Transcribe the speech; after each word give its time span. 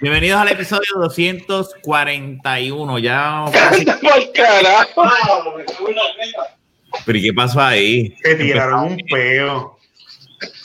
Bienvenidos 0.00 0.40
al 0.40 0.52
episodio 0.52 0.86
241. 0.94 2.98
Ya. 3.00 3.46
carajo! 4.32 5.02
¿Pero 7.04 7.18
y 7.18 7.22
qué 7.22 7.32
pasó 7.32 7.60
ahí? 7.60 8.14
Se 8.22 8.36
tiraron 8.36 8.92
un 8.92 8.96
peo. 9.10 9.76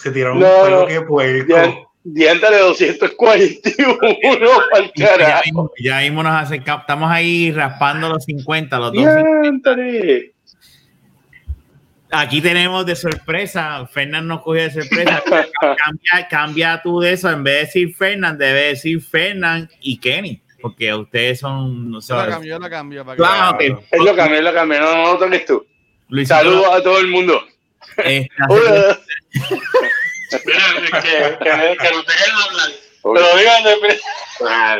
Se 0.03 0.11
tiraron 0.11 0.37
un 0.37 0.43
peo 0.43 0.85
que 0.85 1.01
puerco. 1.01 1.89
Diente 2.03 2.47
de 2.47 2.59
241 2.59 3.97
al 4.75 4.91
carajo. 4.93 5.71
Ya 5.79 6.01
mismo 6.01 6.21
nos 6.21 6.33
acercamos, 6.33 6.81
estamos 6.81 7.09
ahí 7.09 7.51
raspando 7.51 8.09
los 8.09 8.23
50, 8.25 8.77
los 8.77 8.93
dos. 8.93 9.03
Aquí 12.15 12.41
tenemos 12.41 12.85
de 12.85 12.95
sorpresa, 12.95 13.87
Fernán 13.87 14.27
nos 14.27 14.43
cogió 14.43 14.61
de 14.61 14.71
sorpresa. 14.71 15.23
cambia, 15.59 16.27
cambia 16.29 16.81
tú 16.83 16.99
de 16.99 17.13
eso, 17.13 17.29
en 17.31 17.43
vez 17.43 17.53
de 17.53 17.59
decir 17.61 17.95
Fernán, 17.95 18.37
debe 18.37 18.67
decir 18.67 19.01
Fernán 19.01 19.67
y 19.81 19.97
Kenny, 19.97 20.39
porque 20.61 20.93
ustedes 20.93 21.39
son. 21.39 21.89
No 21.89 22.01
sé, 22.01 22.13
yo 22.13 22.19
la 22.19 22.29
cambio, 22.29 22.59
la 22.59 22.69
cambio. 22.69 23.03
Para 23.03 23.17
claro, 23.17 23.57
que, 23.57 23.71
okay. 23.71 23.99
lo 23.99 24.15
cambié, 24.15 24.41
lo 24.43 24.53
cambié, 24.53 24.79
no, 24.79 24.95
no, 24.95 25.13
no 25.13 25.17
toques 25.17 25.43
tú. 25.45 25.65
Saludos 26.23 26.67
a 26.71 26.83
todo 26.83 26.99
el 26.99 27.07
mundo. 27.07 27.43
Esta, 27.97 28.47
Mira, 30.45 31.01
que, 31.01 31.07
hablar. 31.47 32.69
Pero 33.03 33.37
digan 33.37 33.63
ah, 34.47 34.77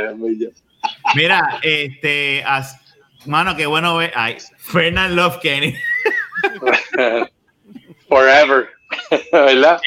Mira, 1.16 1.60
este, 1.64 2.44
as, 2.46 2.80
mano, 3.26 3.56
qué 3.56 3.66
bueno 3.66 3.98
ver. 3.98 4.14
Ay, 4.16 4.38
Fernand 4.58 5.16
Love 5.16 5.40
Kenny. 5.42 5.76
Forever. 8.10 8.70
¿Verdad? 9.32 9.80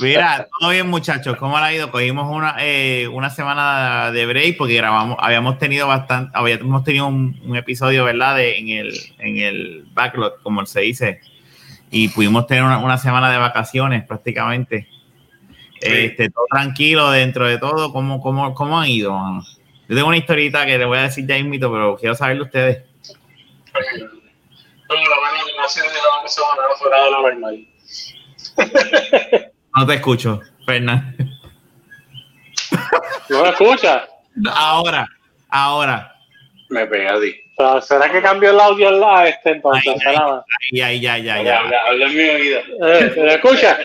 Mira, 0.00 0.48
todo 0.58 0.70
bien, 0.70 0.88
muchachos. 0.88 1.36
¿Cómo 1.36 1.56
ha 1.58 1.72
ido? 1.72 1.90
Cogimos 1.90 2.30
una, 2.34 2.56
eh, 2.60 3.06
una 3.08 3.28
semana 3.28 4.10
de 4.12 4.26
break 4.26 4.56
porque 4.56 4.74
grabamos, 4.74 5.18
habíamos 5.20 5.58
tenido 5.58 5.86
bastante, 5.86 6.30
habíamos 6.34 6.84
tenido 6.84 7.06
un, 7.06 7.38
un 7.44 7.56
episodio, 7.56 8.04
¿verdad? 8.04 8.36
De, 8.36 8.58
en, 8.58 8.68
el, 8.68 8.94
en 9.18 9.36
el 9.36 9.84
backlog, 9.92 10.40
como 10.42 10.64
se 10.64 10.80
dice, 10.80 11.20
y 11.90 12.08
pudimos 12.08 12.46
tener 12.46 12.64
una, 12.64 12.98
semana 12.98 13.30
de 13.30 13.38
vacaciones 13.38 14.04
prácticamente. 14.04 14.88
Este, 15.80 16.30
todo 16.30 16.46
tranquilo 16.50 17.10
dentro 17.10 17.46
de 17.46 17.58
todo. 17.58 17.92
¿Cómo, 17.92 18.20
cómo, 18.20 18.54
cómo 18.54 18.80
han 18.80 18.88
ido? 18.88 19.12
Yo 19.88 19.94
tengo 19.94 20.08
una 20.08 20.16
historita 20.16 20.66
que 20.66 20.78
le 20.78 20.84
voy 20.84 20.98
a 20.98 21.02
decir 21.02 21.26
ya 21.26 21.36
invito, 21.36 21.70
pero 21.70 21.96
quiero 21.96 22.14
saberlo 22.14 22.44
ustedes. 22.44 22.84
No 29.74 29.86
te 29.86 29.94
escucho, 29.94 30.40
Fernán. 30.66 31.16
¿No 33.28 33.42
me 33.42 33.48
escuchas? 33.50 34.08
Ahora, 34.52 35.06
ahora. 35.50 36.14
Me 36.70 36.82
a 36.82 37.20
ti. 37.20 37.34
¿Será 37.82 38.10
que 38.10 38.22
cambió 38.22 38.50
el 38.50 38.60
audio 38.60 38.90
la 38.92 39.28
este 39.28 39.50
entonces? 39.50 39.94
Ahí, 40.06 40.80
ahí, 40.80 41.00
ya, 41.00 41.18
ya, 41.18 41.42
ya. 41.42 41.58
Habla 41.58 42.06
en 42.06 42.14
mi 42.14 42.22
oído. 42.22 42.60
Eh, 42.86 43.10
¿Se 43.14 43.20
me 43.20 43.34
escucha? 43.34 43.78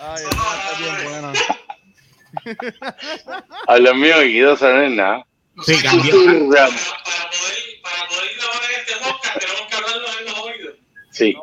Ay, 0.00 0.24
está 0.30 0.72
bien 0.78 0.94
buena. 1.04 1.32
Habla 3.66 3.90
en 3.90 4.00
mi 4.00 4.10
oído, 4.10 4.56
no 4.60 4.82
es 4.82 4.90
nada. 4.90 5.26
Sí, 5.62 5.82
cambió. 5.82 6.14
Para, 7.84 8.08
poder, 8.08 8.30
grabar 8.38 8.70
este 8.78 8.94
podcast 8.96 9.38
tenemos 9.38 9.62
que 9.68 9.76
hablarlo 9.76 10.06
en 10.18 10.24
los 10.24 10.38
oídos. 10.40 10.74
Sí. 11.10 11.36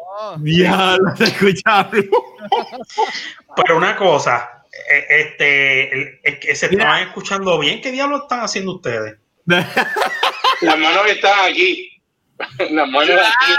Ya, 0.44 0.98
lo 0.98 1.14
he 1.20 1.24
escuchado. 1.24 1.92
Pero 3.56 3.78
una 3.78 3.96
cosa, 3.96 4.64
eh, 4.92 5.06
este, 5.10 6.20
es 6.28 6.40
que 6.40 6.56
se 6.56 6.66
estaban 6.66 7.04
escuchando 7.04 7.60
bien. 7.60 7.80
¿Qué 7.80 7.92
diablos 7.92 8.24
están 8.24 8.42
haciendo 8.42 8.76
ustedes? 8.76 9.18
Las 9.46 10.78
manos 10.78 11.06
que 11.06 11.12
están 11.12 11.52
aquí. 11.52 12.02
Las 12.72 12.90
manos 12.90 13.12
aquí. 13.12 13.54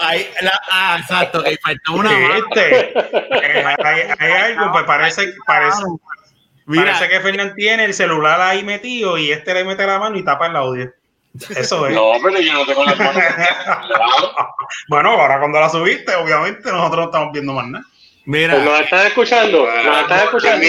ahí, 0.00 0.30
ah, 0.70 0.98
exacto, 1.00 1.42
que 1.42 1.56
falta 1.62 1.92
una 1.92 2.36
este, 2.36 2.92
eh, 2.92 3.64
hay, 3.84 4.00
hay, 4.18 4.32
algo, 4.32 4.70
pues 4.70 4.84
parece, 4.84 5.34
parece, 5.46 5.82
Mira, 6.66 6.92
parece 6.92 7.08
que 7.08 7.20
Fernán 7.20 7.54
tiene 7.54 7.86
el 7.86 7.94
celular 7.94 8.40
ahí 8.40 8.62
metido 8.62 9.16
y 9.16 9.32
este 9.32 9.54
le 9.54 9.64
mete 9.64 9.86
la 9.86 9.98
mano 9.98 10.16
y 10.18 10.24
tapa 10.24 10.48
el 10.48 10.56
audio. 10.56 10.92
Eso 11.56 11.86
es. 11.86 11.94
No, 11.94 12.12
pero 12.22 12.40
yo 12.40 12.52
no 12.52 12.66
tengo 12.66 12.84
la 12.84 12.94
mano. 12.94 13.20
bueno, 14.88 15.10
ahora 15.10 15.38
cuando 15.38 15.60
la 15.60 15.68
subiste, 15.68 16.14
obviamente 16.14 16.70
nosotros 16.70 16.98
no 16.98 17.04
estamos 17.06 17.32
viendo 17.32 17.52
más 17.54 17.66
nada. 17.68 17.84
Mira. 18.24 18.54
Pues 18.54 18.64
nos 18.64 18.80
están 18.80 19.06
escuchando. 19.06 19.66
Nos 19.66 20.00
están 20.02 20.24
escuchando. 20.24 20.66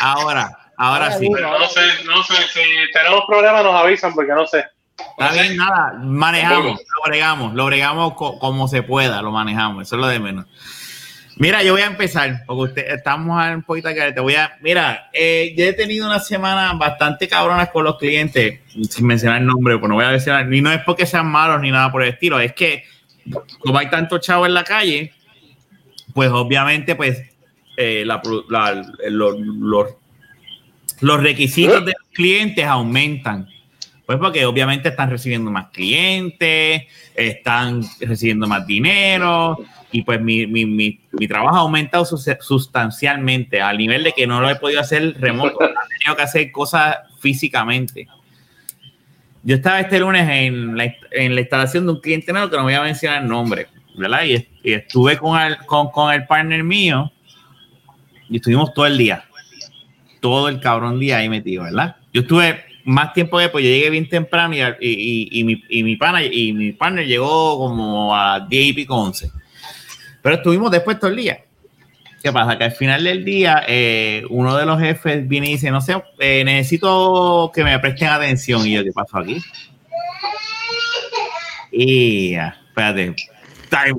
Ahora, 0.00 0.58
ahora 0.76 1.12
sí. 1.18 1.28
No 1.28 1.68
sé, 1.68 1.80
no 2.04 2.22
sé. 2.22 2.34
Si 2.52 2.92
tenemos 2.92 3.24
problemas, 3.26 3.64
nos 3.64 3.74
avisan 3.74 4.14
porque 4.14 4.32
no 4.32 4.46
sé. 4.46 4.64
Está 4.98 5.32
bien, 5.32 5.56
nada. 5.56 5.94
Manejamos, 5.98 6.80
lo 6.80 7.10
bregamos, 7.10 7.54
lo 7.54 7.66
bregamos 7.66 8.14
como 8.14 8.68
se 8.68 8.82
pueda, 8.82 9.22
lo 9.22 9.30
manejamos. 9.30 9.82
Eso 9.82 9.96
es 9.96 10.00
lo 10.00 10.08
de 10.08 10.20
menos. 10.20 10.46
Mira, 11.38 11.62
yo 11.62 11.72
voy 11.72 11.82
a 11.82 11.86
empezar, 11.86 12.44
porque 12.46 12.62
usted, 12.62 12.94
estamos 12.94 13.38
un 13.54 13.62
poquito 13.62 13.88
acá. 13.88 14.12
Te 14.14 14.20
voy 14.20 14.34
a. 14.34 14.56
Mira, 14.62 15.10
eh, 15.12 15.54
yo 15.56 15.66
he 15.66 15.74
tenido 15.74 16.06
una 16.06 16.18
semana 16.18 16.72
bastante 16.72 17.28
cabronas 17.28 17.68
con 17.68 17.84
los 17.84 17.98
clientes, 17.98 18.60
sin 18.88 19.06
mencionar 19.06 19.42
el 19.42 19.46
nombre, 19.46 19.78
pues 19.78 19.88
no 19.88 19.96
voy 19.96 20.06
a 20.06 20.10
decir, 20.10 20.32
ni 20.46 20.62
no 20.62 20.72
es 20.72 20.82
porque 20.82 21.04
sean 21.04 21.26
malos 21.26 21.60
ni 21.60 21.70
nada 21.70 21.92
por 21.92 22.02
el 22.02 22.08
estilo, 22.08 22.40
es 22.40 22.54
que 22.54 22.84
como 23.58 23.78
hay 23.78 23.90
tanto 23.90 24.16
chavo 24.18 24.46
en 24.46 24.54
la 24.54 24.64
calle, 24.64 25.12
pues 26.14 26.30
obviamente, 26.30 26.94
pues 26.94 27.22
eh, 27.76 28.04
los, 28.06 28.22
los, 31.00 31.22
requisitos 31.22 31.84
de 31.84 31.92
los 31.92 32.08
clientes 32.14 32.64
aumentan. 32.64 33.46
Pues 34.06 34.18
porque 34.18 34.46
obviamente 34.46 34.88
están 34.88 35.10
recibiendo 35.10 35.50
más 35.50 35.66
clientes, 35.70 36.84
están 37.14 37.82
recibiendo 38.00 38.46
más 38.46 38.66
dinero 38.66 39.58
y 39.92 40.02
pues 40.02 40.20
mi, 40.20 40.46
mi, 40.46 40.66
mi, 40.66 41.00
mi 41.12 41.28
trabajo 41.28 41.56
ha 41.56 41.60
aumentado 41.60 42.04
sustancialmente 42.04 43.60
al 43.60 43.78
nivel 43.78 44.04
de 44.04 44.12
que 44.12 44.26
no 44.26 44.40
lo 44.40 44.50
he 44.50 44.56
podido 44.56 44.80
hacer 44.80 45.14
remoto, 45.20 45.58
he 45.64 45.98
tenido 45.98 46.16
que 46.16 46.22
hacer 46.22 46.52
cosas 46.52 46.96
físicamente. 47.20 48.06
Yo 49.42 49.56
estaba 49.56 49.80
este 49.80 50.00
lunes 50.00 50.28
en 50.28 50.76
la, 50.76 50.92
en 51.12 51.34
la 51.34 51.40
instalación 51.40 51.86
de 51.86 51.92
un 51.92 52.00
cliente 52.00 52.32
nuevo 52.32 52.50
que 52.50 52.56
no 52.56 52.64
voy 52.64 52.74
a 52.74 52.82
mencionar 52.82 53.22
el 53.22 53.28
nombre 53.28 53.68
¿verdad? 53.96 54.24
Y, 54.24 54.46
estuve 54.70 55.16
con 55.16 55.40
el, 55.40 55.56
con, 55.58 56.12
el 56.12 56.26
partner 56.26 56.62
mío 56.62 57.10
y 58.28 58.36
estuvimos 58.36 58.74
todo 58.74 58.86
el 58.86 58.98
día, 58.98 59.24
todo 60.20 60.48
el 60.48 60.60
cabrón 60.60 60.98
día 60.98 61.18
ahí 61.18 61.28
metido, 61.28 61.64
¿verdad? 61.64 61.96
Yo 62.12 62.22
estuve 62.22 62.64
más 62.84 63.12
tiempo 63.12 63.38
después, 63.38 63.64
yo 63.64 63.70
llegué 63.70 63.90
bien 63.90 64.08
temprano 64.08 64.54
y, 64.54 64.60
y, 64.80 65.28
y, 65.40 65.44
mi, 65.44 65.62
y, 65.68 65.82
mi, 65.82 65.96
pana, 65.96 66.22
y 66.22 66.52
mi 66.52 66.72
partner 66.72 67.06
llegó 67.06 67.58
como 67.58 68.14
a 68.14 68.40
10 68.40 68.66
y 68.66 68.72
pico 68.72 68.94
11. 68.94 69.30
Pero 70.26 70.38
estuvimos 70.38 70.72
después 70.72 70.98
todo 70.98 71.10
el 71.10 71.18
día. 71.18 71.44
¿Qué 72.20 72.32
pasa? 72.32 72.58
Que 72.58 72.64
al 72.64 72.72
final 72.72 73.04
del 73.04 73.24
día, 73.24 73.62
eh, 73.68 74.24
uno 74.28 74.56
de 74.56 74.66
los 74.66 74.80
jefes 74.80 75.28
viene 75.28 75.46
y 75.46 75.52
dice, 75.52 75.70
no 75.70 75.80
sé, 75.80 76.02
eh, 76.18 76.42
necesito 76.44 77.52
que 77.54 77.62
me 77.62 77.78
presten 77.78 78.08
atención. 78.08 78.66
Y 78.66 78.72
yo, 78.72 78.82
¿qué 78.82 78.90
pasó 78.90 79.18
aquí? 79.18 79.40
Y, 81.70 82.34
espérate, 82.34 83.14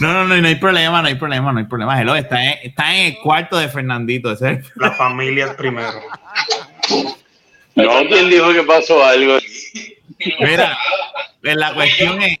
no, 0.00 0.12
no, 0.14 0.24
no, 0.24 0.36
no 0.40 0.48
hay 0.48 0.54
problema, 0.54 1.02
no 1.02 1.08
hay 1.08 1.16
problema, 1.16 1.52
no 1.52 1.58
hay 1.58 1.66
problema. 1.66 2.00
Hello, 2.00 2.16
está 2.16 2.42
en, 2.42 2.60
está 2.62 2.96
en 2.96 3.12
el 3.12 3.18
cuarto 3.18 3.58
de 3.58 3.68
Fernandito. 3.68 4.32
¿ese? 4.32 4.62
La 4.76 4.92
familia 4.92 5.54
primero. 5.54 6.00
No, 7.74 8.08
¿quién 8.08 8.30
dijo 8.30 8.54
que 8.54 8.62
pasó 8.62 9.04
algo? 9.04 9.36
Mira, 10.40 10.76
la 11.54 11.74
cuestión 11.74 12.22
es, 12.22 12.38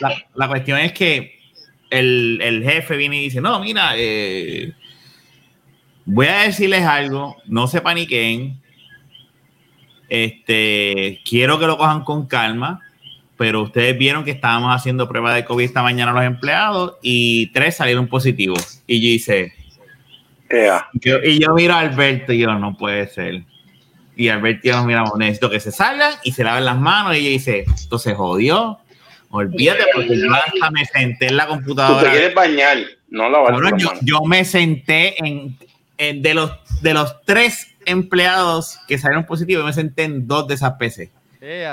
la, 0.00 0.14
la 0.34 0.48
cuestión 0.48 0.78
es 0.78 0.92
que 0.92 1.38
el, 1.90 2.40
el, 2.42 2.62
jefe 2.62 2.96
viene 2.96 3.18
y 3.18 3.24
dice, 3.24 3.40
no, 3.40 3.60
mira, 3.60 3.92
eh, 3.96 4.72
voy 6.04 6.26
a 6.26 6.42
decirles 6.42 6.82
algo, 6.82 7.36
no 7.46 7.66
se 7.66 7.80
paniquen, 7.80 8.60
este, 10.08 11.20
quiero 11.28 11.58
que 11.58 11.66
lo 11.66 11.76
cojan 11.78 12.04
con 12.04 12.26
calma, 12.26 12.80
pero 13.36 13.62
ustedes 13.62 13.96
vieron 13.98 14.24
que 14.24 14.30
estábamos 14.30 14.74
haciendo 14.74 15.08
pruebas 15.08 15.34
de 15.34 15.44
COVID 15.44 15.64
esta 15.64 15.82
mañana 15.82 16.12
a 16.12 16.14
los 16.14 16.24
empleados 16.24 16.94
y 17.02 17.48
tres 17.48 17.76
salieron 17.76 18.08
positivos. 18.08 18.82
Y 18.86 19.00
yo 19.00 19.08
hice. 19.08 19.52
y 21.24 21.38
yo 21.38 21.54
miro 21.54 21.74
a 21.74 21.80
Alberto 21.80 22.32
y 22.32 22.38
yo, 22.38 22.54
no 22.54 22.76
puede 22.76 23.08
ser. 23.08 23.42
Y 24.16 24.24
yo 24.24 24.40
nos 24.40 24.86
miramos, 24.86 25.12
necesito 25.18 25.50
que 25.50 25.60
se 25.60 25.70
salgan 25.70 26.14
y 26.24 26.32
se 26.32 26.42
laven 26.42 26.64
las 26.64 26.78
manos. 26.78 27.14
Y 27.14 27.18
ella 27.18 27.28
dice, 27.28 27.64
esto 27.72 27.98
se 27.98 28.14
jodió. 28.14 28.78
Olvídate, 29.30 29.84
porque 29.94 30.18
yo 30.18 30.32
hasta 30.32 30.70
me 30.70 30.84
senté 30.86 31.26
en 31.26 31.36
la 31.36 31.46
computadora. 31.46 32.00
Tú 32.00 32.06
te 32.06 32.10
quieres 32.10 32.34
bañar, 32.34 32.78
no 33.08 33.28
la 33.28 33.76
yo, 33.76 33.90
yo, 34.00 34.20
me 34.22 34.44
senté 34.44 35.14
en, 35.24 35.58
en, 35.98 36.22
de 36.22 36.34
los 36.34 36.50
de 36.80 36.94
los 36.94 37.22
tres 37.22 37.74
empleados 37.84 38.78
que 38.88 38.98
salieron 38.98 39.24
positivos, 39.24 39.64
me 39.64 39.72
senté 39.72 40.04
en 40.04 40.26
dos 40.26 40.46
de 40.48 40.54
esas 40.54 40.72
PCs. 40.74 41.10
Eh, 41.40 41.68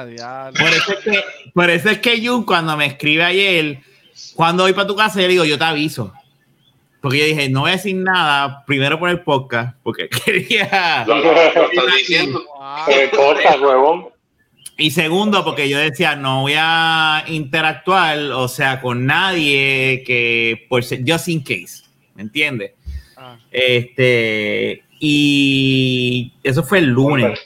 por, 0.58 0.70
eso 0.70 0.94
es 0.94 1.00
que, 1.00 1.24
por 1.54 1.70
eso 1.70 1.90
es 1.90 2.00
que 2.00 2.26
Jun, 2.26 2.44
cuando 2.44 2.78
me 2.78 2.86
escribe 2.86 3.24
ayer, 3.24 3.80
cuando 4.36 4.64
voy 4.64 4.74
para 4.74 4.88
tu 4.88 4.96
casa, 4.96 5.22
yo 5.22 5.28
digo, 5.28 5.46
yo 5.46 5.58
te 5.58 5.64
aviso. 5.64 6.14
Porque 7.04 7.18
yo 7.18 7.26
dije, 7.26 7.50
no 7.50 7.60
voy 7.60 7.72
a 7.72 7.74
decir 7.74 7.98
nada, 7.98 8.64
primero 8.66 8.98
por 8.98 9.10
el 9.10 9.20
podcast, 9.20 9.76
porque 9.84 10.08
quería... 10.26 11.04
Lo, 11.06 11.18
lo, 11.18 11.34
lo 11.34 11.42
estás 11.42 11.86
diciendo. 11.98 12.42
Wow. 12.58 12.86
¿Qué 12.88 13.10
cosa, 13.10 13.60
huevón? 13.60 14.06
Y 14.78 14.90
segundo, 14.92 15.44
porque 15.44 15.68
yo 15.68 15.78
decía, 15.80 16.16
no 16.16 16.44
voy 16.44 16.54
a 16.58 17.26
interactuar, 17.28 18.18
o 18.18 18.48
sea, 18.48 18.80
con 18.80 19.06
nadie 19.06 20.02
que, 20.08 20.66
por 20.70 20.82
ser, 20.86 21.02
just 21.06 21.28
in 21.28 21.42
case, 21.42 21.84
¿me 22.16 22.22
entiendes? 22.22 22.72
Ah, 23.18 23.36
Este, 23.52 24.86
y 24.98 26.32
eso 26.42 26.64
fue 26.64 26.78
el 26.78 26.86
lunes. 26.86 27.38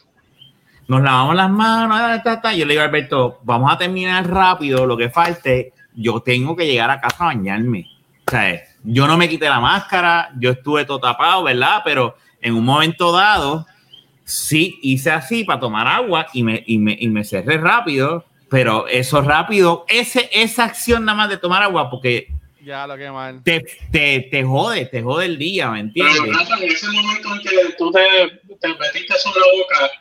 Nos 0.88 1.02
lavamos 1.02 1.34
las 1.34 1.50
manos, 1.50 1.98
ta, 1.98 2.22
ta, 2.22 2.42
ta. 2.42 2.54
yo 2.54 2.64
le 2.64 2.74
digo 2.74 2.84
a 2.84 2.86
Alberto, 2.86 3.40
vamos 3.42 3.74
a 3.74 3.78
terminar 3.80 4.30
rápido 4.30 4.86
lo 4.86 4.96
que 4.96 5.10
falte, 5.10 5.74
yo 5.96 6.20
tengo 6.20 6.56
que 6.56 6.68
llegar 6.68 6.92
a 6.92 7.02
casa 7.02 7.24
a 7.24 7.28
bañarme. 7.34 7.88
O 8.28 8.30
sea, 8.30 8.67
yo 8.90 9.06
no 9.06 9.18
me 9.18 9.28
quité 9.28 9.50
la 9.50 9.60
máscara, 9.60 10.30
yo 10.40 10.52
estuve 10.52 10.86
todo 10.86 11.00
tapado, 11.00 11.44
¿verdad? 11.44 11.82
Pero 11.84 12.16
en 12.42 12.56
un 12.56 12.64
momento 12.64 13.12
dado, 13.12 13.66
sí 14.24 14.80
hice 14.82 15.12
así 15.12 15.44
para 15.44 15.60
tomar 15.60 15.88
agua 15.88 16.28
y 16.34 16.44
me, 16.44 16.64
y 16.66 16.78
me, 16.78 16.96
y 17.00 17.08
me 17.10 17.24
cerré 17.24 17.58
rápido, 17.58 18.26
pero 18.50 18.88
eso 18.88 19.22
rápido, 19.22 19.86
ese, 19.90 20.30
esa 20.32 20.64
acción 20.66 21.04
nada 21.06 21.18
más 21.18 21.30
de 21.30 21.38
tomar 21.38 21.64
agua, 21.64 21.90
porque 21.90 22.28
ya 22.64 22.88
lo 22.88 22.98
que 22.98 23.10
mal. 23.12 23.44
te, 23.44 23.66
te, 23.92 24.28
te 24.32 24.44
jode, 24.44 24.86
te 24.86 25.02
jode 25.02 25.26
el 25.26 25.38
día, 25.38 25.70
¿me 25.72 25.84
Pero 25.94 26.08
entiendes? 26.08 26.38
Rafa, 26.38 26.58
en 26.64 26.72
ese 26.72 26.88
momento 26.88 27.34
en 27.36 27.42
que 27.42 27.50
tú 27.78 27.92
te, 27.92 28.00
te 28.60 28.68
metiste 28.70 29.14
en 29.26 29.32
la 29.34 29.48
boca, 29.58 29.92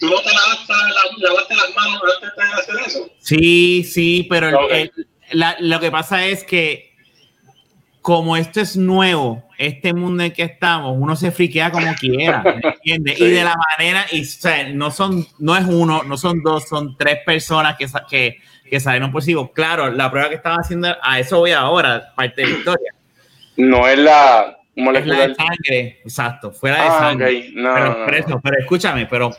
¿tú 0.00 0.06
no 0.08 0.16
te 0.20 0.30
lavaste, 0.30 0.72
la- 0.72 1.28
lavaste 1.28 1.54
las 1.54 1.74
manos 1.76 2.02
antes 2.14 2.30
de 2.36 2.42
hacer 2.60 2.86
eso? 2.86 3.10
Sí, 3.20 3.84
sí, 3.84 4.26
pero 4.28 4.48
el- 4.48 4.54
Ok. 4.54 4.70
el- 4.72 4.92
la- 5.32 5.56
lo 5.60 5.80
que 5.80 5.90
pasa 5.90 6.26
es 6.26 6.44
que 6.44 6.93
como 8.04 8.36
esto 8.36 8.60
es 8.60 8.76
nuevo, 8.76 9.42
este 9.56 9.94
mundo 9.94 10.24
en 10.24 10.30
que 10.30 10.42
estamos, 10.42 10.94
uno 10.94 11.16
se 11.16 11.30
friquea 11.30 11.70
como 11.72 11.94
quiera, 11.94 12.42
¿me 12.42 12.68
entiendes? 12.68 13.18
Y 13.18 13.28
de 13.28 13.42
la 13.42 13.54
manera, 13.56 14.04
y, 14.12 14.20
o 14.20 14.24
sea, 14.26 14.68
no 14.68 14.90
son, 14.90 15.26
no 15.38 15.56
es 15.56 15.64
uno, 15.64 16.02
no 16.02 16.18
son 16.18 16.42
dos, 16.42 16.68
son 16.68 16.98
tres 16.98 17.20
personas 17.24 17.76
que, 17.78 17.86
que, 18.10 18.36
que 18.68 18.78
salieron 18.78 19.10
positivos. 19.10 19.52
Claro, 19.54 19.90
la 19.90 20.10
prueba 20.10 20.28
que 20.28 20.34
estaba 20.34 20.56
haciendo, 20.56 20.94
a 21.00 21.18
eso 21.18 21.38
voy 21.38 21.52
ahora, 21.52 22.12
parte 22.14 22.42
de 22.42 22.48
la 22.48 22.58
historia, 22.58 22.94
No 23.56 23.88
es 23.88 23.98
la 23.98 24.58
es 24.76 25.06
la 25.06 25.26
de 25.26 25.34
sangre, 25.34 26.00
exacto, 26.04 26.52
fuera 26.52 26.82
de 26.82 26.88
Ah, 26.88 26.98
sangre. 26.98 27.52
No, 27.54 27.74
pero, 27.74 28.28
no, 28.28 28.40
pero 28.42 28.58
escúchame, 28.58 29.06
pero 29.06 29.34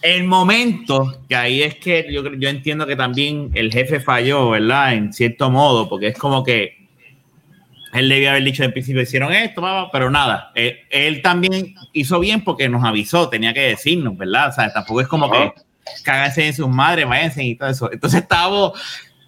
el 0.00 0.22
momento 0.22 1.24
que 1.28 1.34
ahí 1.34 1.64
es 1.64 1.74
que 1.74 2.06
yo, 2.08 2.22
yo 2.34 2.48
entiendo 2.48 2.86
que 2.86 2.94
también 2.94 3.50
el 3.54 3.72
jefe 3.72 3.98
falló, 3.98 4.50
¿verdad? 4.50 4.94
En 4.94 5.12
cierto 5.12 5.50
modo, 5.50 5.88
porque 5.88 6.06
es 6.06 6.16
como 6.16 6.44
que 6.44 6.81
él 7.92 8.08
debía 8.08 8.30
haber 8.30 8.44
dicho 8.44 8.64
en 8.64 8.72
principio, 8.72 9.02
hicieron 9.02 9.32
esto, 9.32 9.62
pero 9.92 10.10
nada, 10.10 10.50
él, 10.54 10.78
él 10.90 11.22
también 11.22 11.74
hizo 11.92 12.18
bien 12.20 12.42
porque 12.42 12.68
nos 12.68 12.84
avisó, 12.84 13.28
tenía 13.28 13.52
que 13.52 13.60
decirnos, 13.60 14.16
¿verdad? 14.16 14.48
O 14.48 14.52
sea, 14.52 14.72
tampoco 14.72 15.02
es 15.02 15.08
como 15.08 15.30
que 15.30 15.52
cáganse 16.02 16.46
en 16.46 16.54
sus 16.54 16.68
madres, 16.68 17.06
váyanse 17.06 17.44
y 17.44 17.54
todo 17.54 17.68
eso. 17.68 17.92
Entonces 17.92 18.22
estábamos, 18.22 18.80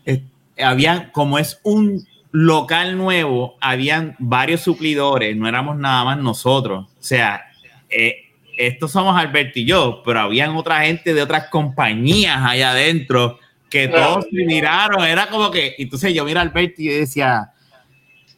eh, 0.07 0.23
habían, 0.59 1.11
como 1.11 1.39
es 1.39 1.61
un 1.63 2.07
local 2.33 2.97
nuevo, 2.97 3.57
habían 3.61 4.17
varios 4.19 4.63
suplidores, 4.63 5.37
no 5.37 5.47
éramos 5.47 5.77
nada 5.77 6.05
más 6.05 6.19
nosotros. 6.19 6.87
O 6.87 7.03
sea, 7.03 7.45
eh, 7.91 8.17
estos 8.57 8.93
somos 8.93 9.17
Alberto 9.17 9.59
y 9.59 9.67
yo, 9.67 10.03
pero 10.05 10.21
habían 10.21 10.57
otra 10.57 10.83
gente 10.83 11.13
de 11.13 11.23
otras 11.23 11.49
compañías 11.49 12.41
allá 12.43 12.71
adentro 12.71 13.39
que 13.69 13.89
todos 13.89 14.25
se 14.31 14.45
miraron, 14.45 15.05
era 15.05 15.27
como 15.27 15.51
que, 15.51 15.75
entonces 15.79 16.15
yo 16.15 16.25
mira 16.25 16.41
a 16.41 16.45
Alberto 16.45 16.81
y 16.81 16.87
decía, 16.87 17.54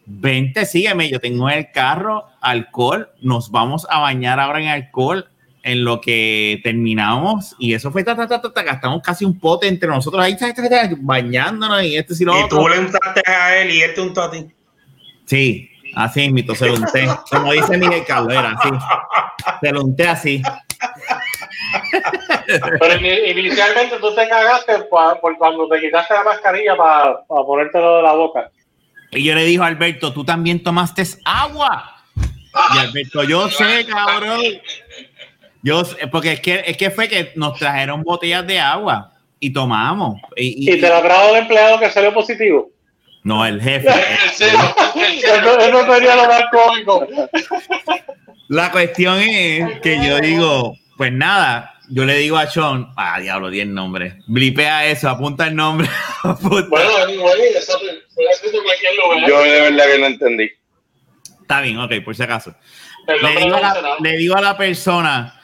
vente, 0.07 0.65
sígueme, 0.67 1.09
yo 1.11 1.19
tengo 1.21 1.51
en 1.51 1.59
el 1.59 1.71
carro 1.73 2.27
alcohol, 2.41 3.11
nos 3.21 3.51
vamos 3.51 3.87
a 3.91 4.01
bañar 4.01 4.39
ahora 4.41 4.61
en 4.61 4.69
alcohol 4.69 5.29
en 5.63 5.85
lo 5.85 6.01
que 6.01 6.61
terminamos 6.63 7.57
y 7.59 7.75
eso 7.75 7.91
fue 7.91 8.05
ta, 8.05 8.15
ta, 8.15 8.29
ta, 8.29 8.41
ta, 8.41 8.53
ta, 8.53 8.63
gastamos 8.63 9.03
casi 9.03 9.25
un 9.25 9.39
pote 9.41 9.67
entre 9.67 9.89
nosotros 9.89 10.23
ahí 10.23 10.37
ta, 10.37 10.55
ta, 10.55 10.69
ta, 10.69 10.91
bañándonos 10.99 11.83
y 11.83 11.97
esto 11.97 12.15
y 12.19 12.25
lo 12.25 12.39
Y 12.39 12.43
otro. 12.45 12.59
tú 12.61 12.69
le 12.69 12.79
untaste 12.79 13.23
a 13.29 13.57
él 13.59 13.71
y 13.73 13.83
él 13.83 13.93
te 13.95 14.01
untó 14.01 14.23
a 14.23 14.31
ti. 14.31 14.47
Sí, 15.25 15.69
así 15.97 16.31
mismo, 16.31 16.55
se 16.55 16.67
lo 16.69 16.75
unté. 16.75 17.09
Como 17.29 17.51
dice 17.53 17.77
Miguel 17.79 18.05
Caldera, 18.07 18.55
así. 18.57 18.69
Se 19.61 19.73
lo 19.73 19.83
unté 19.83 20.07
así. 20.07 20.41
Pero 22.79 22.95
ini- 23.01 23.31
inicialmente 23.33 23.97
tú 24.01 24.15
te 24.15 24.29
cagaste 24.29 24.73
por 24.91 25.37
cuando 25.37 25.69
te 25.69 25.81
quitaste 25.81 26.15
la 26.15 26.23
mascarilla 26.23 26.77
para 26.77 27.25
ponértelo 27.27 27.97
de 27.97 28.03
la 28.05 28.13
boca. 28.13 28.51
Y 29.13 29.23
yo 29.25 29.35
le 29.35 29.45
digo 29.45 29.65
a 29.65 29.69
Alberto, 29.69 30.13
tú 30.13 30.25
también 30.25 30.63
tomaste 30.63 31.05
agua. 31.25 32.03
Y 32.75 32.79
Alberto, 32.79 33.23
yo 33.25 33.49
sé, 33.51 33.87
cabrón. 33.87 34.41
Yo 35.63 35.85
sé, 35.85 36.07
porque 36.09 36.33
es 36.33 36.41
que, 36.41 36.63
es 36.67 36.77
que 36.77 36.91
fue 36.91 37.09
que 37.09 37.33
nos 37.37 37.59
trajeron 37.59 38.03
botellas 38.03 38.47
de 38.47 38.59
agua 38.61 39.13
y 39.41 39.53
tomamos. 39.53 40.21
Y, 40.37 40.71
y- 40.71 40.75
Y 40.75 40.81
te 40.81 40.89
la 40.89 41.03
trajo 41.03 41.31
el 41.35 41.43
empleado 41.43 41.79
que 41.79 41.91
salió 41.91 42.13
positivo. 42.15 42.71
no, 43.25 43.45
el 43.45 43.61
jefe. 43.61 43.89
Eso 44.39 45.93
sería 45.93 46.17
lo 46.17 46.29
más 46.29 46.43
cómico. 46.53 47.07
La 48.49 48.71
cuestión 48.71 49.19
es 49.21 49.81
que 49.81 49.99
yo 50.07 50.19
digo, 50.21 50.77
pues 50.97 51.13
nada, 51.13 51.75
yo 51.89 52.05
le 52.05 52.17
digo 52.17 52.37
a 52.37 52.47
Sean, 52.49 52.93
ah, 52.97 53.21
diablo, 53.21 53.51
di 53.51 53.61
el 53.61 53.73
nombre. 53.75 54.19
Blipea 54.27 54.87
eso, 54.87 55.09
apunta 55.09 55.47
el 55.47 55.55
nombre. 55.57 55.89
apunta. 56.23 56.69
Bueno, 56.69 56.91
anyway, 57.05 57.41
eso 57.57 57.79
puede 58.15 58.35
ser 58.35 58.51
de 58.53 58.63
cualquier 58.63 58.95
lugar. 58.97 59.29
Yo 59.29 59.43
de 59.43 59.61
verdad 59.63 59.85
que 59.93 59.99
no 59.99 60.07
entendí. 60.07 60.51
Está 61.43 61.61
bien, 61.61 61.79
ok, 61.79 61.93
por 62.05 62.17
si 62.17 62.23
acaso. 62.23 62.55
Le 63.23 63.41
digo, 63.45 63.59
la, 63.61 63.97
le 64.01 64.17
digo 64.17 64.37
a 64.37 64.41
la 64.41 64.57
persona, 64.57 65.41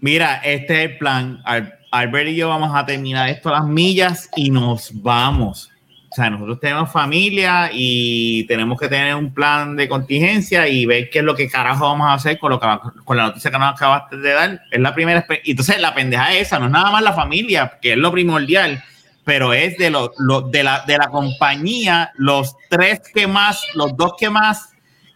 mira, 0.00 0.36
este 0.44 0.84
es 0.84 0.90
el 0.90 0.98
plan. 0.98 1.42
Al- 1.44 1.76
Albert 1.92 2.28
y 2.28 2.36
yo 2.36 2.48
vamos 2.48 2.70
a 2.74 2.86
terminar 2.86 3.28
esto 3.28 3.48
a 3.48 3.52
las 3.60 3.64
millas 3.66 4.30
y 4.36 4.50
nos 4.50 4.90
vamos. 5.02 5.69
O 6.12 6.14
sea, 6.16 6.28
nosotros 6.28 6.58
tenemos 6.58 6.90
familia 6.90 7.70
y 7.72 8.42
tenemos 8.44 8.80
que 8.80 8.88
tener 8.88 9.14
un 9.14 9.32
plan 9.32 9.76
de 9.76 9.88
contingencia 9.88 10.66
y 10.66 10.84
ver 10.84 11.08
qué 11.08 11.20
es 11.20 11.24
lo 11.24 11.36
que 11.36 11.48
carajo 11.48 11.84
vamos 11.84 12.08
a 12.08 12.14
hacer 12.14 12.36
con, 12.38 12.50
lo 12.50 12.58
que, 12.58 12.66
con 13.04 13.16
la 13.16 13.28
noticia 13.28 13.50
que 13.50 13.58
nos 13.58 13.74
acabaste 13.74 14.16
de 14.16 14.32
dar. 14.32 14.62
Es 14.72 14.80
la 14.80 14.92
primera 14.92 15.24
y 15.44 15.52
Entonces, 15.52 15.80
la 15.80 15.94
pendeja 15.94 16.34
es 16.34 16.48
esa, 16.48 16.58
no 16.58 16.66
es 16.66 16.72
nada 16.72 16.90
más 16.90 17.02
la 17.02 17.12
familia, 17.12 17.78
que 17.80 17.92
es 17.92 17.96
lo 17.98 18.10
primordial, 18.10 18.82
pero 19.22 19.52
es 19.52 19.78
de, 19.78 19.90
lo- 19.90 20.10
de, 20.50 20.64
la, 20.64 20.80
de 20.84 20.98
la 20.98 21.06
compañía, 21.08 22.10
los 22.16 22.56
tres 22.68 23.00
que 23.14 23.28
más, 23.28 23.62
los 23.74 23.96
dos 23.96 24.14
que 24.18 24.30
más 24.30 24.70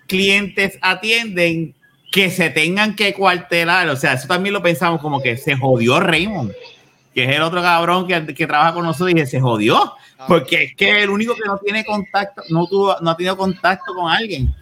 clientes 0.07 0.79
atienden 0.81 1.75
que 2.13 2.31
se 2.31 2.51
tengan 2.51 2.95
que 2.95 3.13
cuartelar. 3.15 3.89
O 3.89 3.97
sea, 3.97 4.13
eso 4.13 4.29
también 4.29 4.53
lo 4.53 4.63
pensamos 4.63 5.01
como 5.01 5.21
que 5.21 5.37
se 5.37 5.57
jodió 5.57 5.99
Raymond, 5.99 6.53
que 7.15 7.25
es 7.25 7.37
el 7.37 7.43
otro 7.43 7.63
cabrón 7.63 8.07
que, 8.07 8.35
que 8.35 8.47
trabaja 8.47 8.75
con 8.75 8.85
nosotros 8.85 9.11
y 9.11 9.15
que 9.15 9.27
se 9.27 9.41
jodió. 9.41 9.95
Porque 10.27 10.65
es 10.65 10.75
que 10.77 11.03
el 11.03 11.11
único 11.11 11.35
que 11.35 11.45
no 11.47 11.59
tiene 11.59 11.85
contacto, 11.85 12.43
no 12.51 12.67
tuvo, 12.67 12.97
no 13.01 13.11
ha 13.11 13.17
tenido 13.17 13.37
contacto 13.37 13.95
con 13.95 14.11
alguien. 14.11 14.55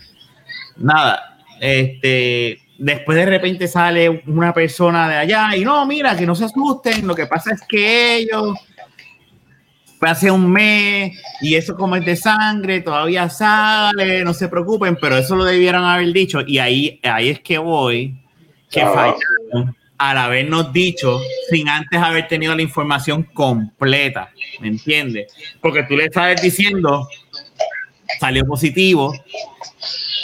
Nada. 0.77 1.39
Este, 1.61 2.61
después 2.79 3.17
de 3.17 3.27
repente 3.27 3.69
sale 3.69 4.23
una 4.27 4.53
persona 4.53 5.09
de 5.09 5.17
allá 5.17 5.57
y 5.57 5.65
no, 5.65 5.87
mira, 5.87 6.17
que 6.17 6.27
no 6.27 6.35
se 6.35 6.45
asusten. 6.47 7.07
Lo 7.07 7.15
que 7.15 7.27
pasa 7.27 7.53
es 7.55 7.63
que 7.69 8.17
ellos 8.17 8.59
hace 10.01 10.33
un 10.33 10.51
mes 10.51 11.17
y 11.41 11.55
eso 11.55 11.77
como 11.77 11.95
es 11.95 12.05
de 12.05 12.17
sangre, 12.17 12.81
todavía 12.81 13.31
sale, 13.31 14.25
no 14.25 14.35
se 14.35 14.49
preocupen, 14.49 14.99
pero 15.01 15.17
eso 15.17 15.37
lo 15.37 15.45
debieron 15.45 15.85
haber 15.85 16.13
dicho. 16.13 16.41
Y 16.45 16.59
ahí, 16.59 16.99
ahí 17.05 17.29
es 17.29 17.41
que 17.41 17.59
voy, 17.59 18.21
que 18.69 18.83
Ah. 18.83 18.91
fallaron 18.93 19.77
al 20.11 20.19
habernos 20.19 20.73
dicho 20.73 21.21
sin 21.49 21.69
antes 21.69 22.01
haber 22.01 22.27
tenido 22.27 22.57
la 22.57 22.63
información 22.63 23.23
completa, 23.23 24.31
¿me 24.59 24.67
entiendes? 24.67 25.33
Porque 25.61 25.85
tú 25.85 25.97
le 25.97 26.07
estás 26.07 26.43
diciendo, 26.43 27.09
salió 28.19 28.45
positivo, 28.45 29.15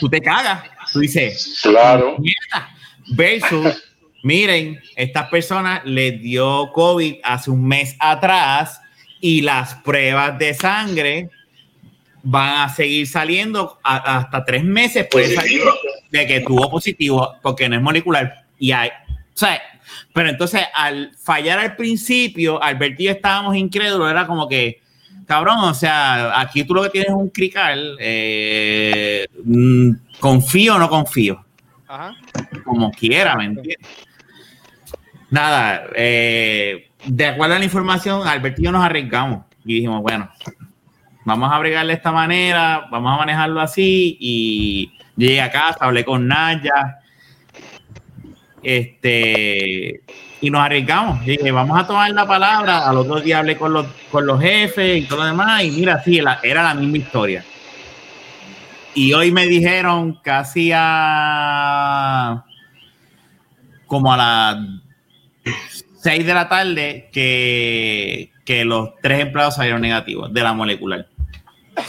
tú 0.01 0.09
te 0.09 0.21
cagas, 0.21 0.65
tú 0.93 0.99
dices, 0.99 1.61
Claro. 1.63 2.17
"Mierda", 2.19 2.71
versus, 3.13 3.85
miren, 4.25 4.81
estas 4.97 5.29
personas 5.29 5.83
les 5.85 6.21
dio 6.21 6.73
COVID 6.73 7.17
hace 7.23 7.51
un 7.53 7.65
mes 7.65 7.95
atrás 8.01 8.81
y 9.21 9.43
las 9.43 9.77
pruebas 9.77 10.37
de 10.41 10.55
sangre 10.55 11.31
van 12.25 12.63
a 12.63 12.69
seguir 12.69 13.07
saliendo 13.07 13.79
a- 13.85 14.19
hasta 14.19 14.45
tres 14.45 14.65
meses 14.65 15.07
puede 15.09 15.37
salir 15.37 15.63
de 16.11 16.27
que 16.27 16.41
tuvo 16.41 16.69
positivo 16.69 17.37
porque 17.43 17.69
no 17.69 17.77
es 17.77 17.83
molecular 17.83 18.45
y 18.59 18.73
hay 18.73 18.91
sea, 19.39 19.61
pero 20.13 20.29
entonces 20.29 20.63
al 20.75 21.13
fallar 21.17 21.59
al 21.59 21.77
principio 21.77 22.63
Alberto 22.63 23.03
y 23.03 23.07
yo 23.07 23.13
estábamos 23.13 23.57
incrédulos 23.57 24.11
era 24.11 24.27
como 24.27 24.49
que 24.49 24.81
cabrón 25.27 25.59
o 25.61 25.75
sea 25.75 26.41
aquí 26.41 26.65
tú 26.65 26.75
lo 26.75 26.83
que 26.83 26.91
tienes 26.91 27.11
es 27.11 27.15
un 27.15 27.31
crical 27.31 27.97
eh, 28.01 29.27
mm, 29.45 29.91
confío 30.21 30.77
o 30.77 30.79
no 30.79 30.89
confío 30.89 31.45
Ajá. 31.87 32.15
como 32.65 32.91
quiera, 32.91 33.35
¿me 33.37 33.45
entiendes? 33.47 33.79
Nada, 35.31 35.85
eh, 35.95 36.91
de 37.05 37.27
acuerdo 37.27 37.55
a 37.55 37.59
la 37.59 37.65
información, 37.65 38.27
Alberto 38.27 38.61
y 38.61 38.65
yo 38.65 38.73
nos 38.73 38.85
arriesgamos 38.85 39.45
y 39.65 39.75
dijimos, 39.75 40.03
bueno, 40.03 40.31
vamos 41.25 41.53
a 41.53 41.59
bregarle 41.59 41.93
de 41.93 41.97
esta 41.99 42.13
manera, 42.13 42.87
vamos 42.91 43.13
a 43.13 43.19
manejarlo 43.19 43.61
así. 43.61 44.17
Y 44.19 44.93
llegué 45.17 45.43
a 45.43 45.51
casa, 45.51 45.79
hablé 45.81 46.05
con 46.05 46.27
Naya. 46.27 46.98
Este, 48.63 50.01
y 50.41 50.51
nos 50.51 50.61
arriesgamos. 50.63 51.25
Dije, 51.25 51.51
vamos 51.51 51.79
a 51.81 51.87
tomar 51.87 52.11
la 52.11 52.27
palabra. 52.27 52.89
Al 52.89 52.97
otro 52.99 53.21
día 53.21 53.39
hablé 53.39 53.57
con 53.57 53.73
los, 53.73 53.87
con 54.11 54.27
los 54.27 54.41
jefes 54.41 54.99
y 54.99 55.03
todo 55.07 55.21
lo 55.21 55.25
demás. 55.27 55.63
Y 55.65 55.71
mira, 55.71 56.03
sí, 56.03 56.21
la- 56.21 56.41
era 56.43 56.63
la 56.63 56.75
misma 56.75 56.99
historia. 56.99 57.45
Y 58.95 59.13
hoy 59.13 59.31
me 59.31 59.47
dijeron 59.47 60.19
casi 60.23 60.71
a 60.75 62.45
como 63.87 64.13
a 64.13 64.17
las 64.17 64.57
6 66.03 66.27
de 66.27 66.35
la 66.35 66.49
tarde 66.49 67.09
que, 67.13 68.33
que 68.45 68.65
los 68.65 68.91
tres 69.03 69.21
empleados 69.21 69.55
salieron 69.55 69.81
negativos 69.81 70.33
de 70.33 70.43
la 70.43 70.53
molecular. 70.53 71.07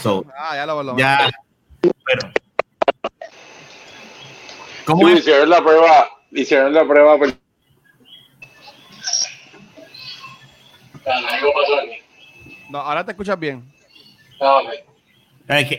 So, 0.02 0.24
Ah, 0.38 0.56
ya 0.56 0.66
lo 0.66 0.98
ya, 0.98 1.30
pero. 1.82 2.32
¿Cómo 4.86 5.08
Sí, 5.08 5.14
es? 5.14 5.20
hicieron 5.20 5.50
la 5.50 5.62
prueba, 5.62 6.08
hicieron 6.32 6.74
la 6.74 6.88
prueba 6.88 7.18
pues. 7.18 7.36
No, 12.70 12.80
ahora 12.80 13.04
te 13.04 13.12
escuchas 13.12 13.40
bien. 13.40 13.64
Ah, 14.40 14.62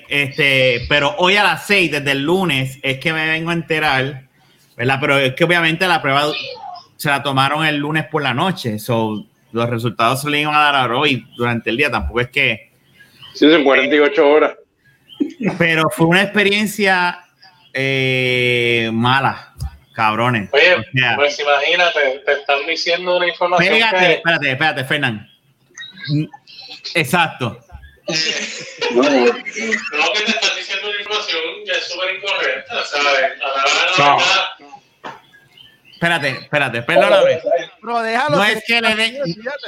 Este, 0.09 0.87
pero 0.89 1.15
hoy 1.19 1.37
a 1.37 1.45
las 1.45 1.67
6, 1.67 1.93
desde 1.93 2.13
el 2.13 2.25
lunes, 2.25 2.79
es 2.83 2.99
que 2.99 3.13
me 3.13 3.27
vengo 3.27 3.51
a 3.51 3.55
enterar, 3.55 4.25
¿verdad? 4.77 4.99
Pero 5.01 5.19
es 5.19 5.35
que 5.35 5.45
obviamente 5.45 5.87
la 5.87 6.03
prueba 6.03 6.25
se 6.97 7.09
la 7.09 7.23
tomaron 7.23 7.65
el 7.65 7.77
lunes 7.77 8.07
por 8.07 8.23
la 8.23 8.35
noche. 8.35 8.79
So, 8.79 9.25
los 9.53 9.71
resultados 9.71 10.23
se 10.23 10.31
le 10.31 10.41
iban 10.41 10.55
a 10.55 10.73
dar 10.73 10.91
hoy 10.91 11.27
durante 11.37 11.71
el 11.71 11.77
día. 11.77 11.91
Tampoco 11.91 12.21
es 12.21 12.29
que. 12.31 12.73
sí, 13.35 13.47
en 13.47 13.65
48 13.65 14.29
horas. 14.29 14.57
Pero 15.59 15.85
fue 15.91 16.07
una 16.07 16.23
experiencia 16.23 17.21
eh, 17.73 18.91
mala, 18.93 19.50
cabrones. 20.01 20.49
Oye, 20.53 20.75
O 20.75 20.83
sea, 20.99 21.17
pues 21.17 21.39
imagínate, 21.39 22.23
te 22.25 22.33
están 22.33 22.67
diciendo 22.67 23.17
una 23.17 23.27
información 23.29 23.75
Espérate, 23.75 24.07
que... 24.07 24.13
espérate, 24.15 24.51
espérate, 24.53 24.85
Fernán. 24.85 25.31
Mm, 26.09 26.25
Exacto. 26.95 27.61
No, 28.93 29.03
que 29.03 30.23
te 30.25 30.31
están 30.31 30.57
diciendo 30.57 30.89
una 30.89 30.99
información 31.01 31.41
que 31.67 31.73
es 31.73 31.85
súper 31.89 32.15
incorrecta, 32.17 32.85
¿sabes? 32.85 33.05
A 33.05 33.47
la 33.47 33.53
hora 33.53 33.63
de 33.65 33.99
la 33.99 34.07
No. 34.07 34.17
verdad, 34.17 34.47
Espérate, 36.01 36.29
espérate, 36.31 36.83
perdóname. 36.83 37.41
Pero 37.83 38.01
déjalo. 38.01 38.37
No 38.39 38.45
es 38.45 38.65
que 38.67 38.81
le 38.81 38.95
den, 38.97 39.19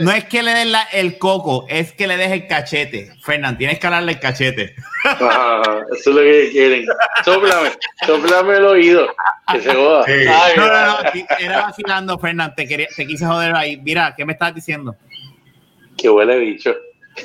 no 0.00 0.12
es 0.12 0.24
que 0.24 0.42
le 0.42 0.52
den 0.54 0.72
la- 0.72 0.88
el 0.90 1.18
coco, 1.18 1.66
es 1.68 1.92
que 1.92 2.06
le 2.06 2.16
des 2.16 2.30
el 2.32 2.46
cachete. 2.46 3.10
Fernán, 3.22 3.58
tienes 3.58 3.78
que 3.78 3.86
hablarle 3.86 4.12
el 4.12 4.18
cachete. 4.18 4.74
Eso 5.04 5.84
es 5.92 6.06
lo 6.06 6.22
que 6.22 6.48
quieren. 6.50 6.86
Sóplame, 7.22 7.72
sóplame 8.06 8.56
el 8.56 8.64
oído, 8.64 9.14
que 9.52 9.60
se 9.60 9.74
joda. 9.74 10.04
Sí. 10.06 10.12
Ay, 10.26 10.52
No, 10.56 10.66
no, 10.68 11.02
no, 11.02 11.10
era 11.38 11.60
vacilando, 11.64 12.18
Fernán, 12.18 12.54
te, 12.54 12.66
quería, 12.66 12.88
te 12.96 13.06
quise 13.06 13.26
joder 13.26 13.54
ahí. 13.54 13.76
Mira, 13.82 14.14
¿qué 14.16 14.24
me 14.24 14.32
estás 14.32 14.54
diciendo? 14.54 14.96
Que 15.98 16.08
huele 16.08 16.38
bicho. 16.38 16.74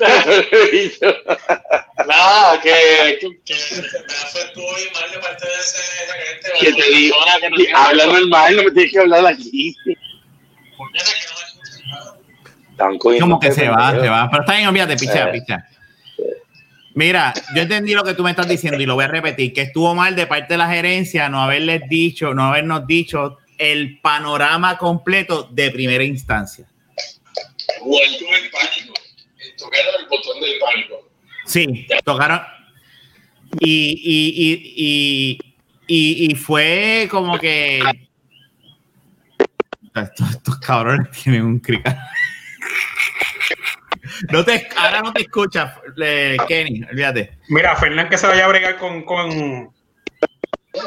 Nada, 2.06 2.60
que, 2.60 3.18
que, 3.20 3.28
que 3.44 3.54
el 3.54 3.84
estuvo 3.84 4.74
bien 4.76 4.88
mal 4.92 5.10
de 5.10 5.18
parte 5.18 5.46
de 5.46 5.52
ese 5.54 5.78
gente. 6.26 6.50
Que 6.60 6.72
te 6.72 6.90
digo, 6.96 7.16
que 7.40 7.50
no 7.50 7.56
habla 7.78 8.06
normal, 8.06 8.56
no 8.56 8.62
me 8.64 8.70
tienes 8.70 8.92
que 8.92 8.98
hablar 8.98 9.26
aquí. 9.26 9.74
Como 13.20 13.40
que 13.40 13.52
se 13.52 13.68
va, 13.68 13.90
se 13.92 14.08
va. 14.08 14.28
Pero 14.30 14.42
está 14.42 14.54
bien, 14.54 14.68
olvídate, 14.68 14.96
picha, 14.96 15.28
Eh. 15.28 15.32
picha. 15.32 15.66
Mira, 16.94 17.32
yo 17.54 17.62
entendí 17.62 17.94
lo 17.94 18.02
que 18.02 18.14
tú 18.14 18.24
me 18.24 18.30
estás 18.30 18.48
diciendo 18.48 18.80
y 18.82 18.86
lo 18.86 18.94
voy 18.94 19.04
a 19.04 19.08
repetir, 19.08 19.52
que 19.52 19.62
estuvo 19.62 19.94
mal 19.94 20.16
de 20.16 20.26
parte 20.26 20.54
de 20.54 20.58
la 20.58 20.68
gerencia 20.68 21.28
no 21.28 21.40
haberles 21.40 21.82
dicho, 21.88 22.34
no 22.34 22.48
habernos 22.48 22.88
dicho 22.88 23.38
el 23.56 24.00
panorama 24.00 24.76
completo 24.78 25.44
de 25.44 25.70
primera 25.70 26.02
instancia. 26.02 26.66
O 27.82 28.00
entró 28.02 28.26
en 28.36 28.50
pánico. 28.50 28.94
Tocaron 29.58 29.94
el 30.00 30.06
botón 30.08 30.40
del 30.40 30.58
pánico. 30.58 31.08
Sí, 31.46 31.86
tocaron. 32.04 32.40
Y, 33.60 34.00
y, 34.04 34.32
y, 34.36 35.38
y, 35.86 36.26
y, 36.26 36.32
y 36.32 36.34
fue 36.34 37.08
como 37.10 37.38
que. 37.38 37.80
Estos, 39.94 40.30
estos 40.30 40.58
cabrones 40.60 41.10
tienen 41.22 41.44
un 41.44 41.58
crical. 41.58 41.98
No 44.30 44.44
te, 44.44 44.68
ahora 44.76 45.00
no 45.02 45.12
te 45.12 45.22
escuchas, 45.22 45.74
eh, 46.00 46.36
Kenny, 46.48 46.82
olvídate. 46.90 47.38
Mira, 47.48 47.74
Fernán 47.76 48.08
que 48.08 48.18
se 48.18 48.26
vaya 48.26 48.44
a 48.44 48.48
bregar 48.48 48.76
con, 48.78 49.02
con 49.04 49.72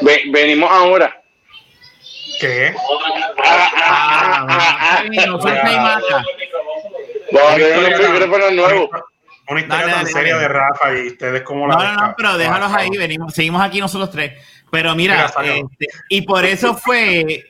Ve- 0.02 0.24
venimos 0.30 0.70
ahora. 0.70 1.22
¿qué? 2.40 2.74
Ah. 3.44 5.02
Vamos 7.32 7.52
a 7.52 7.56
tener 7.56 7.78
unos 7.78 8.10
micrófonos 8.10 8.52
nuevos. 8.52 8.90
Una 9.48 9.60
historia 9.60 9.80
Dale, 9.86 9.92
tan 9.92 10.02
dale, 10.04 10.12
seria 10.12 10.34
dale. 10.36 10.42
de 10.48 10.54
Rafa 10.54 10.98
y 10.98 11.06
ustedes 11.08 11.42
como 11.42 11.66
la 11.66 11.74
No, 11.74 11.82
no, 11.84 12.06
no, 12.08 12.14
pero 12.16 12.38
déjalos 12.38 12.72
ahí, 12.72 12.90
venimos, 12.96 13.34
seguimos 13.34 13.60
aquí 13.62 13.80
nosotros 13.80 14.10
tres. 14.10 14.32
Pero 14.70 14.94
mira, 14.94 15.26
este, 15.26 15.86
y 16.08 16.22
por 16.22 16.44
eso 16.44 16.74
fue, 16.74 17.44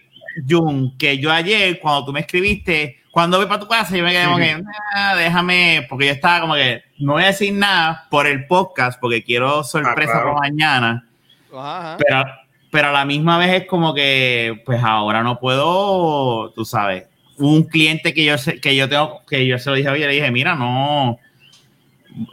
Jun, 0.49 0.97
que 0.99 1.19
yo 1.19 1.31
ayer, 1.31 1.79
cuando 1.79 2.07
tú 2.07 2.13
me 2.13 2.21
escribiste, 2.21 3.03
cuando 3.13 3.37
voy 3.37 3.47
para 3.47 3.61
tu 3.61 3.69
casa, 3.69 3.95
yo 3.97 4.03
me 4.03 4.11
quedé 4.11 4.25
como 4.25 4.39
que, 4.39 4.61
"Ah, 4.97 5.15
déjame, 5.15 5.87
porque 5.89 6.07
yo 6.07 6.13
estaba 6.13 6.41
como 6.41 6.55
que, 6.55 6.83
no 6.99 7.13
voy 7.13 7.25
a 7.25 7.27
decir 7.27 7.53
nada 7.53 8.07
por 8.11 8.27
el 8.27 8.47
podcast, 8.47 8.99
porque 8.99 9.23
quiero 9.23 9.63
sorpresa 9.63 10.13
Ah, 10.15 10.15
claro. 10.23 10.33
por 10.33 10.41
mañana, 10.41 11.07
ajá. 11.55 11.99
pero, 11.99 12.25
pero 12.71 12.89
a 12.89 12.93
la 12.93 13.05
misma 13.05 13.37
vez 13.39 13.51
es 13.63 13.67
como 13.69 13.93
que, 13.95 14.63
pues 14.65 14.83
ahora 14.83 15.23
no 15.23 15.39
puedo, 15.39 16.51
tú 16.55 16.65
sabes, 16.65 17.05
un 17.39 17.65
cliente 17.65 18.13
que 18.15 18.25
yo 18.25 18.39
sé, 18.39 18.61
que 18.61 18.75
yo 18.77 18.89
tengo, 18.89 19.23
que 19.27 19.47
yo 19.47 19.59
se 19.59 19.71
lo 19.71 19.77
dije 19.77 19.89
hoy, 19.89 20.01
le 20.01 20.09
dije, 20.09 20.31
mira, 20.31 20.55
no, 20.55 21.19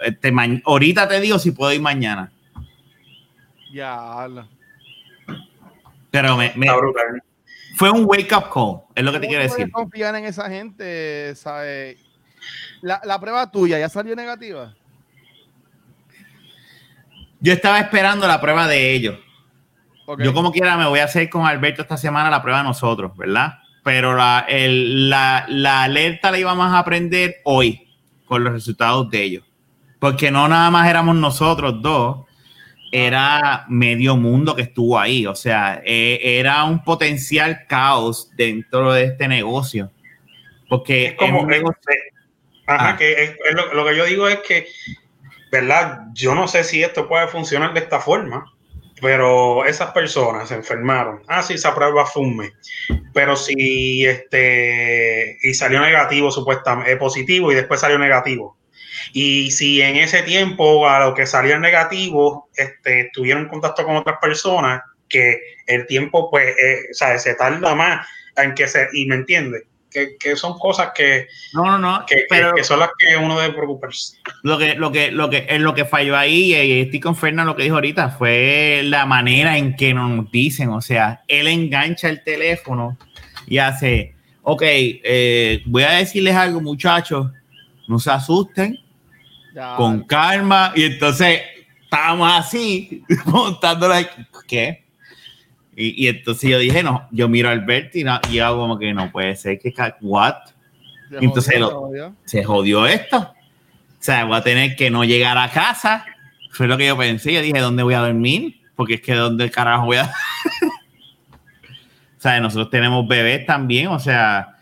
este, 0.03 0.31
ma- 0.31 0.45
ahorita 0.65 1.07
te 1.07 1.19
digo 1.21 1.39
si 1.39 1.51
puedo 1.51 1.71
ir 1.73 1.81
mañana. 1.81 2.31
Ya, 3.71 4.21
habla. 4.23 4.47
Pero 6.11 6.35
me, 6.37 6.51
me- 6.55 6.67
fue 7.75 7.91
un 7.91 8.03
wake 8.05 8.35
up 8.35 8.49
call, 8.53 8.81
es 8.95 9.03
lo 9.03 9.11
que 9.11 9.19
te 9.19 9.27
¿Cómo 9.27 9.37
quiero 9.37 9.43
decir. 9.43 9.71
confiar 9.71 10.15
en 10.15 10.25
esa 10.25 10.49
gente, 10.49 11.33
¿sabes? 11.35 11.97
La, 12.81 12.99
la 13.03 13.19
prueba 13.19 13.49
tuya 13.51 13.77
ya 13.79 13.89
salió 13.89 14.15
negativa. 14.15 14.73
Yo 17.39 17.53
estaba 17.53 17.79
esperando 17.79 18.27
la 18.27 18.41
prueba 18.41 18.67
de 18.67 18.93
ellos. 18.93 19.17
Yo 20.17 20.33
como 20.33 20.51
quiera 20.51 20.75
me 20.75 20.87
voy 20.87 20.99
a 20.99 21.05
hacer 21.05 21.29
con 21.29 21.45
Alberto 21.45 21.83
esta 21.83 21.95
semana 21.95 22.29
la 22.29 22.41
prueba 22.41 22.57
de 22.59 22.63
nosotros, 22.65 23.15
¿verdad? 23.15 23.59
Pero 23.83 24.15
la, 24.15 24.45
el- 24.47 25.09
la, 25.09 25.45
la 25.47 25.83
alerta 25.83 26.31
la 26.31 26.39
íbamos 26.39 26.67
a 26.73 26.79
aprender 26.79 27.37
hoy 27.43 27.87
con 28.25 28.43
los 28.43 28.53
resultados 28.53 29.09
de 29.09 29.23
ellos. 29.23 29.43
Porque 29.99 30.31
no 30.31 30.47
nada 30.47 30.69
más 30.69 30.89
éramos 30.89 31.15
nosotros 31.15 31.81
dos, 31.81 32.25
era 32.91 33.65
medio 33.69 34.15
mundo 34.15 34.55
que 34.55 34.63
estuvo 34.63 34.99
ahí. 34.99 35.25
O 35.25 35.35
sea, 35.35 35.81
eh, 35.85 36.19
era 36.21 36.63
un 36.63 36.83
potencial 36.83 37.65
caos 37.67 38.31
dentro 38.35 38.91
de 38.93 39.05
este 39.05 39.27
negocio. 39.27 39.91
Porque 40.67 41.05
Es 41.07 41.13
como 41.15 41.47
que- 41.47 41.55
negocio- 41.57 41.79
Ajá, 42.67 42.89
Ah. 42.89 42.97
que 42.97 43.11
es, 43.23 43.29
es 43.31 43.55
lo, 43.55 43.73
lo 43.73 43.85
que 43.85 43.97
yo 43.97 44.05
digo 44.05 44.27
es 44.27 44.39
que, 44.47 44.67
¿verdad? 45.51 46.01
Yo 46.13 46.35
no 46.35 46.47
sé 46.47 46.63
si 46.63 46.83
esto 46.83 47.07
puede 47.07 47.27
funcionar 47.27 47.73
de 47.73 47.79
esta 47.79 47.99
forma, 47.99 48.45
pero 49.01 49.65
esas 49.65 49.91
personas 49.91 50.49
se 50.49 50.55
enfermaron. 50.55 51.21
Ah, 51.27 51.41
sí, 51.43 51.55
esa 51.55 51.75
prueba 51.75 52.05
fue 52.05 52.23
un 52.23 52.37
mes. 52.37 52.51
Pero 53.13 53.35
si 53.35 54.05
este, 54.05 55.37
y 55.41 55.53
salió 55.53 55.81
negativo, 55.81 56.31
supuestamente, 56.31 56.91
eh, 56.91 56.97
positivo 56.97 57.51
y 57.51 57.55
después 57.55 57.79
salió 57.79 57.97
negativo. 57.97 58.57
Y 59.13 59.51
si 59.51 59.81
en 59.81 59.95
ese 59.95 60.23
tiempo 60.23 60.87
a 60.87 60.99
lo 60.99 61.13
que 61.13 61.25
salió 61.25 61.59
negativo, 61.59 62.49
este, 62.55 63.01
estuvieron 63.01 63.43
en 63.43 63.49
contacto 63.49 63.85
con 63.85 63.95
otras 63.95 64.17
personas, 64.21 64.81
que 65.07 65.41
el 65.65 65.85
tiempo, 65.87 66.29
pues, 66.29 66.55
eh, 66.57 66.87
o 66.91 66.93
sea, 66.93 67.17
se 67.17 67.33
tarda 67.35 67.75
más 67.75 68.07
en 68.37 68.53
que 68.53 68.67
se, 68.67 68.87
y 68.93 69.05
me 69.07 69.15
entiende, 69.15 69.63
que, 69.91 70.17
que 70.17 70.35
son 70.35 70.57
cosas 70.57 70.91
que, 70.95 71.27
no, 71.53 71.63
no, 71.65 71.77
no. 71.79 72.05
que, 72.05 72.25
pero, 72.29 72.53
que 72.53 72.63
son 72.63 72.79
las 72.79 72.89
que 72.97 73.17
uno 73.17 73.39
debe 73.39 73.53
preocuparse. 73.53 74.17
Lo 74.43 74.57
que, 74.57 74.75
lo 74.75 74.91
que, 74.91 75.11
lo 75.11 75.29
que, 75.29 75.45
en 75.49 75.63
lo 75.63 75.73
que 75.73 75.85
falló 75.85 76.17
ahí, 76.17 76.53
y 76.53 76.81
estoy 76.81 76.99
con 76.99 77.15
Fernando 77.15 77.53
lo 77.53 77.57
que 77.57 77.63
dijo 77.63 77.75
ahorita, 77.75 78.09
fue 78.09 78.81
la 78.83 79.05
manera 79.05 79.57
en 79.57 79.75
que 79.75 79.93
nos 79.93 80.29
dicen. 80.31 80.69
O 80.69 80.81
sea, 80.81 81.23
él 81.27 81.47
engancha 81.47 82.09
el 82.09 82.23
teléfono 82.23 82.97
y 83.47 83.57
hace, 83.57 84.15
ok, 84.43 84.61
eh, 84.63 85.61
voy 85.65 85.83
a 85.83 85.91
decirles 85.91 86.35
algo, 86.35 86.61
muchachos, 86.61 87.31
no 87.87 87.99
se 87.99 88.11
asusten, 88.11 88.77
Ya, 89.53 89.75
con 89.75 90.03
calma. 90.03 90.71
Y 90.75 90.83
entonces 90.83 91.41
estábamos 91.83 92.31
así, 92.31 93.03
montándola. 93.25 94.07
¿Qué? 94.47 94.88
Y, 95.81 96.05
y 96.05 96.07
entonces 96.09 96.49
yo 96.49 96.59
dije, 96.59 96.83
no, 96.83 97.07
yo 97.09 97.29
miro 97.29 97.47
a 97.47 97.53
Alberto 97.53 97.97
y, 97.97 98.03
no- 98.03 98.19
y 98.29 98.39
hago 98.39 98.57
como 98.59 98.77
que 98.77 98.93
no 98.93 99.09
puede 99.11 99.33
ser 99.37 99.57
que, 99.59 99.73
what? 100.01 100.35
se 101.09 101.17
entonces 101.23 101.53
jodió, 101.55 101.59
lo- 101.59 101.69
se 101.69 101.75
jodió. 101.79 102.15
se 102.25 102.43
jodió 102.43 102.85
esto. 102.87 103.17
O 103.17 103.33
sea, 104.01 104.25
voy 104.25 104.35
a 104.37 104.43
tener 104.43 104.75
que 104.75 104.89
no 104.91 105.05
llegar 105.05 105.37
a 105.37 105.49
casa. 105.49 106.05
Fue 106.51 106.67
lo 106.67 106.77
que 106.77 106.85
yo 106.87 106.97
pensé. 106.97 107.31
Yo 107.33 107.41
dije, 107.41 107.59
¿dónde 107.59 107.83
voy 107.83 107.93
a 107.93 107.99
dormir? 107.99 108.61
Porque 108.75 108.95
es 108.95 109.01
que 109.01 109.13
¿dónde 109.13 109.49
carajo 109.49 109.85
voy 109.85 109.97
a...? 109.97 110.03
o 112.17 112.21
sea, 112.21 112.39
nosotros 112.41 112.69
tenemos 112.69 113.07
bebés 113.07 113.45
también, 113.45 113.87
o 113.87 113.99
sea... 113.99 114.55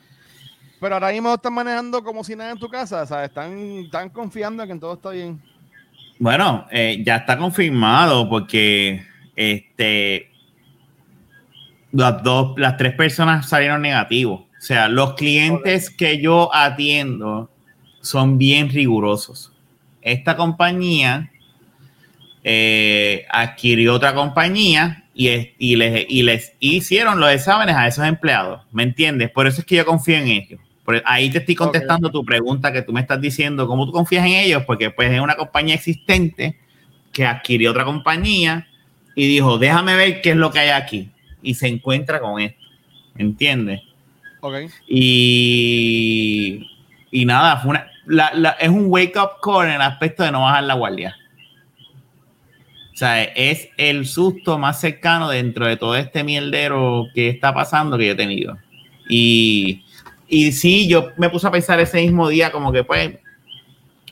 Pero 0.79 0.93
ahora 0.93 1.11
mismo 1.11 1.33
están 1.33 1.53
manejando 1.53 2.03
como 2.03 2.23
si 2.23 2.35
nada 2.35 2.51
en 2.51 2.59
tu 2.59 2.69
casa, 2.69 3.01
o 3.01 3.05
sea, 3.07 3.25
están, 3.25 3.57
están 3.57 4.09
confiando 4.09 4.61
en 4.61 4.69
que 4.69 4.75
todo 4.79 4.93
está 4.93 5.09
bien. 5.09 5.41
Bueno, 6.19 6.67
eh, 6.69 7.01
ya 7.03 7.15
está 7.15 7.35
confirmado 7.35 8.29
porque 8.29 9.03
este, 9.35 10.29
las 11.91 12.21
dos, 12.23 12.53
las 12.57 12.77
tres 12.77 12.93
personas 12.93 13.47
salieron 13.49 13.81
negativos. 13.81 14.41
O 14.41 14.61
sea, 14.61 14.87
los 14.89 15.13
clientes 15.13 15.89
que 15.89 16.19
yo 16.19 16.53
atiendo 16.53 17.49
son 18.01 18.37
bien 18.37 18.69
rigurosos. 18.69 19.51
Esta 20.01 20.35
compañía 20.35 21.31
eh, 22.43 23.25
adquirió 23.29 23.93
otra 23.95 24.13
compañía 24.13 25.03
y, 25.13 25.27
es- 25.29 25.47
y, 25.57 25.75
les, 25.75 26.05
y 26.07 26.23
les 26.23 26.53
hicieron 26.59 27.19
los 27.19 27.31
exámenes 27.31 27.75
a 27.75 27.87
esos 27.87 28.05
empleados. 28.05 28.61
¿Me 28.71 28.83
entiendes? 28.83 29.29
Por 29.31 29.47
eso 29.47 29.61
es 29.61 29.65
que 29.67 29.75
yo 29.75 29.85
confío 29.85 30.17
en 30.17 30.27
ellos. 30.27 30.59
Por- 30.85 31.01
ahí 31.05 31.29
te 31.29 31.39
estoy 31.39 31.55
contestando 31.55 32.09
tu 32.11 32.23
pregunta 32.23 32.71
que 32.71 32.81
tú 32.81 32.93
me 32.93 33.01
estás 33.01 33.19
diciendo, 33.19 33.67
¿cómo 33.67 33.85
tú 33.85 33.91
confías 33.91 34.25
en 34.25 34.33
ellos? 34.33 34.63
Porque 34.65 34.89
pues 34.91 35.11
es 35.11 35.19
una 35.19 35.35
compañía 35.35 35.75
existente 35.75 36.57
que 37.11 37.25
adquirió 37.25 37.71
otra 37.71 37.83
compañía 37.83 38.67
y 39.15 39.27
dijo, 39.27 39.57
déjame 39.57 39.95
ver 39.95 40.21
qué 40.21 40.31
es 40.31 40.35
lo 40.37 40.51
que 40.51 40.59
hay 40.59 40.69
aquí. 40.69 41.09
Y 41.41 41.53
se 41.53 41.67
encuentra 41.67 42.19
con 42.19 42.39
esto. 42.41 42.59
¿Entiendes? 43.17 43.81
Ok. 44.41 44.55
Y, 44.87 46.69
y 47.11 47.25
nada, 47.25 47.57
fue 47.57 47.71
una, 47.71 47.87
la- 48.05 48.31
la- 48.33 48.51
es 48.59 48.69
un 48.69 48.85
wake 48.87 49.15
up 49.17 49.39
call 49.41 49.67
en 49.67 49.73
el 49.75 49.81
aspecto 49.81 50.23
de 50.23 50.31
no 50.31 50.41
bajar 50.41 50.63
la 50.63 50.73
guardia. 50.75 51.15
O 52.93 52.97
sea, 52.97 53.23
es 53.23 53.69
el 53.77 54.05
susto 54.07 54.57
más 54.57 54.79
cercano 54.81 55.29
dentro 55.29 55.67
de 55.67 55.77
todo 55.77 55.95
este 55.95 56.23
mierdero 56.23 57.05
que 57.13 57.29
está 57.29 57.53
pasando 57.53 57.97
que 57.97 58.07
yo 58.07 58.11
he 58.13 58.15
tenido. 58.15 58.57
Y, 59.07 59.83
y 60.27 60.51
sí, 60.51 60.87
yo 60.87 61.11
me 61.17 61.29
puse 61.29 61.45
a 61.47 61.51
pensar 61.51 61.79
ese 61.79 62.01
mismo 62.01 62.27
día 62.29 62.51
como 62.51 62.71
que 62.71 62.83
pues 62.83 63.17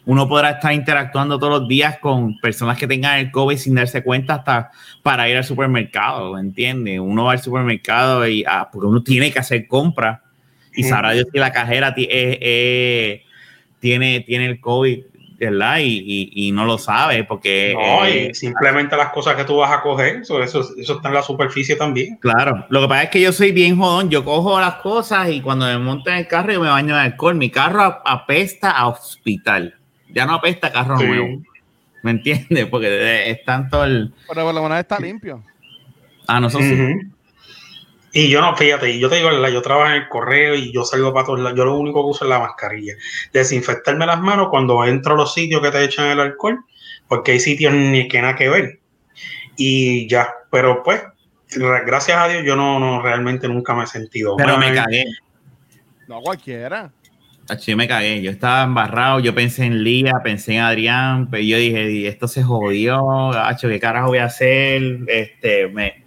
uno 0.06 0.28
podrá 0.28 0.52
estar 0.52 0.72
interactuando 0.74 1.40
todos 1.40 1.62
los 1.62 1.68
días 1.68 1.98
con 2.00 2.38
personas 2.40 2.78
que 2.78 2.88
tengan 2.88 3.18
el 3.20 3.32
COVID 3.32 3.58
sin 3.58 3.76
darse 3.76 4.04
cuenta 4.04 4.36
hasta 4.36 4.72
para 5.02 5.28
ir 5.30 5.38
al 5.38 5.44
supermercado, 5.44 6.38
¿entiendes? 6.38 7.00
Uno 7.00 7.26
va 7.26 7.32
al 7.34 7.42
supermercado 7.42 8.28
y 8.28 8.44
ah, 8.48 8.70
porque 8.72 8.88
uno 8.88 9.02
tiene 9.04 9.32
que 9.32 9.40
hacer 9.40 9.68
compras 9.68 10.20
y 10.76 10.84
sabrá 10.84 11.12
Dios 11.14 11.26
si 11.32 11.40
la 11.40 11.52
cajera 11.52 11.94
eh, 11.98 12.38
eh, 12.42 13.24
tiene, 13.80 14.20
tiene 14.22 14.46
el 14.48 14.60
COVID, 14.60 15.00
¿verdad? 15.40 15.80
Y, 15.80 16.04
y- 16.06 16.48
y 16.48 16.52
no 16.52 16.66
lo 16.66 16.78
sabe 16.78 17.24
porque... 17.24 17.74
No, 17.78 18.06
eh, 18.06 18.30
y 18.32 18.34
simplemente 18.36 18.96
las 18.98 19.10
cosas 19.10 19.36
que 19.36 19.44
tú 19.44 19.58
vas 19.58 19.72
a 19.72 19.82
coger, 19.82 20.18
eso, 20.18 20.42
eso, 20.42 20.62
eso 20.78 20.94
está 20.96 21.08
en 21.10 21.14
la 21.16 21.22
superficie 21.24 21.76
también. 21.76 22.18
Claro, 22.18 22.66
lo 22.70 22.82
que 22.82 22.88
pasa 22.88 23.04
es 23.04 23.10
que 23.10 23.22
yo 23.22 23.32
soy 23.32 23.52
bien 23.52 23.78
jodón, 23.78 24.10
yo 24.10 24.24
cojo 24.24 24.60
las 24.60 24.76
cosas 24.76 25.30
y 25.30 25.42
cuando 25.42 25.66
me 25.66 25.78
monto 25.78 26.10
en 26.10 26.18
el 26.18 26.28
carro 26.28 26.54
yo 26.54 26.62
me 26.62 26.70
baño 26.70 26.96
de 26.96 27.02
alcohol, 27.02 27.36
mi 27.36 27.50
carro 27.50 27.82
ap- 27.82 28.02
apesta 28.06 28.72
a 28.72 28.88
hospital, 28.88 29.76
ya 30.16 30.26
no 30.26 30.36
apesta 30.36 30.72
carro 30.72 30.98
Sí. 30.98 31.06
nuevo, 31.06 31.44
¿me 32.02 32.12
entiendes? 32.12 32.66
Porque 32.66 33.30
es 33.30 33.44
tanto 33.46 33.84
el... 33.84 34.12
Pero 34.28 34.46
por 34.46 34.56
lo 34.56 34.64
menos 34.64 34.80
está 34.80 35.00
limpio. 35.00 35.44
Ah, 36.28 36.40
nosotros 36.40 36.70
sí. 36.70 36.82
Ujú. 36.82 37.16
Y 38.14 38.30
yo 38.30 38.40
no, 38.40 38.56
fíjate, 38.56 38.92
y 38.92 39.00
yo 39.00 39.10
te 39.10 39.18
digo, 39.18 39.30
yo 39.50 39.62
trabajo 39.62 39.90
en 39.90 39.98
el 40.02 40.08
correo 40.08 40.56
y 40.56 40.72
yo 40.72 40.86
salgo 40.86 41.14
para 41.14 41.26
todos 41.26 41.42
lados. 41.42 41.58
Yo 41.58 41.66
lo 41.66 41.78
único 41.78 42.02
que 42.02 42.12
uso 42.12 42.24
es 42.24 42.30
la 42.30 42.40
mascarilla. 42.40 42.94
Desinfectarme 43.34 44.06
las 44.06 44.22
manos 44.22 44.48
cuando 44.50 44.86
entro 44.86 45.16
a 45.16 45.18
los 45.18 45.34
sitios 45.34 45.62
que 45.62 45.70
te 45.70 45.84
echan 45.84 46.08
el 46.08 46.22
alcohol, 46.22 46.64
porque 47.10 47.34
hay 47.34 47.42
sitios 47.42 47.74
ni 47.74 48.08
que 48.08 48.22
nada 48.22 48.38
que 48.38 48.48
ver. 48.48 48.80
Y 49.58 50.08
ya, 50.08 50.30
pero 50.50 50.82
pues, 50.82 51.04
gracias 51.86 52.18
a 52.18 52.30
Dios, 52.30 52.44
yo 52.46 52.56
no, 52.56 52.80
no 52.80 53.02
realmente 53.02 53.50
nunca 53.50 53.76
me 53.76 53.84
he 53.84 53.88
sentido 53.88 54.38
Pero 54.38 54.58
me 54.58 54.74
cagué, 54.74 55.06
No 56.08 56.22
cualquiera. 56.22 56.94
Yo 57.66 57.78
me 57.78 57.88
cagué, 57.88 58.22
yo 58.24 58.32
estaba 58.32 58.64
embarrado, 58.64 59.20
yo 59.20 59.36
pensé 59.36 59.66
en 59.66 59.84
Lía, 59.84 60.14
pensé 60.24 60.56
en 60.56 60.62
Adrián, 60.62 61.30
pero 61.30 61.44
yo 61.44 61.58
dije, 61.58 61.86
"Di, 61.86 62.08
esto 62.08 62.28
se 62.28 62.42
jodió, 62.42 63.32
Acho, 63.34 63.70
¿qué 63.70 63.80
carajo 63.80 64.08
voy 64.08 64.18
a 64.18 64.26
hacer? 64.26 65.00
Este, 65.08 65.68
me... 65.68 66.04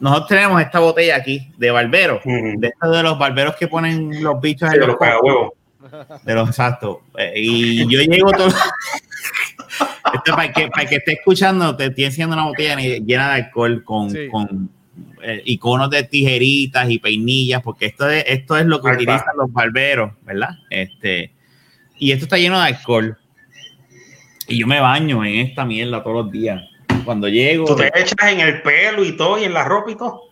Nosotros 0.00 0.28
tenemos 0.28 0.60
esta 0.62 0.80
botella 0.80 1.16
aquí 1.16 1.50
de 1.58 1.70
barbero, 1.70 2.20
de 2.24 2.68
estos 2.68 2.96
de 2.96 3.02
los 3.02 3.18
barberos 3.18 3.54
que 3.56 3.68
ponen 3.68 4.22
los 4.22 4.40
bichos 4.40 4.68
Sí, 4.70 4.74
en 4.76 4.80
de 4.80 4.86
los 4.86 4.96
cagahuevos. 4.96 5.52
De 6.24 6.34
los 6.34 6.48
exactos. 6.48 6.98
Eh, 7.18 7.32
Y 7.36 7.88
yo 7.90 8.00
llego 8.00 8.30
todo. 8.32 8.48
Esto 10.14 10.32
para, 10.32 10.44
el 10.46 10.52
que, 10.52 10.68
para 10.68 10.82
el 10.84 10.88
que 10.88 10.96
esté 10.96 11.12
escuchando, 11.14 11.76
te 11.76 11.86
estoy 11.86 12.04
enseñando 12.04 12.34
una 12.36 12.44
botella 12.46 12.76
llena 12.76 13.28
de 13.34 13.42
alcohol 13.44 13.82
con, 13.84 14.10
Sí. 14.10 14.28
con 14.30 14.70
eh, 15.22 15.42
iconos 15.46 15.90
de 15.90 16.02
tijeritas 16.04 16.88
y 16.90 16.98
peinillas, 16.98 17.62
porque 17.62 17.86
esto 17.86 18.08
es, 18.08 18.24
esto 18.26 18.56
es 18.56 18.66
lo 18.66 18.80
que 18.80 18.90
utilizan 18.90 19.36
los 19.36 19.52
barberos, 19.52 20.12
¿verdad? 20.22 20.50
Este, 20.70 21.32
y 21.98 22.12
esto 22.12 22.24
está 22.24 22.38
lleno 22.38 22.60
de 22.60 22.66
alcohol. 22.66 23.16
Y 24.46 24.58
yo 24.58 24.66
me 24.66 24.80
baño 24.80 25.24
en 25.24 25.36
esta 25.36 25.64
mierda 25.64 26.02
todos 26.02 26.24
los 26.24 26.32
días. 26.32 26.62
Cuando 27.04 27.28
llego. 27.28 27.66
Tú 27.66 27.76
te 27.76 27.88
echas 27.88 28.30
en 28.30 28.40
el 28.40 28.62
pelo 28.62 29.04
y 29.04 29.16
todo, 29.16 29.38
y 29.38 29.44
en 29.44 29.54
la 29.54 29.64
ropa 29.64 29.90
y 29.90 29.96
todo. 29.96 30.22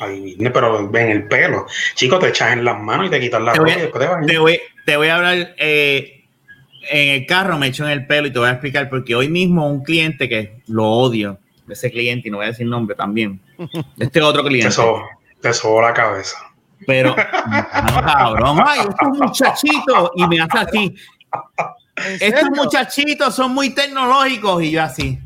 Ay, 0.00 0.36
pero 0.52 0.90
en 0.94 1.10
el 1.10 1.26
pelo. 1.26 1.66
Chico, 1.94 2.18
te 2.18 2.28
echas 2.28 2.52
en 2.52 2.64
las 2.64 2.78
manos 2.80 3.06
y 3.06 3.10
te 3.10 3.20
quitas 3.20 3.40
la 3.40 3.52
Te 3.52 3.58
ropa 3.58 3.70
voy 3.72 3.78
y 3.78 3.80
después 3.82 4.04
te 4.04 4.10
bañas. 4.10 4.26
te 4.26 4.38
voy, 4.38 4.60
te 4.84 4.96
voy 4.96 5.08
a 5.08 5.16
hablar 5.16 5.54
eh, 5.58 6.24
en 6.90 7.08
el 7.10 7.26
carro, 7.26 7.58
me 7.58 7.68
echo 7.68 7.84
en 7.84 7.90
el 7.92 8.06
pelo 8.06 8.26
y 8.26 8.30
te 8.32 8.38
voy 8.38 8.48
a 8.48 8.52
explicar 8.52 8.88
porque 8.90 9.14
hoy 9.14 9.28
mismo 9.28 9.68
un 9.68 9.82
cliente 9.82 10.28
que 10.28 10.60
lo 10.66 10.84
odio, 10.84 11.38
ese 11.68 11.90
cliente, 11.90 12.28
y 12.28 12.30
no 12.30 12.38
voy 12.38 12.46
a 12.46 12.50
decir 12.50 12.66
nombre 12.66 12.96
también, 12.96 13.40
este 13.98 14.20
otro 14.22 14.42
Te 14.42 14.48
cliente, 14.48 14.70
soba, 14.70 15.06
te 15.40 15.52
soba 15.52 15.88
la 15.88 15.94
cabeza. 15.94 16.36
pero 16.86 17.10
no, 17.10 18.02
cabrón, 18.02 18.58
ay, 18.66 18.80
estos 18.80 19.08
muchachitos, 19.18 20.10
y 20.14 20.26
me 20.26 20.40
hace 20.40 20.58
así, 20.58 20.94
¿En 21.96 22.34
estos 22.34 22.50
muchachitos 22.50 23.34
son 23.34 23.52
muy 23.52 23.70
tecnológicos, 23.70 24.62
y 24.62 24.70
yo 24.72 24.82
así, 24.82 25.18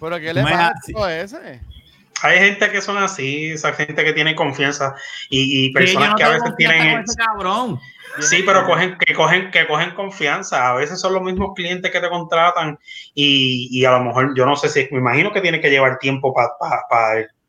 ¿Pero 0.00 0.20
qué 0.20 0.34
le 0.34 0.42
pasa 0.42 0.74
a 1.04 1.16
ese? 1.16 1.60
Hay 2.22 2.38
gente 2.38 2.70
que 2.70 2.80
son 2.80 2.96
así, 2.96 3.52
esa 3.52 3.72
gente 3.72 4.02
que 4.02 4.12
tiene 4.12 4.34
confianza 4.34 4.94
y, 5.28 5.72
personas 5.72 6.10
no 6.10 6.16
que 6.16 6.24
a 6.24 6.28
veces 6.30 6.56
tienen. 6.56 6.92
con 6.92 7.04
ese 7.04 7.16
cabrón. 7.16 7.80
Sí, 8.20 8.42
pero 8.44 8.64
cogen, 8.64 8.96
que 8.98 9.14
cogen, 9.14 9.50
que 9.50 9.66
cogen 9.66 9.94
confianza. 9.94 10.70
A 10.70 10.74
veces 10.74 11.00
son 11.00 11.14
los 11.14 11.22
mismos 11.22 11.52
clientes 11.54 11.90
que 11.90 12.00
te 12.00 12.08
contratan 12.08 12.78
y, 13.14 13.68
y 13.70 13.84
a 13.84 13.92
lo 13.92 14.04
mejor 14.04 14.36
yo 14.36 14.46
no 14.46 14.56
sé 14.56 14.68
si, 14.68 14.88
me 14.90 14.98
imagino 14.98 15.32
que 15.32 15.40
tiene 15.40 15.60
que 15.60 15.70
llevar 15.70 15.98
tiempo 15.98 16.34
para, 16.34 16.50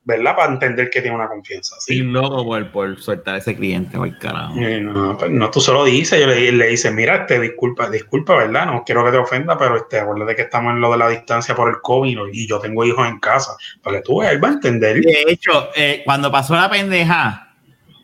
¿verdad? 0.03 0.35
Para 0.37 0.53
entender 0.53 0.89
que 0.89 1.01
tiene 1.01 1.15
una 1.17 1.27
confianza. 1.27 1.75
¿sí? 1.79 1.99
loco 1.99 2.45
por, 2.45 2.71
por 2.71 3.01
soltar 3.01 3.35
a 3.35 3.37
ese 3.39 3.55
cliente, 3.55 3.97
por 3.97 4.17
carajo. 4.17 4.55
No, 4.55 5.17
pues 5.17 5.29
no, 5.29 5.51
tú 5.51 5.59
solo 5.59 5.83
dices, 5.83 6.19
yo 6.19 6.27
le, 6.27 6.51
le 6.51 6.67
dices, 6.67 6.93
mira, 6.93 7.15
este, 7.17 7.39
disculpa, 7.39 7.89
disculpa, 7.89 8.35
¿verdad? 8.35 8.67
No 8.67 8.83
quiero 8.85 9.03
que 9.03 9.11
te 9.11 9.17
ofenda, 9.17 9.57
pero 9.57 9.75
este, 9.75 9.99
acuérdate 9.99 10.35
que 10.35 10.43
estamos 10.43 10.73
en 10.73 10.81
lo 10.81 10.91
de 10.91 10.97
la 10.97 11.09
distancia 11.09 11.55
por 11.55 11.69
el 11.69 11.81
COVID 11.81 12.17
y 12.31 12.47
yo 12.47 12.59
tengo 12.59 12.85
hijos 12.85 13.05
en 13.05 13.19
casa. 13.19 13.57
Para 13.83 13.97
que 13.97 14.03
tú 14.03 14.23
él 14.23 14.41
va 14.41 14.47
a 14.47 14.53
entender. 14.53 15.01
De 15.01 15.25
hecho, 15.27 15.69
eh, 15.75 16.03
cuando 16.05 16.31
pasó 16.31 16.55
la 16.55 16.69
pendeja 16.69 17.46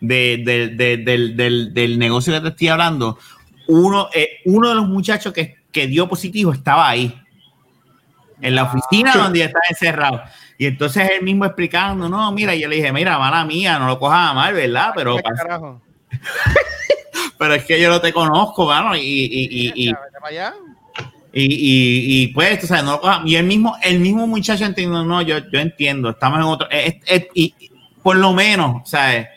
de, 0.04 0.42
de- 0.46 0.68
de- 0.70 0.98
del, 0.98 1.36
del- 1.38 1.74
del 1.74 1.98
negocio 1.98 2.34
que 2.34 2.42
te 2.42 2.48
estoy 2.50 2.68
hablando, 2.68 3.18
uno, 3.68 4.10
eh, 4.14 4.42
uno 4.46 4.70
de 4.70 4.76
los 4.76 4.88
muchachos 4.88 5.32
que, 5.34 5.56
que 5.72 5.88
dio 5.88 6.08
positivo 6.08 6.52
estaba 6.54 6.88
ahí, 6.90 7.18
en 8.42 8.56
la 8.56 8.64
oficina 8.64 9.14
donde 9.16 9.40
ya 9.40 9.46
estaba 9.46 9.64
encerrado. 9.70 10.22
Y 10.58 10.66
entonces 10.66 11.10
él 11.18 11.24
mismo 11.24 11.46
explicando, 11.46 12.10
no, 12.10 12.32
mira, 12.34 12.54
yo 12.56 12.68
le 12.68 12.76
dije, 12.76 12.92
mira, 12.92 13.18
mala 13.18 13.46
mía, 13.46 13.80
no 13.80 13.88
lo 13.88 13.98
cojas 13.98 14.36
mal, 14.36 14.54
¿verdad? 14.54 14.92
Pero, 14.96 15.16
pero 17.38 17.54
es 17.54 17.64
que 17.66 17.80
yo 17.82 17.90
no 17.90 18.02
te 18.02 18.14
conozco, 18.14 18.66
mano, 18.68 18.96
y, 18.96 19.00
y, 19.02 19.04
y, 19.06 19.72
y, 19.76 19.90
y, 21.34 21.46
y, 21.46 22.24
y, 22.24 22.28
pues, 22.28 22.60
tú 22.60 22.68
sabes, 22.68 22.84
no 22.84 22.92
lo 22.92 23.02
cojas- 23.02 23.22
Y 23.26 23.36
el 23.36 23.46
mismo, 23.46 23.76
el 23.82 24.00
mismo 24.00 24.28
muchacho 24.28 24.66
entiendo, 24.66 25.04
no, 25.04 25.22
yo, 25.22 25.40
yo 25.52 25.60
entiendo, 25.60 26.10
estamos 26.12 26.40
en 26.40 26.46
otro, 26.46 26.68
es- 26.70 26.96
es- 27.06 27.28
y 27.34 27.54
y 27.60 27.72
por 28.04 28.18
lo 28.18 28.34
menos, 28.34 28.88
¿sabes? 28.90 29.28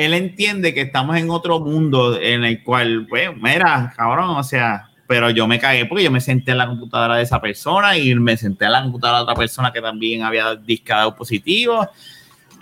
Él 0.00 0.14
entiende 0.14 0.72
que 0.72 0.80
estamos 0.80 1.16
en 1.16 1.28
otro 1.30 1.60
mundo 1.60 2.18
en 2.18 2.42
el 2.44 2.62
cual, 2.62 3.06
pues, 3.08 3.30
mira, 3.36 3.92
cabrón, 3.96 4.30
o 4.30 4.42
sea, 4.42 4.88
pero 5.06 5.28
yo 5.28 5.46
me 5.46 5.58
cagué 5.58 5.84
porque 5.86 6.04
yo 6.04 6.10
me 6.10 6.20
senté 6.20 6.52
en 6.52 6.58
la 6.58 6.66
computadora 6.66 7.16
de 7.16 7.22
esa 7.24 7.40
persona 7.40 7.98
y 7.98 8.14
me 8.14 8.36
senté 8.36 8.64
en 8.64 8.72
la 8.72 8.82
computadora 8.82 9.18
de 9.18 9.22
otra 9.24 9.34
persona 9.34 9.72
que 9.72 9.82
también 9.82 10.22
había 10.22 10.54
discado 10.54 11.14
positivo 11.14 11.86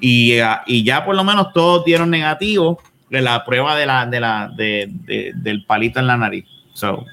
y, 0.01 0.35
y 0.66 0.83
ya 0.85 1.05
por 1.05 1.14
lo 1.14 1.22
menos 1.24 1.53
todos 1.53 1.85
dieron 1.85 2.11
negativo 2.11 2.81
de 3.11 3.20
la 3.22 3.44
prueba 3.44 3.77
de 3.77 3.87
la, 3.87 4.07
de 4.07 4.20
la, 4.20 4.51
de, 4.57 4.87
de- 4.90 5.33
del 5.37 5.64
palito 5.64 6.01
en 6.01 6.07
la 6.09 6.16
nariz. 6.16 6.44
So. 6.72 7.05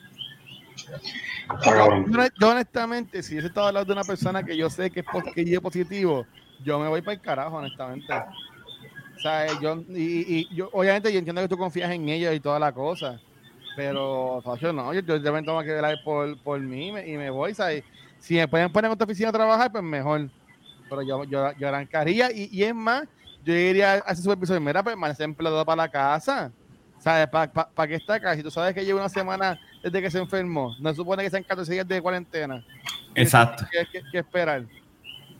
Yo, 2.11 2.27
yo 2.39 2.49
honestamente, 2.49 3.21
si 3.21 3.35
yo 3.35 3.41
estaba 3.41 3.67
hablando 3.67 3.93
de 3.93 3.99
una 3.99 4.03
persona 4.07 4.43
que 4.43 4.57
yo 4.57 4.69
sé 4.69 4.89
que 4.89 5.01
es 5.01 5.05
pos- 5.05 5.23
que 5.33 5.43
dio 5.43 5.61
positivo, 5.61 6.25
yo 6.63 6.79
me 6.79 6.87
voy 6.87 7.01
para 7.01 7.13
el 7.13 7.21
carajo, 7.21 7.57
honestamente. 7.57 8.11
Sea, 9.21 9.59
yo, 9.59 9.83
y, 9.89 10.47
y 10.49 10.55
yo, 10.55 10.69
obviamente 10.73 11.11
yo 11.11 11.19
entiendo 11.19 11.41
que 11.41 11.47
tú 11.47 11.57
confías 11.57 11.91
en 11.91 12.07
ellos 12.09 12.33
y 12.35 12.39
toda 12.39 12.59
la 12.59 12.71
cosa, 12.71 13.19
Pero, 13.75 14.41
Facho, 14.43 14.71
no, 14.71 14.93
yo, 14.93 15.01
yo 15.01 15.21
también 15.21 15.45
tengo 15.45 15.61
que 15.61 15.73
velar 15.73 15.97
por, 16.03 16.37
por 16.41 16.59
mí 16.59 16.89
y 16.89 16.91
me, 16.91 17.07
y 17.07 17.17
me 17.17 17.29
voy, 17.29 17.53
¿sabes? 17.53 17.83
Si 18.19 18.35
me 18.35 18.47
pueden 18.47 18.71
poner 18.71 18.89
en 18.89 18.93
otra 18.93 19.05
oficina 19.05 19.29
a 19.29 19.33
trabajar, 19.33 19.71
pues 19.71 19.83
mejor. 19.83 20.29
Pero 20.89 21.01
yo, 21.01 21.23
yo, 21.25 21.51
yo 21.57 21.67
arrancaría 21.67 22.31
y, 22.31 22.49
y 22.51 22.63
es 22.63 22.73
más, 22.75 23.03
yo 23.43 23.53
iría 23.53 23.93
a 23.93 24.11
ese 24.11 24.21
supervisor, 24.21 24.59
mira, 24.59 24.83
pues 24.83 24.95
más 24.95 25.19
empleado 25.19 25.63
para 25.65 25.83
la 25.83 25.89
casa. 25.89 26.51
¿Sabes? 26.99 27.27
¿Para 27.27 27.51
pa, 27.51 27.69
pa 27.69 27.87
qué 27.87 27.95
está 27.95 28.15
acá? 28.15 28.35
Si 28.35 28.41
tú 28.41 28.49
sabes 28.49 28.73
que 28.73 28.83
lleva 28.83 28.99
una 28.99 29.09
semana 29.09 29.59
desde 29.83 30.01
que 30.01 30.09
se 30.09 30.17
enfermó, 30.17 30.75
no 30.79 30.89
se 30.89 30.95
supone 30.95 31.23
que 31.23 31.29
sean 31.29 31.43
14 31.43 31.71
días 31.71 31.87
de 31.87 32.01
cuarentena. 32.01 32.65
Exacto. 33.13 33.65
¿Qué, 33.71 33.85
qué, 33.91 34.01
qué 34.11 34.17
esperar? 34.19 34.65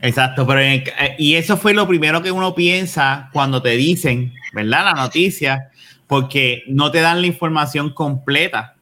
Exacto, 0.02 0.46
pero 0.46 0.60
en- 0.60 0.84
eh, 0.98 1.16
y 1.18 1.34
eso 1.34 1.56
fue 1.56 1.72
lo 1.74 1.88
primero 1.88 2.22
que 2.22 2.30
uno 2.30 2.54
piensa 2.54 3.30
cuando 3.32 3.62
te 3.62 3.70
dicen, 3.70 4.32
¿verdad? 4.52 4.84
La 4.84 4.92
noticia, 4.94 5.70
porque 6.06 6.62
no 6.68 6.90
te 6.90 7.00
dan 7.00 7.20
la 7.20 7.26
información 7.26 7.90
completa. 7.90 8.74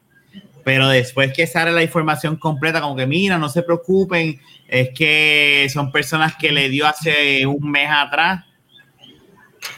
Pero 0.63 0.87
después 0.89 1.31
que 1.31 1.45
sale 1.45 1.71
la 1.71 1.83
información 1.83 2.37
completa, 2.37 2.81
como 2.81 2.95
que 2.95 3.05
mira, 3.05 3.37
no 3.37 3.49
se 3.49 3.61
preocupen, 3.61 4.39
es 4.67 4.89
que 4.95 5.67
son 5.71 5.91
personas 5.91 6.35
que 6.35 6.51
le 6.51 6.69
dio 6.69 6.87
hace 6.87 7.45
un 7.45 7.69
mes 7.69 7.87
atrás 7.89 8.43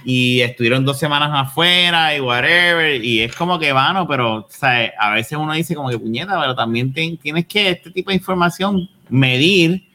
y 0.06 0.42
estuvieron 0.42 0.86
dos 0.86 0.98
semanas 0.98 1.30
afuera 1.34 2.16
y 2.16 2.22
whatever, 2.22 3.04
y 3.04 3.22
es 3.22 3.36
como 3.36 3.60
que 3.60 3.72
vano, 3.74 4.08
pero 4.08 4.48
a 4.98 5.12
veces 5.12 5.38
uno 5.38 5.54
dice 5.54 5.76
como 5.76 5.90
que 5.90 6.00
puñeta, 6.00 6.40
pero 6.40 6.56
también 6.56 6.94
tienes 6.94 7.46
que 7.48 7.70
este 7.72 7.92
tipo 7.92 8.10
de 8.12 8.16
información 8.18 8.90
medir 9.10 9.87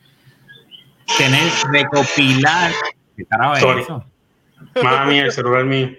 tener, 1.19 1.51
recopilar. 1.71 2.73
¿Qué 3.17 3.25
carajo 3.27 3.55
es 3.55 3.61
Sorry. 3.61 3.83
eso? 3.83 4.05
Mami, 4.83 5.19
el 5.19 5.33
celular 5.33 5.65
mío. 5.65 5.91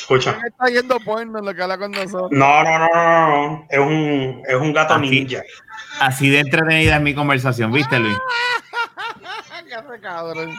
Escucha. 0.00 0.38
¿Qué 0.40 0.46
está 0.48 0.66
yendo 0.68 0.98
porno 1.00 1.40
lo 1.40 1.54
que 1.54 1.62
habla 1.62 1.78
con 1.78 1.90
nosotros? 1.92 2.30
No, 2.32 2.62
no, 2.64 2.78
no, 2.78 2.88
no, 2.94 3.28
no. 3.50 3.66
Es 3.68 3.78
un, 3.78 4.42
es 4.46 4.54
un 4.56 4.72
gato 4.72 4.94
Aquí. 4.94 5.10
ninja. 5.10 5.42
Así 6.00 6.30
de 6.30 6.40
entretenida 6.40 6.96
es 6.96 7.02
mi 7.02 7.14
conversación, 7.14 7.72
¿viste, 7.72 7.98
Luis? 7.98 8.16
Qué 9.68 10.00
cabrón. 10.00 10.54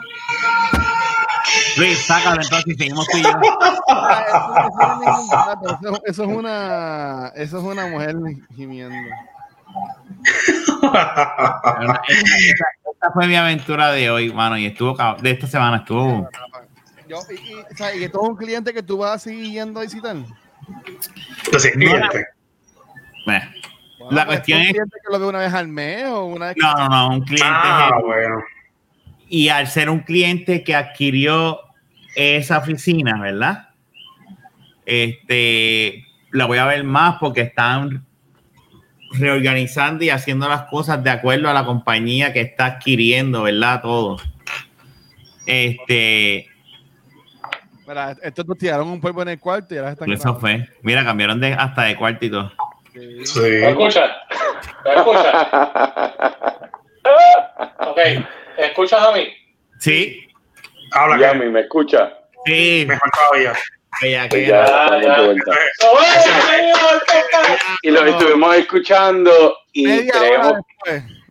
Luis, 1.77 1.97
sácalo 2.05 2.41
entonces 2.41 2.67
y 2.67 2.77
seguimos 2.77 3.07
tú 3.07 3.17
y 3.17 3.23
yo. 3.23 3.29
Eso, 3.39 3.41
eso 3.45 4.77
no 4.77 4.93
es 4.93 4.99
ningún 4.99 5.29
gato, 5.29 5.79
eso- 5.81 6.01
eso 6.05 6.23
es 6.23 6.29
una, 6.29 7.31
eso 7.35 7.57
es 7.57 7.63
una 7.63 7.87
mujer 7.87 8.15
gimiendo. 8.55 8.95
Esta, 10.81 12.01
esta- 12.07 12.65
esta 12.91 13.11
fue 13.13 13.27
mi 13.27 13.35
aventura 13.35 13.91
de 13.91 14.09
hoy, 14.09 14.33
mano, 14.33 14.57
y 14.57 14.65
estuvo, 14.65 14.95
de 15.21 15.31
esta 15.31 15.47
semana 15.47 15.77
estuvo. 15.77 16.29
Yo, 17.07 17.19
y, 17.31 17.33
y, 17.51 17.53
o 17.55 17.75
sea, 17.77 17.95
y 17.95 18.03
esto 18.03 18.21
es 18.21 18.29
un 18.29 18.35
cliente 18.35 18.73
que 18.73 18.83
tú 18.83 18.97
vas 18.97 19.11
a 19.15 19.19
seguir 19.19 19.51
yendo 19.51 19.79
a 19.79 19.83
visitar. 19.83 20.15
Entonces. 21.45 21.73
Bueno, 21.75 22.07
Bueno, 23.25 23.45
La 24.11 24.25
pues, 24.25 24.37
cuestión 24.37 24.59
¿es 24.61 24.67
un 24.67 24.71
cliente 24.73 24.97
que 25.03 25.11
lo 25.11 25.19
ve 25.19 25.25
una 25.27 25.39
vez 25.39 25.53
al 25.53 25.67
mes 25.67 26.05
o 26.07 26.25
una 26.25 26.47
vez 26.47 26.57
no, 26.57 26.73
no, 26.73 26.89
no, 26.89 27.09
un 27.15 27.21
cliente. 27.21 27.47
Ah, 27.51 27.91
bueno. 28.03 28.43
Y 29.27 29.49
al 29.49 29.67
ser 29.67 29.89
un 29.89 29.99
cliente 30.01 30.63
que 30.63 30.75
adquirió 30.75 31.59
esa 32.15 32.57
oficina, 32.57 33.19
¿verdad? 33.21 33.69
Este, 34.85 36.05
la 36.31 36.45
voy 36.45 36.57
a 36.57 36.65
ver 36.65 36.83
más 36.83 37.17
porque 37.19 37.41
están 37.41 38.05
reorganizando 39.13 40.03
y 40.03 40.09
haciendo 40.09 40.47
las 40.47 40.63
cosas 40.63 41.03
de 41.03 41.09
acuerdo 41.09 41.49
a 41.49 41.53
la 41.53 41.65
compañía 41.65 42.33
que 42.33 42.41
está 42.41 42.65
adquiriendo, 42.65 43.43
¿verdad? 43.43 43.81
Todo. 43.81 44.17
Este, 45.45 46.47
Mira, 47.87 48.15
estos 48.21 48.45
dos 48.45 48.57
tiraron 48.57 48.87
un 48.87 49.01
polvo 49.01 49.23
en 49.23 49.29
el 49.29 49.39
cuarto 49.39 49.73
y 49.73 49.77
ahora 49.79 49.91
están 49.93 50.11
eso 50.11 50.35
fue. 50.35 50.67
Mira, 50.83 51.03
cambiaron 51.03 51.39
de 51.39 51.53
hasta 51.53 51.83
de 51.83 51.95
cuarto 51.95 52.23
y 52.23 52.29
todo. 52.29 52.51
Sí. 52.93 53.25
Sí. 53.25 53.39
¿Me 53.39 53.69
escuchas? 53.69 54.11
¿Me 54.85 54.93
escuchas? 54.93 55.47
Ok, 57.79 57.97
¿me 58.57 58.65
escuchas 58.65 59.01
a 59.01 59.11
mí? 59.11 59.27
Sí, 59.79 60.27
Habla 60.91 61.33
me 61.33 61.59
escucha. 61.61 62.13
sí. 62.45 62.85
mejor 62.87 63.09
todavía. 63.11 63.53
Pues 64.01 64.29
que- 64.29 64.47
ya, 64.47 65.01
ya. 65.01 65.21
¡Oh, 65.21 65.99
Y 67.81 67.91
los 67.91 68.05
estuvimos 68.07 68.55
escuchando 68.55 69.57
y 69.73 69.85
Media 69.87 70.11
creemos. 70.13 70.53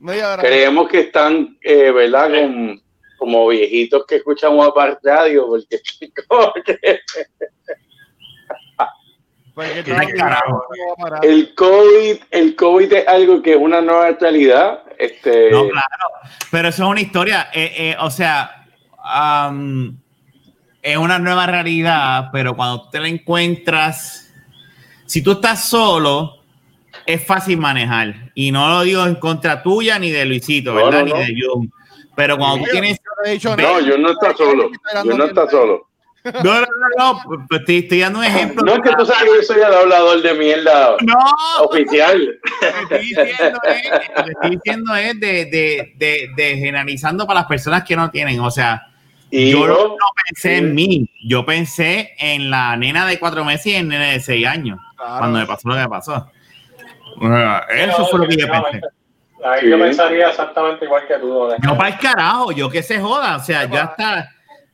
Media 0.00 0.36
creemos 0.38 0.88
que 0.88 1.00
están, 1.00 1.56
eh, 1.62 1.90
¿verdad? 1.90 2.28
Con, 2.30 2.82
como 3.18 3.48
viejitos 3.48 4.04
que 4.06 4.16
escuchan 4.16 4.54
Guapar 4.54 4.98
Radio, 5.02 5.46
porque 5.48 7.00
parar. 10.98 11.24
el 11.24 11.52
COVID, 11.54 12.16
el 12.30 12.54
COVID 12.54 12.92
es 12.92 13.08
algo 13.08 13.42
que 13.42 13.52
es 13.52 13.58
una 13.58 13.80
nueva 13.80 14.10
realidad. 14.20 14.82
Este, 14.98 15.50
No, 15.50 15.68
claro. 15.68 15.86
Pero 16.50 16.68
eso 16.68 16.84
es 16.84 16.88
una 16.88 17.00
historia. 17.00 17.48
eh, 17.52 17.72
eh, 17.76 17.96
o 18.00 18.10
sea, 18.10 18.66
es 20.82 20.96
una 20.96 21.18
nueva 21.18 21.46
realidad, 21.46 22.28
pero 22.32 22.54
cuando 22.56 22.88
te 22.88 23.00
la 23.00 23.08
encuentras, 23.08 24.32
si 25.06 25.22
tú 25.22 25.32
estás 25.32 25.64
solo, 25.68 26.36
es 27.06 27.24
fácil 27.24 27.58
manejar. 27.58 28.30
Y 28.34 28.50
no 28.52 28.68
lo 28.68 28.82
digo 28.82 29.04
en 29.06 29.16
contra 29.16 29.62
tuya 29.62 29.98
ni 29.98 30.10
de 30.10 30.24
Luisito, 30.24 30.72
No, 30.72 30.84
¿verdad? 30.84 31.04
no, 31.04 31.14
no. 31.14 31.16
Ni 31.20 31.34
de 31.34 31.40
Jun. 31.46 31.72
Pero 32.16 32.36
cuando 32.36 32.64
tú 32.64 32.70
tienes. 32.72 32.98
Yo 33.40 33.56
no 33.56 33.80
yo 33.80 33.98
no 33.98 34.10
está 34.10 34.34
solo. 34.36 34.70
Yo 35.04 35.16
no 35.16 35.24
está 35.24 35.48
solo. 35.48 35.88
No, 36.24 36.42
no, 36.42 36.60
no, 36.60 36.66
no. 36.98 37.22
pues, 37.48 37.60
Estoy, 37.60 37.78
estoy 37.78 38.00
dando 38.00 38.18
un 38.18 38.24
ejemplo. 38.24 38.62
No 38.64 38.74
es 38.74 38.80
que 38.82 38.94
tú 38.96 39.06
sabes 39.06 39.22
que 39.22 39.36
yo 39.36 39.42
soy 39.42 39.56
el 39.58 39.72
hablador 39.72 40.20
de 40.20 40.34
mierda 40.34 40.96
No, 41.00 41.16
oficial. 41.64 42.18
lo 42.60 42.88
que 42.88 42.96
estoy 42.96 43.06
diciendo 43.06 43.60
es, 43.64 43.90
lo 44.16 44.24
que 44.24 44.30
estoy 44.32 44.50
diciendo 44.50 44.96
es 44.96 45.20
de, 45.20 45.44
de, 45.46 45.92
de, 45.96 46.28
de 46.36 46.56
generalizando 46.58 47.26
para 47.26 47.40
las 47.40 47.48
personas 47.48 47.84
que 47.84 47.96
no 47.96 48.10
tienen. 48.10 48.40
O 48.40 48.50
sea, 48.50 48.82
Y 49.30 49.50
yo 49.52 49.66
no, 49.66 49.96
pensé 50.26 50.56
en 50.58 50.74
mí, 50.74 51.10
yo 51.24 51.44
pensé 51.44 52.14
en 52.18 52.50
la 52.50 52.76
nena 52.76 53.06
de 53.06 53.18
cuatro 53.18 53.44
meses 53.44 53.66
y 53.66 53.74
en 53.74 53.82
el 53.82 53.88
nene 53.88 54.12
de 54.14 54.20
seis 54.20 54.46
años, 54.46 54.78
Claro. 54.96 55.18
cuando 55.18 55.38
me 55.40 55.46
pasó 55.46 55.68
lo 55.68 55.74
que 55.74 55.80
me 55.82 55.88
pasó. 55.88 56.30
Eso 57.70 58.06
fue 58.06 58.20
lo 58.20 58.26
que 58.28 58.36
yo 58.36 58.46
pensé. 58.46 58.80
Ahí 59.44 59.70
yo 59.70 59.78
pensaría 59.78 60.28
exactamente 60.28 60.84
igual 60.84 61.06
que 61.06 61.14
tú. 61.18 61.28
¿no? 61.28 61.56
No 61.62 61.76
para 61.76 61.90
el 61.90 61.98
carajo, 61.98 62.52
yo 62.52 62.68
que 62.68 62.82
se 62.82 62.98
joda, 63.00 63.36
o 63.36 63.40
sea, 63.40 63.64
ya 63.70 63.84
está. 63.84 64.30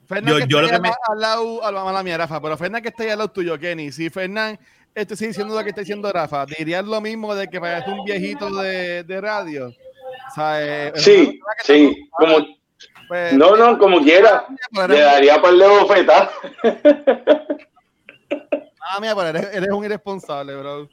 Fernan 0.06 0.32
Yo- 0.34 0.38
que 0.40 0.46
yo 0.48 0.60
está 0.60 0.76
lo 0.76 0.82
que 0.82 0.88
ahí 0.88 0.92
me- 0.92 1.12
al, 1.14 1.20
lado, 1.20 1.64
al, 1.64 1.74
mala 1.74 2.02
mía, 2.02 2.16
Rafa, 2.18 2.40
pero 2.40 2.56
Fernan 2.56 2.82
que 2.82 2.88
está 2.88 3.02
ahí 3.02 3.10
al 3.10 3.18
lado 3.18 3.30
tuyo, 3.30 3.58
Kenny. 3.58 3.90
Si 3.92 4.08
Fernan 4.10 4.58
esto 4.94 5.16
sigue 5.16 5.28
diciendo 5.28 5.54
lo 5.54 5.62
que 5.62 5.70
está 5.70 5.80
diciendo 5.80 6.10
Rafa, 6.12 6.46
dirías 6.46 6.84
lo 6.84 7.00
mismo 7.00 7.34
de 7.34 7.48
que 7.48 7.60
parece 7.60 7.90
un 7.90 8.04
viejito 8.04 8.48
de, 8.62 9.02
de 9.02 9.20
radio. 9.20 9.66
O 9.68 10.34
sea, 10.34 10.62
eh, 10.62 10.92
sí, 10.96 11.40
sí, 11.64 12.08
como, 12.12 12.36
pues, 13.08 13.32
no, 13.34 13.56
no, 13.56 13.78
como 13.78 14.00
quiera, 14.02 14.46
pero 14.74 14.88
le 14.88 15.00
daría 15.00 15.40
par 15.42 15.54
de 15.54 15.66
bofetas. 15.68 16.30
Ah, 18.86 18.98
mira, 19.00 19.14
pero 19.16 19.28
eres, 19.28 19.48
eres 19.54 19.70
un 19.70 19.84
irresponsable, 19.84 20.54
bro. 20.56 20.88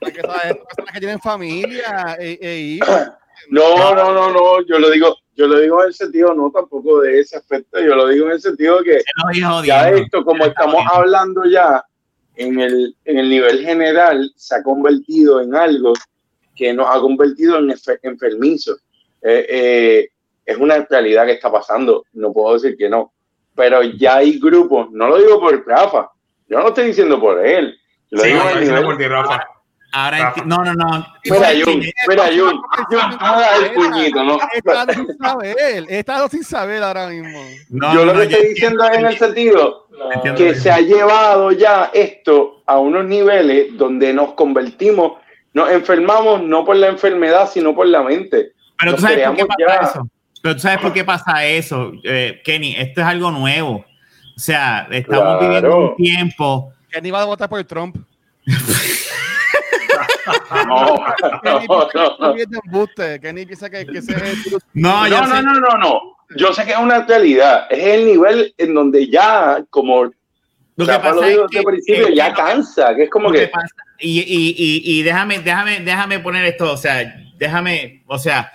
Porque, 0.00 0.20
¿sabes? 0.20 0.56
Personas 0.68 0.92
que 0.92 0.98
tienen 1.00 1.18
familia 1.20 2.16
e, 2.20 2.38
e 2.40 2.58
hijos. 2.58 2.88
No, 3.50 3.94
no, 3.94 4.12
no, 4.12 4.32
no, 4.32 4.62
yo 4.66 4.78
lo 4.78 4.90
digo, 4.90 5.14
yo 5.36 5.46
lo 5.46 5.60
digo 5.60 5.80
en 5.82 5.88
el 5.88 5.94
sentido, 5.94 6.34
no 6.34 6.50
tampoco 6.50 7.02
de 7.02 7.20
ese 7.20 7.36
aspecto, 7.36 7.78
yo 7.80 7.94
lo 7.94 8.08
digo 8.08 8.26
en 8.26 8.32
el 8.32 8.40
sentido 8.40 8.82
que 8.82 9.02
ya 9.66 9.90
esto, 9.90 10.24
como 10.24 10.46
estamos 10.46 10.82
hablando 10.90 11.44
ya 11.44 11.84
en 12.34 12.58
el, 12.58 12.96
en 13.04 13.18
el 13.18 13.28
nivel 13.28 13.62
general, 13.64 14.32
se 14.34 14.56
ha 14.56 14.62
convertido 14.64 15.40
en 15.42 15.54
algo 15.54 15.92
que 16.56 16.72
nos 16.72 16.88
ha 16.88 16.98
convertido 16.98 17.58
en 17.58 17.66
enfer- 17.68 18.00
enfermizos. 18.02 18.82
Eh, 19.22 19.46
eh, 19.48 20.08
es 20.46 20.56
una 20.56 20.78
realidad 20.88 21.26
que 21.26 21.32
está 21.32 21.50
pasando, 21.52 22.04
no 22.14 22.32
puedo 22.32 22.54
decir 22.54 22.76
que 22.78 22.88
no, 22.88 23.12
pero 23.54 23.82
ya 23.82 24.16
hay 24.16 24.38
grupos, 24.38 24.90
no 24.92 25.08
lo 25.08 25.18
digo 25.18 25.40
por 25.40 25.66
Rafa, 25.66 26.08
yo 26.48 26.56
no 26.58 26.62
lo 26.62 26.68
estoy 26.68 26.86
diciendo 26.86 27.20
por 27.20 27.44
él, 27.44 27.76
lo 28.10 28.22
Sí, 28.22 28.28
digo 28.28 28.40
no, 28.44 28.60
nivel... 28.60 28.84
por 28.84 28.96
ti, 28.96 29.06
Rafa. 29.08 29.46
Ahora 29.92 30.18
Rafa. 30.18 30.42
no, 30.44 30.56
no, 30.58 30.74
no. 30.74 31.06
Mira, 31.24 31.48
Jun, 31.64 31.82
mira, 32.08 32.24
Jun, 32.26 32.60
no 32.90 32.98
hagas 33.18 33.62
el 33.62 33.72
puñito, 33.72 34.24
¿no? 34.24 34.38
Está 34.52 34.92
sin 34.92 35.06
saber, 35.18 35.84
está 35.88 36.28
sin 36.28 36.44
saber 36.44 36.82
ahora 36.82 37.06
mismo. 37.08 37.40
No, 37.70 37.94
yo 37.94 38.04
lo 38.04 38.12
no, 38.12 38.20
que 38.20 38.26
estoy 38.26 38.48
diciendo 38.48 38.84
es 38.84 38.98
en 38.98 39.06
el 39.06 39.16
sentido 39.16 39.88
que 40.36 40.54
se 40.54 40.70
ha 40.70 40.80
llevado 40.80 41.50
ya 41.52 41.90
esto 41.94 42.62
a 42.66 42.78
unos 42.78 43.06
niveles 43.06 43.76
donde 43.78 44.12
nos 44.12 44.34
convertimos, 44.34 45.12
nos 45.54 45.70
enfermamos 45.70 46.42
no 46.42 46.64
por 46.66 46.76
la 46.76 46.88
enfermedad, 46.88 47.48
sino 47.50 47.74
por 47.74 47.86
la 47.86 48.02
mente. 48.02 48.52
Pero 48.78 48.96
tú 48.96 49.00
sabes 49.00 49.26
por 49.26 49.36
qué 49.36 49.46
creamos 49.46 49.56
pasa 49.66 49.80
ya- 49.82 49.88
eso. 49.88 50.08
Pero 50.46 50.54
tú 50.54 50.62
sabes 50.62 50.78
por 50.78 50.92
qué 50.92 51.02
pasa 51.02 51.44
eso, 51.44 51.90
eh, 52.04 52.40
Kenny. 52.44 52.76
Esto 52.76 53.00
es 53.00 53.06
algo 53.08 53.32
nuevo. 53.32 53.84
O 54.36 54.38
sea, 54.38 54.86
estamos 54.92 55.24
Claro. 55.24 55.40
viviendo 55.40 55.76
un 55.76 55.96
tiempo. 55.96 56.72
Kenny 56.88 57.10
va 57.10 57.22
a 57.22 57.24
votar 57.24 57.48
por 57.48 57.64
Trump. 57.64 57.96
No, 60.66 60.96
no, 61.42 61.60
no, 61.60 61.60
no. 62.20 62.34
No, 64.74 65.06
yo 65.08 65.20
No, 65.20 65.26
no, 65.26 65.36
sé- 65.36 65.42
no, 65.42 65.54
no, 65.54 65.78
no. 65.78 66.00
Yo 66.36 66.52
sé 66.52 66.64
que 66.64 66.72
es 66.72 66.78
una 66.78 67.04
realidad. 67.04 67.66
Es 67.70 67.84
el 67.84 68.06
nivel 68.06 68.54
en 68.58 68.74
donde 68.74 69.08
ya, 69.08 69.64
como 69.70 70.04
Lo 70.04 70.10
O 70.78 70.84
sea, 70.84 70.98
que 71.00 71.08
pasa 71.08 71.28
es 71.28 71.38
que, 71.50 71.62
principio 71.62 72.08
ya 72.10 72.32
cansa, 72.34 72.94
que 72.94 73.04
es 73.04 73.10
como 73.10 73.30
que 73.32 73.40
que 73.40 73.48
pasa- 73.48 73.66
y, 73.98 74.20
y, 74.20 74.54
y, 74.58 75.00
y 75.00 75.02
déjame, 75.02 75.38
déjame, 75.40 75.80
déjame 75.80 76.18
poner 76.20 76.44
esto, 76.44 76.72
o 76.72 76.76
sea, 76.76 77.14
déjame, 77.38 78.02
o 78.06 78.18
sea, 78.18 78.52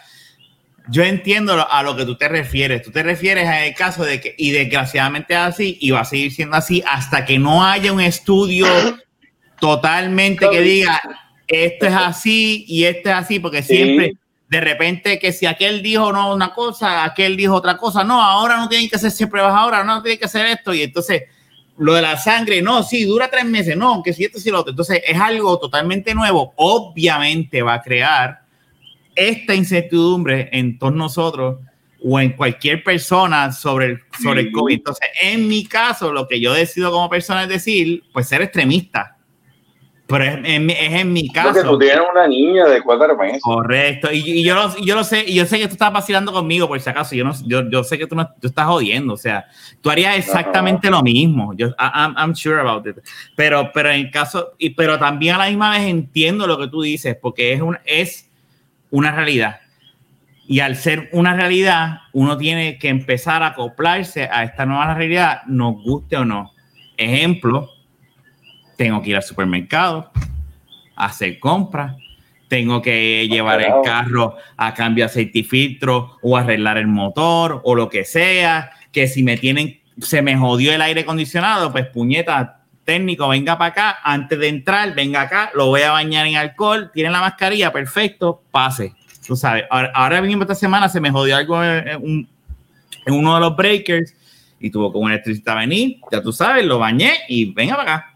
yo 0.89 1.03
entiendo 1.03 1.67
a 1.69 1.83
lo 1.83 1.95
que 1.95 2.05
tú 2.05 2.15
te 2.15 2.27
refieres. 2.27 2.81
Tú 2.81 2.91
te 2.91 3.03
refieres 3.03 3.47
al 3.47 3.73
caso 3.75 4.03
de 4.03 4.19
que, 4.19 4.35
y 4.37 4.51
desgraciadamente 4.51 5.33
es 5.33 5.39
así, 5.39 5.77
y 5.79 5.91
va 5.91 6.01
a 6.01 6.05
seguir 6.05 6.31
siendo 6.31 6.55
así 6.57 6.83
hasta 6.87 7.25
que 7.25 7.39
no 7.39 7.63
haya 7.65 7.93
un 7.93 8.01
estudio 8.01 8.65
totalmente 9.59 10.49
que 10.49 10.61
diga 10.61 11.01
esto 11.47 11.85
es 11.85 11.93
así 11.93 12.65
y 12.67 12.85
esto 12.85 13.09
es 13.09 13.15
así, 13.15 13.39
porque 13.39 13.61
Sí. 13.61 13.75
siempre, 13.75 14.13
de 14.47 14.61
repente, 14.61 15.19
que 15.19 15.31
si 15.33 15.45
aquel 15.45 15.81
dijo 15.81 16.11
no 16.11 16.33
una 16.33 16.53
cosa, 16.53 17.03
aquel 17.03 17.35
dijo 17.35 17.55
otra 17.55 17.77
cosa, 17.77 18.03
no, 18.03 18.21
ahora 18.21 18.57
no 18.57 18.69
tienen 18.69 18.89
que 18.89 18.95
hacer 18.95 19.11
siempre 19.11 19.41
pruebas, 19.41 19.55
ahora 19.55 19.83
no 19.83 20.01
tienen 20.01 20.17
que 20.17 20.25
hacer 20.25 20.45
esto, 20.45 20.73
y 20.73 20.83
entonces 20.83 21.23
lo 21.77 21.93
de 21.93 22.01
la 22.01 22.17
sangre, 22.17 22.61
no, 22.61 22.83
sí, 22.83 23.05
dura 23.05 23.29
tres 23.29 23.45
meses, 23.45 23.75
no, 23.75 24.01
que 24.03 24.13
si 24.13 24.25
esto, 24.25 24.39
si 24.39 24.51
lo 24.51 24.59
otro. 24.59 24.71
Entonces 24.71 25.01
es 25.05 25.19
algo 25.19 25.57
totalmente 25.57 26.13
nuevo. 26.13 26.53
Obviamente 26.57 27.61
va 27.63 27.75
a 27.75 27.81
crear 27.81 28.40
esta 29.29 29.55
incertidumbre 29.55 30.49
en 30.51 30.77
todos 30.79 30.93
nosotros 30.93 31.59
o 32.03 32.19
en 32.19 32.31
cualquier 32.31 32.83
persona 32.83 33.51
sobre 33.51 33.85
el, 33.85 33.99
sobre 34.21 34.41
el. 34.41 34.51
COVID. 34.51 34.73
Entonces, 34.73 35.07
en 35.21 35.47
mi 35.47 35.65
caso, 35.65 36.11
lo 36.11 36.27
que 36.27 36.39
yo 36.41 36.53
decido 36.53 36.91
como 36.91 37.09
persona 37.09 37.43
es 37.43 37.49
decir, 37.49 38.03
pues 38.11 38.27
ser 38.27 38.41
extremista. 38.41 39.17
Pero 40.07 40.25
es, 40.25 40.33
en 40.43 40.69
es 40.69 40.91
en 40.93 41.13
mi 41.13 41.29
porque 41.29 41.39
caso. 41.61 41.69
tú 41.69 41.79
tienes 41.79 42.01
una 42.11 42.27
niña 42.27 42.65
de 42.65 42.81
cuatro 42.81 43.15
meses. 43.15 43.41
Correcto. 43.41 44.11
Y, 44.11 44.17
y 44.17 44.43
yo, 44.43 44.55
lo, 44.55 44.75
yo 44.83 44.95
lo 44.95 45.05
sé, 45.05 45.23
y 45.25 45.35
yo 45.35 45.45
sé 45.45 45.57
que 45.57 45.67
tú 45.67 45.73
estás 45.73 45.93
vacilando 45.93 46.33
conmigo, 46.33 46.67
por 46.67 46.81
si 46.81 46.89
acaso. 46.89 47.15
Yo, 47.15 47.23
no, 47.23 47.31
yo, 47.45 47.69
yo 47.69 47.81
sé 47.85 47.97
que 47.97 48.07
tú, 48.07 48.15
no, 48.15 48.27
tú 48.41 48.47
estás 48.47 48.65
jodiendo. 48.65 49.13
O 49.13 49.17
sea, 49.17 49.45
tú 49.79 49.89
harías 49.89 50.17
exactamente 50.17 50.89
lo 50.89 51.01
mismo. 51.01 51.53
Yo, 51.55 51.67
I- 51.67 51.73
I'm, 51.93 52.15
I'm 52.17 52.35
sure 52.35 52.59
about 52.59 52.85
it. 52.87 52.97
Pero, 53.37 53.71
pero 53.73 53.89
en 53.89 54.09
caso, 54.09 54.51
y, 54.57 54.71
pero 54.71 54.99
también 54.99 55.35
a 55.35 55.37
la 55.37 55.47
misma 55.47 55.69
vez 55.71 55.83
entiendo 55.83 56.45
lo 56.45 56.57
que 56.57 56.67
tú 56.67 56.81
dices, 56.81 57.15
porque 57.21 57.53
es, 57.53 57.61
un, 57.61 57.77
es 57.85 58.29
una 58.91 59.11
realidad. 59.11 59.61
Y 60.47 60.59
al 60.59 60.75
ser 60.75 61.09
una 61.13 61.33
realidad, 61.33 62.01
uno 62.13 62.37
tiene 62.37 62.77
que 62.77 62.89
empezar 62.89 63.41
a 63.41 63.47
acoplarse 63.47 64.29
a 64.31 64.43
esta 64.43 64.65
nueva 64.65 64.93
realidad, 64.93 65.41
nos 65.47 65.81
guste 65.81 66.17
o 66.17 66.25
no. 66.25 66.51
Ejemplo, 66.97 67.69
tengo 68.77 69.01
que 69.01 69.11
ir 69.11 69.15
al 69.15 69.23
supermercado, 69.23 70.11
a 70.95 71.05
hacer 71.05 71.39
compras, 71.39 71.95
tengo 72.47 72.81
que 72.81 73.27
llevar 73.29 73.61
el 73.61 73.71
carro 73.83 74.35
a 74.57 74.73
cambio 74.73 75.05
de 75.05 75.11
aceite 75.11 75.39
y 75.39 75.43
filtro 75.43 76.17
o 76.21 76.35
arreglar 76.35 76.77
el 76.77 76.87
motor 76.87 77.61
o 77.63 77.75
lo 77.75 77.87
que 77.89 78.03
sea, 78.03 78.71
que 78.91 79.07
si 79.07 79.23
me 79.23 79.37
tienen, 79.37 79.79
se 79.99 80.21
me 80.21 80.35
jodió 80.35 80.73
el 80.73 80.81
aire 80.81 81.01
acondicionado, 81.01 81.71
pues 81.71 81.87
puñeta, 81.87 82.60
técnico, 82.83 83.27
venga 83.27 83.57
para 83.57 83.71
acá, 83.71 83.97
antes 84.03 84.37
de 84.39 84.47
entrar, 84.47 84.93
venga 84.95 85.21
acá, 85.21 85.51
lo 85.53 85.67
voy 85.67 85.81
a 85.81 85.91
bañar 85.91 86.25
en 86.27 86.35
alcohol, 86.35 86.91
tiene 86.93 87.09
la 87.09 87.21
mascarilla, 87.21 87.71
perfecto, 87.71 88.41
pase. 88.51 88.93
Tú 89.25 89.35
sabes, 89.35 89.65
ahora, 89.69 89.91
ahora 89.93 90.21
mismo 90.21 90.43
esta 90.43 90.55
semana 90.55 90.89
se 90.89 90.99
me 90.99 91.11
jodió 91.11 91.37
algo 91.37 91.63
en, 91.63 91.87
en 91.87 92.01
un- 92.01 92.29
en 93.05 93.13
uno 93.13 93.35
de 93.35 93.41
los 93.41 93.55
breakers 93.55 94.15
y 94.59 94.69
tuvo 94.69 94.91
que 94.91 94.97
un 94.97 95.09
electricista 95.09 95.55
venir, 95.55 95.97
ya 96.11 96.21
tú 96.21 96.31
sabes, 96.31 96.65
lo 96.65 96.79
bañé 96.79 97.13
y 97.27 97.51
venga 97.51 97.75
para 97.75 97.95
acá. 97.95 98.07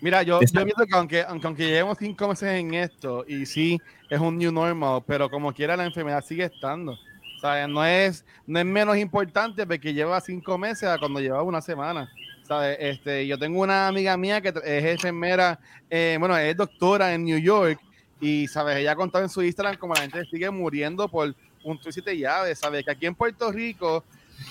Mira, 0.00 0.22
yo, 0.22 0.40
yo 0.40 0.64
pienso 0.64 0.84
que 0.86 0.94
aunque, 0.96 1.22
aunque, 1.22 1.46
aunque 1.46 1.66
llevemos 1.66 1.96
cinco 1.98 2.28
meses 2.28 2.48
en 2.50 2.74
esto, 2.74 3.24
y 3.26 3.46
sí, 3.46 3.78
es 4.10 4.20
un 4.20 4.36
new 4.36 4.52
normal, 4.52 5.02
pero 5.06 5.30
como 5.30 5.52
quiera 5.52 5.76
la 5.76 5.84
enfermedad 5.86 6.22
sigue 6.24 6.44
estando. 6.44 6.98
¿sabes? 7.40 7.68
No, 7.68 7.84
es, 7.84 8.24
no 8.46 8.58
es 8.58 8.64
menos 8.64 8.96
importante 8.96 9.66
porque 9.66 9.92
lleva 9.92 10.20
cinco 10.20 10.56
meses 10.56 10.88
a 10.88 10.98
cuando 10.98 11.20
lleva 11.20 11.42
una 11.42 11.60
semana. 11.60 12.10
¿Sabes? 12.46 12.76
Este, 12.80 13.26
yo 13.26 13.38
tengo 13.38 13.60
una 13.60 13.88
amiga 13.88 14.16
mía 14.16 14.40
que 14.40 14.48
es 14.64 14.84
enfermera, 14.84 15.58
eh, 15.90 16.16
bueno, 16.18 16.36
es 16.36 16.56
doctora 16.56 17.12
en 17.14 17.24
New 17.24 17.38
York, 17.38 17.80
y 18.20 18.46
sabes, 18.48 18.76
ella 18.78 18.92
ha 18.92 18.96
contado 18.96 19.24
en 19.24 19.30
su 19.30 19.42
Instagram 19.42 19.76
como 19.76 19.94
la 19.94 20.02
gente 20.02 20.24
sigue 20.26 20.48
muriendo 20.50 21.08
por 21.08 21.34
un 21.62 21.80
y 21.84 21.92
siete 21.92 22.16
llaves, 22.16 22.58
¿sabes? 22.58 22.84
Que 22.84 22.90
aquí 22.90 23.06
en 23.06 23.14
Puerto 23.14 23.50
Rico, 23.50 24.04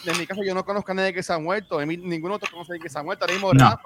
en 0.06 0.18
mi 0.18 0.26
caso, 0.28 0.44
yo 0.44 0.54
no 0.54 0.66
conozco 0.66 0.92
a 0.92 0.96
nadie 0.96 1.14
que 1.14 1.24
se 1.24 1.32
ha 1.34 1.38
muerto, 1.40 1.80
en 1.82 1.88
mi- 1.88 1.98
ninguno 1.98 2.36
otro 2.36 2.50
conoce 2.52 2.72
a 2.72 2.74
nadie 2.74 2.84
que 2.84 2.90
se 2.90 2.98
ha 3.00 3.04
muerto. 3.04 3.24
Ahora 3.26 3.34
mismo, 3.34 3.54
No. 3.54 3.64
Rafa, 3.66 3.82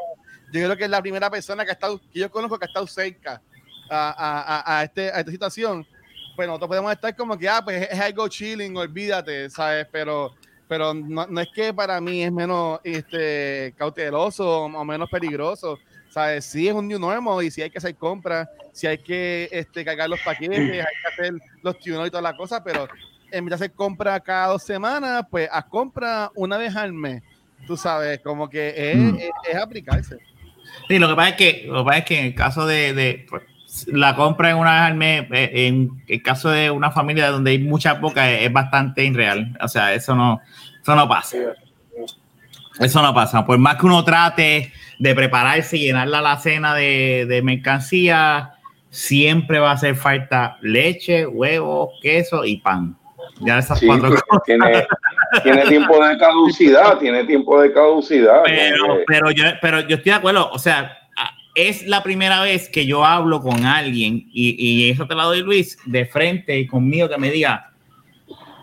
yo 0.52 0.64
creo 0.64 0.78
que 0.78 0.84
es 0.86 0.90
la 0.90 1.02
primera 1.02 1.30
persona 1.30 1.64
que, 1.66 1.72
ha 1.72 1.74
estado, 1.74 2.00
que 2.12 2.20
yo 2.20 2.32
conozco 2.32 2.58
que 2.58 2.66
ha 2.66 2.68
estado 2.68 2.88
cerca 2.88 3.42
a, 3.90 4.10
a, 4.10 4.62
a, 4.76 4.80
a 4.80 4.84
este, 4.84 5.12
a 5.12 5.20
esta 5.20 5.32
situación. 5.32 5.86
Pues 6.36 6.48
nosotros 6.48 6.68
podemos 6.70 6.92
estar 6.92 7.16
como 7.16 7.38
que, 7.38 7.50
ah, 7.50 7.62
pues 7.64 7.82
es, 7.84 7.90
es 7.92 8.00
algo 8.00 8.28
chilling, 8.30 8.76
olvídate, 8.78 9.50
¿sabes? 9.50 9.88
Pero, 9.92 10.36
pero 10.68 10.94
no, 10.94 11.26
no 11.28 11.42
es 11.42 11.48
que 11.54 11.74
para 11.74 12.00
mí 12.02 12.24
es 12.24 12.32
menos 12.32 12.80
este, 12.84 13.74
cauteloso 13.78 14.64
o 14.66 14.86
menos 14.86 15.10
peligroso. 15.10 15.80
¿Sabes? 16.10 16.46
Sí 16.46 16.68
es 16.68 16.74
un 16.74 16.88
new 16.88 16.98
normal 16.98 17.44
y 17.44 17.52
si 17.52 17.62
hay 17.62 17.70
que 17.70 17.78
hacer 17.78 17.94
compras, 17.96 18.48
si 18.72 18.88
hay 18.88 18.98
que 18.98 19.50
este, 19.52 19.84
cargar 19.86 20.10
los 20.10 20.20
paquetes, 20.22 20.58
hay 20.60 20.68
que 20.72 20.82
hacer 21.14 21.34
los 21.62 21.78
tunos 21.80 22.08
y 22.08 22.10
todas 22.10 22.24
las 22.24 22.34
cosas, 22.36 22.62
pero 22.64 22.88
en 23.30 23.46
vez 23.46 23.50
de 23.50 23.56
hacer 23.56 23.72
compras 23.74 24.22
cada 24.24 24.48
dos 24.48 24.64
semanas, 24.64 25.24
pues 25.30 25.48
haz 25.52 25.66
compra 25.66 26.32
una 26.34 26.58
vez 26.58 26.76
al 26.76 26.94
mes. 26.94 27.22
Tú 27.68 27.76
sabes, 27.76 28.20
como 28.22 28.50
que 28.50 28.74
es, 28.92 28.98
Mm. 28.98 29.16
es, 29.18 29.30
es 29.50 29.56
aplicarse. 29.56 30.18
Sí, 30.88 30.98
lo 30.98 31.10
que 31.10 31.16
pasa 31.16 31.30
es 31.30 31.36
que, 31.36 31.64
lo 31.68 31.84
que, 31.84 31.86
pasa 31.88 31.98
es 32.00 32.06
que 32.06 32.20
en 32.20 32.26
el 32.28 32.36
caso 32.36 32.66
de, 32.66 32.94
de, 32.94 33.26
pues, 33.30 33.44
la 33.88 34.16
compra 34.16 34.52
en 34.52 34.58
una 34.58 34.74
vez 34.74 34.82
al 34.82 34.96
mes, 34.96 35.26
eh, 35.32 35.52
en 35.68 36.04
el 36.08 36.22
caso 36.22 36.50
de 36.50 36.72
una 36.72 36.92
familia 36.92 37.30
donde 37.30 37.52
hay 37.52 37.60
mucha 37.60 38.00
poca, 38.00 38.30
es, 38.30 38.52
bastante 38.52 39.04
irreal. 39.04 39.58
O 39.62 39.68
sea, 39.68 39.94
eso 39.94 40.16
no, 40.16 40.42
eso 40.82 40.96
no 40.96 41.08
pasa. 41.08 41.38
Eso 42.80 43.02
no 43.02 43.14
pasa. 43.14 43.46
Por 43.46 43.58
más 43.58 43.76
que 43.76 43.86
uno 43.86 44.04
trate 44.04 44.72
de 45.00 45.16
prepararse 45.16 45.78
y 45.78 45.86
llenar 45.86 46.08
la 46.08 46.20
alacena 46.20 46.74
de, 46.76 47.26
de 47.28 47.42
mercancía, 47.42 48.54
siempre 48.90 49.60
va 49.60 49.72
a 49.72 49.74
hacer 49.74 49.96
falta 49.96 50.58
leche, 50.62 51.26
huevos, 51.26 51.92
queso 52.02 52.46
y 52.46 52.58
pan. 52.58 52.96
Ya 53.40 53.60
esas 53.60 53.80
Sí, 53.80 53.86
cuatro 53.86 54.10
pues, 54.10 54.24
cosas. 54.24 54.44
tiene, 54.46 54.88
tiene 55.44 55.66
tiempo 55.66 56.04
de 56.04 56.18
caducidad, 56.18 56.98
tiene 56.98 57.24
tiempo 57.26 57.62
de 57.62 57.72
caducidad. 57.72 58.42
Pero, 58.46 58.98
pero, 59.06 59.32
yo, 59.32 59.44
pero 59.62 59.82
yo 59.82 59.98
estoy 59.98 60.12
de 60.12 60.18
acuerdo, 60.18 60.50
o 60.52 60.60
sea, 60.60 60.98
es 61.58 61.88
la 61.88 62.04
primera 62.04 62.42
vez 62.42 62.70
que 62.70 62.86
yo 62.86 63.04
hablo 63.04 63.42
con 63.42 63.66
alguien 63.66 64.30
y, 64.32 64.56
y 64.86 64.90
eso 64.92 65.08
te 65.08 65.16
lo 65.16 65.24
doy 65.26 65.42
Luis, 65.42 65.78
de 65.86 66.06
frente 66.06 66.58
y 66.60 66.68
conmigo 66.68 67.10
que 67.10 67.18
me 67.18 67.32
diga, 67.32 67.72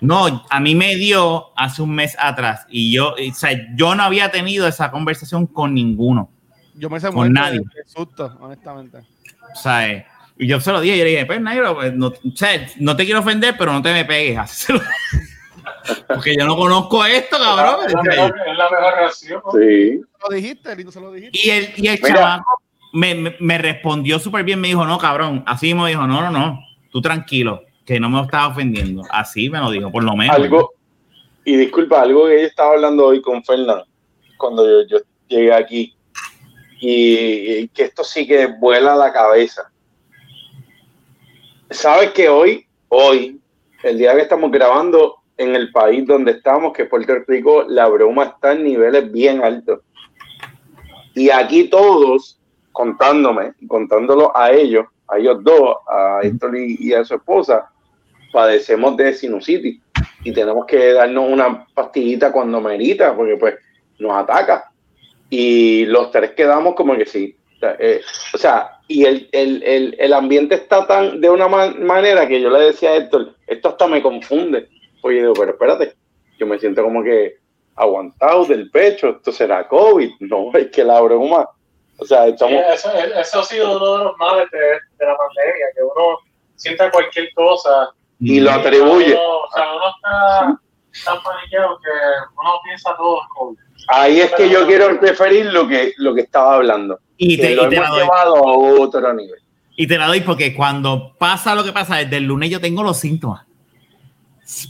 no, 0.00 0.44
a 0.48 0.61
mí 0.61 0.74
me 0.74 0.94
dio 0.96 1.46
hace 1.57 1.83
un 1.83 1.90
mes 1.94 2.16
atrás 2.20 2.66
y 2.68 2.92
yo, 2.92 3.14
o 3.14 3.35
sea, 3.35 3.50
yo 3.74 3.94
no 3.94 4.02
había 4.04 4.30
tenido 4.30 4.68
esa 4.68 4.90
conversación 4.90 5.46
con 5.46 5.74
ninguno, 5.74 6.30
Yo 6.74 6.88
me 6.88 7.00
Con 7.00 7.33
nadie. 7.33 7.59
de- 7.61 7.85
susto, 7.87 8.37
honestamente. 8.40 8.98
o 8.98 9.57
sea, 9.57 9.88
eh, 9.90 10.07
y 10.38 10.46
yo 10.46 10.61
se 10.61 10.70
lo 10.72 10.80
dije, 10.80 10.98
yo 10.98 11.04
le 11.04 11.11
dije, 11.11 11.26
pues 11.26 11.40
Nairo, 11.40 11.74
pues, 11.74 11.92
no, 11.94 12.09
o 12.09 12.37
sea, 12.37 12.64
no 12.78 12.94
te 12.96 13.04
quiero 13.04 13.20
ofender, 13.20 13.54
pero 13.59 13.72
no 13.72 13.80
te 13.83 13.92
me 13.92 14.04
pegues, 14.04 14.66
porque 16.09 16.37
yo 16.37 16.46
no 16.46 16.57
conozco 16.57 17.04
esto, 17.04 17.38
cabrón. 17.38 17.87
Es 17.87 17.92
la 17.94 18.02
mejor, 18.02 18.35
es 18.46 18.57
la 18.59 18.70
mejor 18.70 18.94
reacción. 18.98 19.42
sí. 19.52 20.00
Lo 20.28 20.35
dijiste, 20.35 20.76
lindo 20.76 20.90
se 20.92 21.00
lo 21.00 21.12
dijiste. 21.12 21.38
Y 21.42 21.50
el, 21.50 21.72
y 21.76 21.88
el 21.88 22.00
Mira. 22.02 22.14
chamaco 22.14 22.62
me, 22.94 23.37
me, 23.40 23.59
respondió 23.59 24.18
súper 24.20 24.44
bien, 24.44 24.61
me 24.61 24.68
dijo, 24.68 24.87
no, 24.87 24.98
cabrón, 24.98 25.42
así 25.46 25.74
me 25.74 25.88
dijo, 25.88 26.07
no, 26.07 26.22
no, 26.22 26.30
no, 26.30 26.61
tú 26.90 27.00
tranquilo, 27.00 27.62
que 27.85 27.98
no 27.98 28.09
me 28.09 28.22
estás 28.22 28.52
ofendiendo. 28.52 29.02
Así 29.11 29.50
me 29.50 29.59
lo 29.59 29.70
dijo, 29.70 29.90
por 29.90 30.04
lo 30.04 30.14
menos. 30.14 30.37
Algo, 30.37 30.72
y 31.44 31.57
disculpa, 31.57 32.02
algo 32.02 32.26
que 32.26 32.38
ella 32.38 32.46
estaba 32.46 32.74
hablando 32.74 33.07
hoy 33.07 33.20
con 33.20 33.42
Fernán, 33.44 33.83
cuando 34.38 34.64
yo, 34.64 34.87
yo 34.87 34.98
llegué 35.26 35.52
aquí, 35.52 35.94
y, 36.80 37.57
y 37.57 37.68
que 37.68 37.83
esto 37.83 38.04
sí 38.04 38.26
que 38.26 38.46
vuela 38.46 38.94
la 38.94 39.12
cabeza. 39.12 39.70
Sabes 41.70 42.12
que 42.12 42.28
hoy, 42.28 42.64
hoy, 42.88 43.40
el 43.83 43.98
día 43.98 44.14
que 44.14 44.22
estamos 44.22 44.52
grabando 44.52 45.16
en 45.37 45.57
el 45.57 45.72
país 45.72 46.07
donde 46.07 46.33
estamos, 46.33 46.72
que 46.72 46.83
es 46.83 46.88
Puerto 46.88 47.12
Rico, 47.26 47.64
la 47.68 47.88
broma 47.88 48.24
está 48.24 48.52
en 48.52 48.62
niveles 48.62 49.11
bien 49.11 49.42
altos. 49.42 49.80
Y 51.14 51.30
aquí 51.30 51.64
todos, 51.64 52.38
contándome, 52.74 53.52
contándolo 53.68 54.37
a 54.37 54.50
ellos, 54.50 54.87
a 55.08 55.16
ellos 55.18 55.38
dos, 55.42 55.76
a 55.88 56.18
Héctor 56.22 56.56
y, 56.58 56.76
y 56.80 56.92
a 56.92 57.04
su 57.04 57.14
esposa, 57.14 57.70
padecemos 58.32 58.96
de 58.96 59.14
sinusitis 59.14 59.80
y 60.24 60.32
tenemos 60.32 60.66
que 60.66 60.92
darnos 60.92 61.30
una 61.30 61.64
pastillita 61.72 62.32
cuando 62.32 62.60
merita, 62.60 63.14
porque 63.14 63.37
pues 63.37 63.54
nos 64.00 64.12
ataca. 64.16 64.72
Y 65.30 65.87
los 65.87 66.10
tres 66.10 66.32
quedamos 66.32 66.74
como 66.74 66.96
que 66.96 67.06
sí. 67.06 67.37
O 67.56 67.58
sea, 67.60 67.76
eh, 67.78 68.00
o 68.34 68.38
sea, 68.38 68.70
y 68.88 69.04
el, 69.04 69.28
el, 69.30 69.62
el, 69.62 69.96
el 69.98 70.12
ambiente 70.12 70.56
está 70.56 70.84
tan 70.87 71.20
de 71.20 71.30
una 71.30 71.46
man- 71.48 71.84
manera 71.84 72.26
que 72.26 72.40
yo 72.40 72.50
le 72.50 72.58
decía 72.66 72.90
a 72.90 72.96
Héctor, 72.96 73.34
esto 73.46 73.68
hasta 73.68 73.87
me 73.87 74.02
confunde. 74.02 74.68
Oye, 75.02 75.20
digo, 75.20 75.34
pero 75.34 75.52
espérate, 75.52 75.94
yo 76.38 76.46
me 76.46 76.58
siento 76.58 76.82
como 76.82 77.02
que 77.04 77.37
aguantado 77.76 78.44
del 78.46 78.70
pecho, 78.70 79.10
esto 79.10 79.30
será 79.32 79.68
COVID. 79.68 80.10
No, 80.20 80.50
es 80.54 80.70
que 80.70 80.82
la 80.84 81.00
broma, 81.00 81.48
o 81.98 82.04
sea, 82.04 82.24
Sí, 82.24 82.30
estamos, 82.30 82.62
eso, 82.72 82.92
eso 82.92 83.40
ha 83.40 83.44
sido 83.44 83.76
uno 83.76 83.98
de 83.98 84.04
los 84.04 84.16
males 84.18 84.50
de, 84.50 84.59
de 84.59 85.07
la 85.07 85.16
pandemia, 85.16 85.66
que 85.74 85.83
uno 85.83 86.18
sienta 86.57 86.90
cualquier 86.90 87.33
cosa. 87.35 87.90
y 88.20 88.40
lo 88.40 88.50
atribuye. 88.50 89.12
Uno- 89.14 89.38
o 89.38 89.50
sea, 89.54 89.72
uno 89.74 89.85
está 89.96 90.61
tan 91.04 91.22
paniqueados 91.22 91.80
que 91.80 91.90
uno 92.40 92.50
piensa 92.64 92.94
todo 92.96 93.20
COVID. 93.37 93.59
Ahí 93.88 94.20
es 94.20 94.33
que 94.33 94.48
yo 94.48 94.66
quiero 94.66 94.88
referir 94.98 95.46
lo 95.46 95.66
que, 95.68 95.92
lo 95.98 96.14
que 96.14 96.22
estaba 96.22 96.54
hablando. 96.54 96.98
Y 97.16 97.37
que 97.37 97.42
te, 97.48 97.54
lo 97.54 97.66
y 97.66 97.68
te 97.70 97.76
la 97.76 97.83
hemos 97.83 97.90
doy. 97.96 98.00
llevado 98.04 98.37
a 98.37 98.57
otro 98.80 99.12
nivel. 99.12 99.40
Y 99.76 99.87
te 99.87 99.98
la 99.98 100.07
doy 100.07 100.20
porque 100.20 100.54
cuando 100.54 101.14
pasa 101.18 101.54
lo 101.54 101.64
que 101.64 101.72
pasa, 101.72 101.96
desde 101.96 102.16
el 102.18 102.24
lunes 102.24 102.48
yo 102.50 102.61
tengo 102.61 102.83
los 102.83 102.98
síntomas. 102.98 103.44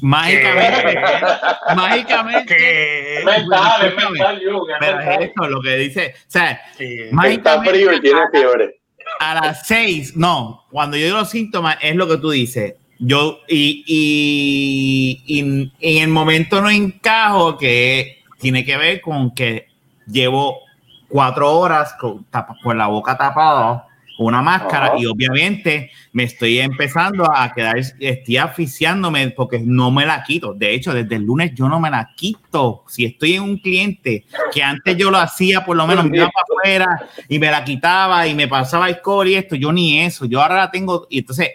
Mágicamente. 0.03 1.01
mágicamente. 1.77 3.19
Es 3.19 3.25
mental, 3.25 3.87
es 3.87 3.97
mental, 3.97 4.43
es 4.43 5.21
esto 5.29 5.49
lo 5.49 5.61
que 5.61 5.77
dice. 5.77 6.15
O 6.17 6.25
sea, 6.31 6.61
sí. 6.77 6.85
Está 7.03 7.15
mágicamente 7.17 7.71
frío 7.71 7.93
y 7.93 8.01
tiene 8.01 8.21
fiebre. 8.33 8.81
a 9.21 9.35
las 9.35 9.67
seis, 9.67 10.17
no, 10.17 10.65
cuando 10.71 10.97
yo 10.97 11.05
digo 11.07 11.19
los 11.19 11.31
síntomas, 11.31 11.77
es 11.81 11.95
lo 11.97 12.07
que 12.09 12.19
tú 12.19 12.31
dices. 12.31 12.75
Yo, 12.99 13.41
y, 13.49 13.85
y, 13.87 15.23
y 15.27 15.41
en 15.81 16.03
el 16.03 16.09
momento 16.09 16.61
no 16.61 16.71
encajo 16.71 17.59
que 17.59 18.23
tiene 18.39 18.65
que 18.65 18.77
ver 18.77 19.01
con 19.01 19.35
que 19.35 19.67
llevo 20.07 20.61
cuatro 21.09 21.51
horas 21.59 21.95
con, 22.01 22.25
tapa- 22.27 22.57
con 22.63 22.79
la 22.79 22.87
boca 22.87 23.17
tapada, 23.19 23.87
una 24.19 24.43
máscara, 24.43 24.87
Ajá. 24.87 24.97
y 24.99 25.07
obviamente 25.07 25.91
me 26.13 26.23
estoy 26.25 26.61
empezando 26.61 27.25
a 27.35 27.53
quedar, 27.53 27.77
estoy 27.79 28.37
asfixiándome 28.37 29.31
porque 29.31 29.59
no 29.59 29.91
me 29.91 30.07
la 30.07 30.23
quito. 30.23 30.55
De 30.55 30.73
hecho, 30.73 30.95
desde 30.95 31.17
el 31.17 31.23
lunes 31.23 31.53
yo 31.55 31.69
no 31.69 31.81
me 31.81 31.91
la 31.91 32.11
quito. 32.15 32.85
Si 32.87 33.05
estoy 33.05 33.35
en 33.35 33.43
un 33.43 33.59
cliente 33.59 34.25
que 34.53 34.63
antes 34.63 34.97
yo 34.97 35.11
lo 35.11 35.19
hacía, 35.19 35.65
por 35.65 35.77
lo 35.77 35.87
menos 35.87 36.05
me 36.09 36.19
iba 36.19 36.31
para 36.31 36.45
afuera 36.45 37.09
y 37.29 37.39
me 37.39 37.51
la 37.51 37.65
quitaba 37.65 38.27
y 38.29 38.35
me 38.35 38.47
pasaba 38.47 38.85
alcohol 38.87 39.27
y 39.27 39.35
esto, 39.35 39.57
yo 39.57 39.73
ni 39.73 40.01
eso. 40.01 40.27
Yo 40.27 40.41
ahora 40.41 40.57
la 40.57 40.71
tengo, 40.71 41.07
y 41.11 41.19
entonces 41.19 41.49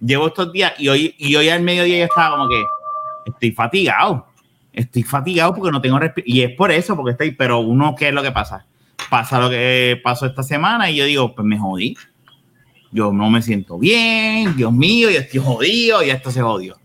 llevo 0.00 0.26
estos 0.26 0.52
días 0.52 0.72
y 0.78 0.88
hoy, 0.88 1.14
y 1.16 1.36
hoy 1.36 1.48
al 1.48 1.62
mediodía 1.62 1.98
yo 1.98 2.04
estaba 2.04 2.36
como 2.36 2.48
que 2.48 2.62
estoy 3.26 3.52
fatigado. 3.52 4.26
Estoy 4.72 5.04
fatigado 5.04 5.54
porque 5.54 5.70
no 5.70 5.80
tengo 5.80 6.00
respi- 6.00 6.24
Y 6.26 6.42
es 6.42 6.50
por 6.56 6.72
eso, 6.72 6.96
porque 6.96 7.12
estoy, 7.12 7.30
pero 7.30 7.60
uno, 7.60 7.94
¿qué 7.96 8.08
es 8.08 8.14
lo 8.14 8.22
que 8.24 8.32
pasa? 8.32 8.66
Pasa 9.10 9.38
lo 9.40 9.50
que 9.50 10.00
pasó 10.02 10.26
esta 10.26 10.42
semana 10.42 10.90
y 10.90 10.96
yo 10.96 11.04
digo, 11.04 11.34
pues 11.34 11.46
me 11.46 11.58
jodí. 11.58 11.96
Yo 12.90 13.12
no 13.12 13.28
me 13.28 13.42
siento 13.42 13.76
bien, 13.78 14.56
Dios 14.56 14.72
mío, 14.72 15.10
yo 15.10 15.18
estoy 15.18 15.40
jodido 15.40 16.02
y 16.02 16.10
esto 16.10 16.30
se 16.30 16.40
jodió. 16.40 16.76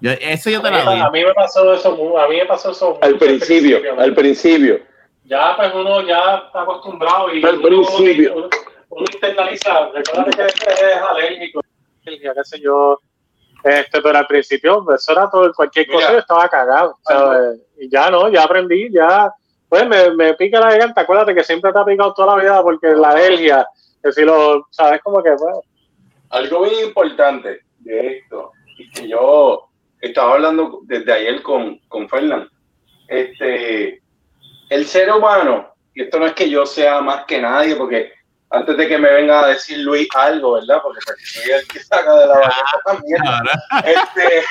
Yo- 0.00 0.12
eso 0.12 0.50
yo 0.50 0.60
te 0.62 0.70
la 0.70 0.82
doy. 0.84 1.00
A 1.00 1.10
mí 1.10 1.24
me 1.24 1.34
pasó 1.34 1.72
eso, 1.74 2.18
a 2.18 2.28
mí 2.28 2.36
me 2.36 2.46
pasó 2.46 2.70
eso 2.70 2.98
Al 3.02 3.14
mucho 3.14 3.26
principio, 3.26 3.78
al 3.98 4.14
principio. 4.14 4.80
Ya, 5.24 5.54
pues 5.56 5.72
uno 5.74 6.06
ya 6.06 6.44
está 6.46 6.62
acostumbrado 6.62 7.34
y 7.34 7.44
Al 7.44 7.56
uno, 7.58 7.66
principio. 7.66 8.34
uno, 8.36 8.48
uno 8.90 9.04
internaliza. 9.12 9.88
Recuerda 9.92 10.30
que 10.30 10.42
este 10.46 10.70
es 10.70 10.98
alérgico, 11.10 11.60
qué 12.04 12.20
sé 12.44 12.60
yo. 12.60 13.00
Este, 13.64 14.00
pero 14.00 14.18
al 14.18 14.26
principio, 14.28 14.86
eso 14.94 15.12
era 15.12 15.28
todo, 15.28 15.52
cualquier 15.52 15.86
cosa, 15.88 15.98
Mira. 15.98 16.12
yo 16.12 16.18
estaba 16.20 16.48
cagado. 16.48 16.96
¿sabes? 17.02 17.60
Y 17.80 17.88
ya 17.90 18.08
no, 18.10 18.28
ya 18.28 18.44
aprendí, 18.44 18.88
ya. 18.92 19.32
Pues 19.68 19.86
me, 19.88 20.10
me 20.12 20.34
pica 20.34 20.60
la 20.60 20.70
garganta. 20.70 21.00
Acuérdate 21.00 21.34
que 21.34 21.44
siempre 21.44 21.72
te 21.72 21.78
ha 21.78 21.84
picado 21.84 22.14
toda 22.14 22.36
la 22.36 22.42
vida 22.42 22.62
porque 22.62 22.88
la 22.94 23.10
alergia, 23.10 23.66
que 24.02 24.12
si 24.12 24.22
lo, 24.22 24.66
sabes, 24.70 25.00
como 25.02 25.22
que, 25.22 25.30
pues, 25.32 25.56
Algo 26.30 26.62
bien 26.62 26.86
importante 26.86 27.60
de 27.80 28.18
esto, 28.18 28.52
y 28.78 28.90
que 28.90 29.08
yo 29.08 29.68
estaba 30.00 30.34
hablando 30.34 30.80
desde 30.84 31.12
ayer 31.12 31.42
con, 31.42 31.78
con 31.88 32.08
Fernán, 32.08 32.48
este, 33.08 34.02
el 34.70 34.86
ser 34.86 35.12
humano, 35.12 35.74
y 35.94 36.02
esto 36.02 36.18
no 36.18 36.26
es 36.26 36.34
que 36.34 36.50
yo 36.50 36.66
sea 36.66 37.00
más 37.00 37.24
que 37.24 37.40
nadie, 37.40 37.74
porque 37.76 38.12
antes 38.50 38.76
de 38.76 38.88
que 38.88 38.98
me 38.98 39.12
venga 39.12 39.44
a 39.44 39.48
decir 39.48 39.78
Luis 39.78 40.08
algo, 40.14 40.52
¿verdad? 40.52 40.80
Porque 40.82 41.00
pues, 41.04 41.16
soy 41.32 41.50
el 41.50 41.66
que 41.66 41.80
saca 41.80 42.14
de 42.16 42.26
la 42.26 42.34
banqueta 42.34 42.80
también. 42.84 43.26
Ahora, 43.26 43.52
Este, 43.84 44.44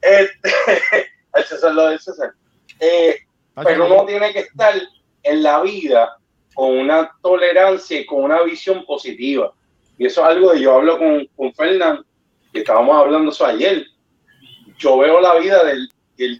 este, 0.00 1.10
el 1.34 1.44
César 1.44 1.74
lo 1.74 1.86
del 1.88 2.00
César. 2.00 2.32
Eh, 2.80 3.20
pero 3.54 3.86
uno 3.86 4.06
tiene 4.06 4.32
que 4.32 4.40
estar 4.40 4.74
en 5.22 5.42
la 5.42 5.62
vida 5.62 6.16
con 6.54 6.78
una 6.78 7.10
tolerancia 7.22 8.00
y 8.00 8.06
con 8.06 8.24
una 8.24 8.42
visión 8.42 8.84
positiva. 8.84 9.52
Y 9.98 10.06
eso 10.06 10.22
es 10.22 10.28
algo 10.28 10.52
que 10.52 10.60
yo 10.60 10.76
hablo 10.76 10.98
con, 10.98 11.26
con 11.36 11.52
Fernán, 11.54 12.04
que 12.52 12.60
estábamos 12.60 12.96
hablando 12.96 13.30
eso 13.30 13.44
ayer. 13.44 13.84
Yo 14.78 14.98
veo 14.98 15.20
la 15.20 15.36
vida 15.36 15.62
del, 15.64 15.88
del, 16.16 16.38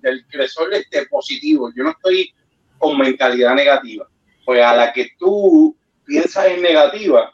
del 0.00 0.24
este 0.72 1.06
positivo. 1.06 1.70
Yo 1.74 1.84
no 1.84 1.90
estoy 1.90 2.32
con 2.78 2.96
mentalidad 2.98 3.54
negativa. 3.54 4.08
Pues 4.44 4.62
a 4.62 4.74
la 4.74 4.92
que 4.92 5.10
tú 5.18 5.76
piensas 6.04 6.46
en 6.46 6.62
negativa, 6.62 7.32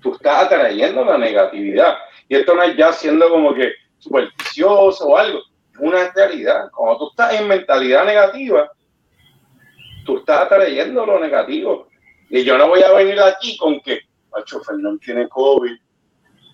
tú 0.00 0.14
estás 0.14 0.44
atrayendo 0.44 1.04
la 1.04 1.18
negatividad. 1.18 1.96
Y 2.28 2.36
esto 2.36 2.54
no 2.54 2.62
es 2.62 2.76
ya 2.76 2.92
siendo 2.92 3.28
como 3.28 3.54
que 3.54 3.72
supersticioso 3.98 5.06
o 5.06 5.16
algo. 5.16 5.40
Una 5.78 6.10
realidad. 6.12 6.70
Cuando 6.74 6.98
tú 6.98 7.10
estás 7.10 7.34
en 7.40 7.48
mentalidad 7.48 8.04
negativa, 8.04 8.70
tú 10.04 10.18
estás 10.18 10.42
atrayendo 10.42 11.06
lo 11.06 11.18
negativo. 11.18 11.88
Y 12.30 12.44
yo 12.44 12.56
no 12.58 12.68
voy 12.68 12.82
a 12.82 12.92
venir 12.92 13.20
aquí 13.20 13.56
con 13.56 13.80
que, 13.80 14.00
Macho 14.30 14.60
Fernán 14.60 14.98
tiene 14.98 15.28
COVID, 15.28 15.72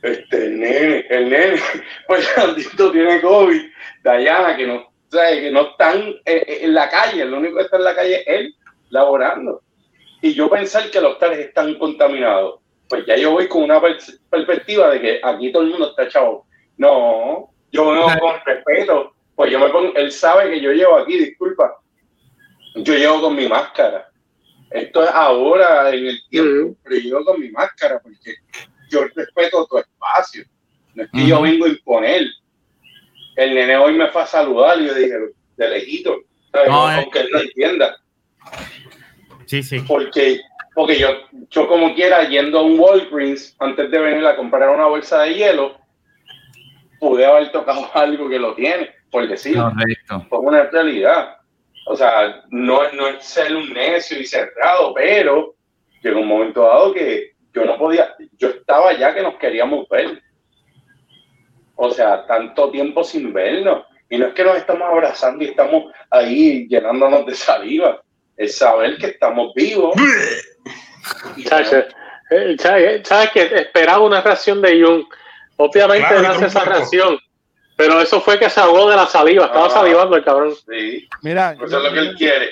este, 0.03 0.47
el 0.47 0.61
nene, 0.61 1.07
el 1.09 1.31
nene, 1.31 1.61
pues 2.07 2.39
Andito 2.39 2.91
tiene 2.91 3.21
COVID, 3.21 3.61
Dayana, 4.03 4.57
que 4.57 4.67
no, 4.67 4.93
sabe, 5.11 5.41
que 5.43 5.51
no 5.51 5.63
están 5.71 5.99
eh, 6.01 6.45
eh, 6.47 6.59
en 6.63 6.75
la 6.75 6.89
calle, 6.89 7.25
lo 7.25 7.39
único 7.39 7.57
que 7.57 7.63
está 7.63 7.77
en 7.77 7.85
la 7.85 7.95
calle 7.95 8.21
es 8.21 8.27
él, 8.27 8.55
laborando. 8.91 9.63
Y 10.21 10.35
yo 10.35 10.49
pensar 10.51 10.91
que 10.91 11.01
los 11.01 11.19
tales 11.19 11.39
están 11.39 11.75
contaminados, 11.77 12.61
pues 12.89 13.07
ya 13.07 13.17
yo 13.17 13.33
voy 13.33 13.47
con 13.49 13.63
una 13.63 13.81
per- 13.81 13.99
perspectiva 14.31 14.91
de 14.91 15.01
que 15.01 15.21
aquí 15.23 15.53
todo 15.53 15.63
el 15.63 15.71
mundo 15.71 15.91
está 15.91 16.09
chavo. 16.09 16.47
No, 16.77 17.51
yo 17.73 17.91
vengo 17.91 18.07
con 18.19 18.35
respeto, 18.45 19.15
pues 19.35 19.51
yo 19.51 19.59
me 19.59 19.69
pongo, 19.69 19.95
él 19.95 20.11
sabe 20.11 20.51
que 20.51 20.61
yo 20.61 20.73
llevo 20.73 20.97
aquí, 20.97 21.19
disculpa, 21.19 21.77
yo 22.75 22.95
llevo 22.95 23.21
con 23.21 23.37
mi 23.37 23.49
máscara. 23.49 24.09
Esto 24.71 25.03
es 25.03 25.11
ahora 25.11 25.91
en 25.91 26.07
el 26.07 26.21
tiempo, 26.29 26.77
pero 26.83 26.97
yo 26.97 27.03
llevo 27.03 27.25
con 27.25 27.41
mi 27.41 27.51
máscara 27.51 28.01
porque 28.01 28.35
yo 28.91 29.05
respeto 29.15 29.67
tu 29.67 29.79
espacio. 29.79 30.45
No 30.95 31.05
es 31.05 31.11
que 31.11 31.27
yo 31.27 31.41
vengo 31.41 31.67
a 31.67 31.69
imponer. 31.69 32.27
El 33.37 33.55
nene 33.55 33.77
hoy 33.77 33.95
me 33.95 34.09
fue 34.09 34.23
a 34.23 34.27
saludar 34.27 34.81
y 34.81 34.87
yo 34.87 34.95
dije, 34.95 35.15
de 35.57 35.69
lejito, 35.69 36.23
¿sabes? 36.51 36.69
No, 36.69 36.91
eh. 36.91 36.95
aunque 36.97 37.21
él 37.21 37.29
no 37.33 37.41
entienda. 37.41 37.97
sí, 39.47 39.63
sí. 39.63 39.81
Porque, 39.87 40.41
porque 40.75 40.99
yo, 40.99 41.09
yo 41.51 41.69
como 41.69 41.95
quiera, 41.95 42.29
yendo 42.29 42.59
a 42.59 42.63
un 42.63 42.79
Walgreens, 42.79 43.55
antes 43.61 43.91
de 43.91 43.99
venir 43.99 44.27
a 44.27 44.37
comprar 44.37 44.69
una 44.71 44.87
bolsa 44.87 45.23
de 45.23 45.35
hielo, 45.35 45.79
pude 46.99 47.25
haber 47.25 47.51
tocado 47.53 47.89
algo 47.95 48.29
que 48.29 48.39
lo 48.39 48.55
tiene, 48.55 48.91
por 49.11 49.27
decirlo. 49.27 49.73
Correcto. 49.73 50.27
Una 50.39 50.65
realidad. 50.65 51.37
O 51.87 51.97
sea, 51.97 52.43
no, 52.51 52.93
no 52.93 53.09
es 53.09 53.25
ser 53.25 53.55
un 53.57 53.73
necio 53.73 54.19
y 54.21 54.27
cerrado, 54.27 54.93
pero 54.95 55.55
llegó 56.03 56.21
un 56.21 56.29
momento 56.29 56.63
dado 56.63 56.93
que 56.93 57.33
yo 57.55 57.65
no 57.65 57.79
podía, 57.79 58.15
yo 58.37 58.49
estaba 58.49 58.93
ya 58.93 59.15
que 59.15 59.23
nos 59.23 59.37
queríamos 59.37 59.89
ver. 59.89 60.23
O 61.77 61.91
sea, 61.91 62.27
tanto 62.27 62.71
tiempo 62.71 63.03
sin 63.05 63.33
vernos. 63.33 63.85
Y 64.11 64.19
no 64.19 64.27
es 64.27 64.35
que 64.35 64.45
nos 64.45 64.57
estamos 64.57 64.89
abrazando 64.89 65.45
y 65.45 65.49
estamos 65.49 65.93
ahí 66.11 66.67
llenándonos 66.69 67.25
de 67.27 67.35
saliva. 67.35 68.03
Es 68.37 68.57
saber 68.57 68.97
que 68.99 69.07
estamos 69.07 69.53
vivos. 69.55 69.95
Eh, 72.31 72.57
¿sabes, 72.59 73.09
sabes 73.09 73.31
que 73.31 73.43
esperaba 73.43 74.01
una 74.01 74.21
reacción 74.21 74.61
de 74.61 74.83
Jung? 74.83 75.05
Obviamente 75.59 76.07
Claro, 76.09 76.23
no 76.23 76.33
y 76.33 76.37
hace 76.37 76.47
esa 76.47 76.65
reacción, 76.65 77.19
pero 77.77 78.01
eso 78.01 78.21
fue 78.21 78.39
que 78.39 78.49
se 78.49 78.61
ahogó 78.61 78.89
de 78.91 78.97
la 78.97 79.07
saliva, 79.07 79.47
estaba 79.47 79.67
Ah. 79.67 79.71
salivando 79.71 80.17
el 80.17 80.25
cabrón. 80.25 80.55
Sí, 80.55 81.07
Mira, 81.23 81.53
eso 81.53 81.65
es 81.65 81.71
lo 81.85 81.93
que 81.93 81.99
él 81.99 82.15
quiere. 82.17 82.51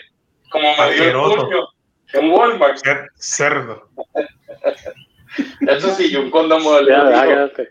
Como 0.51 0.69
me 0.77 0.93
dio 0.93 1.05
el 1.05 1.13
puño 1.41 1.69
en 2.13 2.31
Walmart. 2.31 2.79
Cer- 2.79 3.09
cerdo. 3.17 3.89
Eso 5.61 5.95
sí, 5.95 6.11
yo 6.11 6.21
un 6.23 6.31
condón 6.31 6.63
Ya, 6.87 7.11
ya, 7.11 7.27
quédate. 7.27 7.69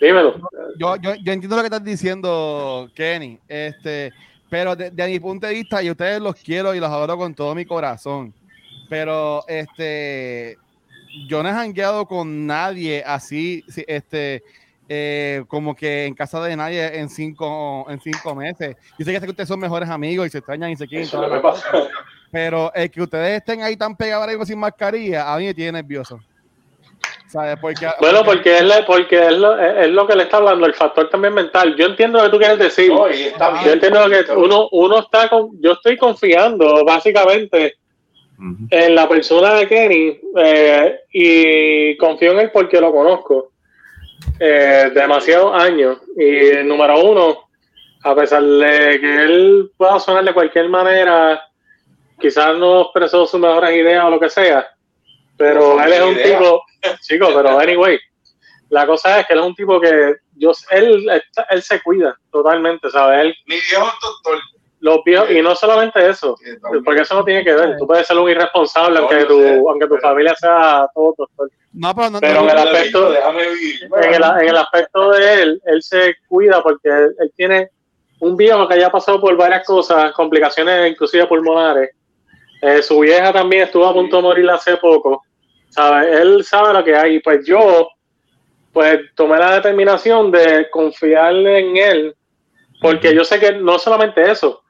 Dímelo. 0.00 0.34
yo, 0.78 0.96
yo, 0.96 1.14
yo 1.14 1.32
entiendo 1.32 1.54
lo 1.56 1.62
que 1.62 1.66
estás 1.66 1.84
diciendo, 1.84 2.90
Kenny, 2.94 3.38
este, 3.46 4.12
pero 4.50 4.74
de, 4.74 4.90
de 4.90 5.06
mi 5.06 5.20
punto 5.20 5.46
de 5.46 5.54
vista, 5.54 5.80
y 5.82 5.90
ustedes 5.90 6.20
los 6.20 6.34
quiero 6.36 6.74
y 6.74 6.80
los 6.80 6.90
adoro 6.90 7.16
con 7.16 7.34
todo 7.34 7.54
mi 7.54 7.64
corazón, 7.64 8.34
pero 8.90 9.44
este, 9.46 10.58
yo 11.28 11.42
no 11.42 11.48
he 11.48 11.52
jangueado 11.52 12.06
con 12.06 12.46
nadie 12.46 13.02
así, 13.06 13.64
sí, 13.68 13.84
este, 13.86 14.42
eh, 14.88 15.44
como 15.48 15.74
que 15.74 16.06
en 16.06 16.14
casa 16.14 16.42
de 16.42 16.56
nadie 16.56 16.98
en 16.98 17.08
cinco, 17.08 17.86
en 17.88 18.00
cinco 18.00 18.34
meses. 18.34 18.76
Yo 18.98 19.04
sé 19.04 19.18
que 19.20 19.30
ustedes 19.30 19.48
son 19.48 19.60
mejores 19.60 19.88
amigos 19.88 20.26
y 20.26 20.30
se 20.30 20.38
extrañan 20.38 20.70
y 20.70 20.76
se 20.76 20.86
quieren, 20.86 21.06
Eso 21.06 21.20
lo 21.20 21.32
que 21.32 21.40
pasa. 21.40 21.66
pero 22.30 22.72
el 22.74 22.90
que 22.90 23.02
ustedes 23.02 23.38
estén 23.38 23.62
ahí 23.62 23.76
tan 23.76 23.96
pegados 23.96 24.28
ahora 24.28 24.44
sin 24.44 24.58
mascarilla, 24.58 25.32
a 25.32 25.38
mí 25.38 25.46
me 25.46 25.54
tiene 25.54 25.72
nervioso. 25.72 26.18
¿Sabes? 27.28 27.56
Porque, 27.60 27.86
Bueno, 27.98 28.22
porque 28.24 28.58
es, 28.58 28.62
la- 28.62 28.84
porque 28.84 29.26
es 29.28 29.32
lo, 29.38 29.58
es 29.58 29.88
lo 29.88 30.06
que 30.06 30.14
le 30.16 30.24
está 30.24 30.36
hablando, 30.36 30.66
el 30.66 30.74
factor 30.74 31.08
también 31.08 31.32
mental. 31.32 31.74
Yo 31.78 31.86
entiendo 31.86 32.18
lo 32.18 32.24
que 32.24 32.30
tú 32.30 32.38
quieres 32.38 32.58
decir. 32.58 32.90
No, 32.92 33.08
y 33.10 33.22
está 33.22 33.52
bien. 33.52 33.64
Yo 33.64 33.72
entiendo 33.72 34.00
que 34.10 34.32
uno, 34.32 34.68
uno 34.72 34.98
está 34.98 35.30
con, 35.30 35.48
yo 35.62 35.72
estoy 35.72 35.96
confiando 35.96 36.84
básicamente 36.84 37.76
En 38.70 38.94
la 38.94 39.08
persona 39.08 39.54
de 39.54 39.68
Kenny 39.68 40.20
eh, 40.36 41.00
y 41.12 41.96
confío 41.96 42.32
en 42.32 42.40
él 42.40 42.50
porque 42.52 42.80
lo 42.80 42.92
conozco 42.92 43.52
eh, 44.40 44.90
demasiados 44.94 45.60
años. 45.62 45.98
Y 46.16 46.64
número 46.64 47.00
uno, 47.04 47.48
a 48.02 48.14
pesar 48.14 48.42
de 48.42 49.00
que 49.00 49.22
él 49.24 49.70
pueda 49.76 49.98
sonar 50.00 50.24
de 50.24 50.34
cualquier 50.34 50.68
manera, 50.68 51.42
quizás 52.20 52.56
no 52.56 52.82
expresó 52.82 53.26
sus 53.26 53.40
mejores 53.40 53.76
ideas 53.76 54.04
o 54.04 54.10
lo 54.10 54.20
que 54.20 54.30
sea, 54.30 54.66
pero 55.36 55.82
él 55.82 55.92
es 55.92 56.02
un 56.02 56.16
tipo, 56.16 56.64
chico, 57.00 57.28
pero 57.34 57.58
anyway, 57.58 57.98
la 58.70 58.86
cosa 58.86 59.20
es 59.20 59.26
que 59.26 59.34
él 59.34 59.40
es 59.40 59.46
un 59.46 59.54
tipo 59.54 59.80
que 59.80 60.16
yo, 60.36 60.52
él, 60.70 61.08
él 61.50 61.62
se 61.62 61.80
cuida 61.82 62.16
totalmente, 62.30 62.90
¿sabes? 62.90 63.26
Él, 63.26 63.34
Mi 63.46 63.56
viejo 63.56 63.86
doctor. 64.02 64.38
Los 64.82 64.98
viejos, 65.04 65.30
y 65.30 65.40
no 65.40 65.54
solamente 65.54 66.08
eso, 66.08 66.36
porque 66.84 67.02
eso 67.02 67.14
no 67.14 67.24
tiene 67.24 67.44
que 67.44 67.54
ver. 67.54 67.76
Tú 67.78 67.86
puedes 67.86 68.06
ser 68.06 68.18
un 68.18 68.28
irresponsable, 68.28 68.98
aunque, 68.98 69.24
tu, 69.26 69.68
aunque 69.68 69.86
tu 69.86 69.96
familia 69.98 70.34
sea 70.34 70.88
todo 70.92 71.14
doctor. 71.16 71.50
No, 71.72 71.94
pero, 71.94 72.10
no, 72.10 72.20
pero 72.20 72.40
en, 72.40 72.50
el 72.50 72.58
aspecto, 72.58 73.10
déjame 73.10 73.42
en, 73.44 74.14
el, 74.14 74.22
en 74.40 74.48
el 74.48 74.56
aspecto 74.56 75.10
de 75.12 75.42
él, 75.42 75.62
él 75.66 75.82
se 75.82 76.16
cuida 76.28 76.62
porque 76.62 76.88
él, 76.88 77.14
él, 77.20 77.32
tiene 77.36 77.70
un 78.18 78.36
viejo 78.36 78.66
que 78.66 78.74
haya 78.74 78.90
pasado 78.90 79.20
por 79.20 79.36
varias 79.36 79.64
cosas, 79.64 80.12
complicaciones 80.12 80.90
inclusive 80.90 81.26
pulmonares. 81.26 81.90
Eh, 82.60 82.82
su 82.82 82.98
vieja 82.98 83.32
también 83.32 83.62
estuvo 83.62 83.86
a 83.86 83.92
punto 83.92 84.16
de 84.16 84.22
morir 84.22 84.50
hace 84.50 84.76
poco. 84.76 85.22
¿sabe? 85.72 86.20
Él 86.20 86.44
sabe 86.44 86.72
lo 86.74 86.84
que 86.84 86.94
hay. 86.94 87.20
Pues 87.20 87.44
yo, 87.46 87.88
pues 88.72 89.00
tomé 89.14 89.38
la 89.38 89.54
determinación 89.54 90.30
de 90.30 90.68
confiar 90.70 91.34
en 91.34 91.76
él, 91.76 92.14
porque 92.80 93.14
yo 93.14 93.24
sé 93.24 93.40
que 93.40 93.52
no 93.52 93.78
solamente 93.78 94.30
eso, 94.30 94.61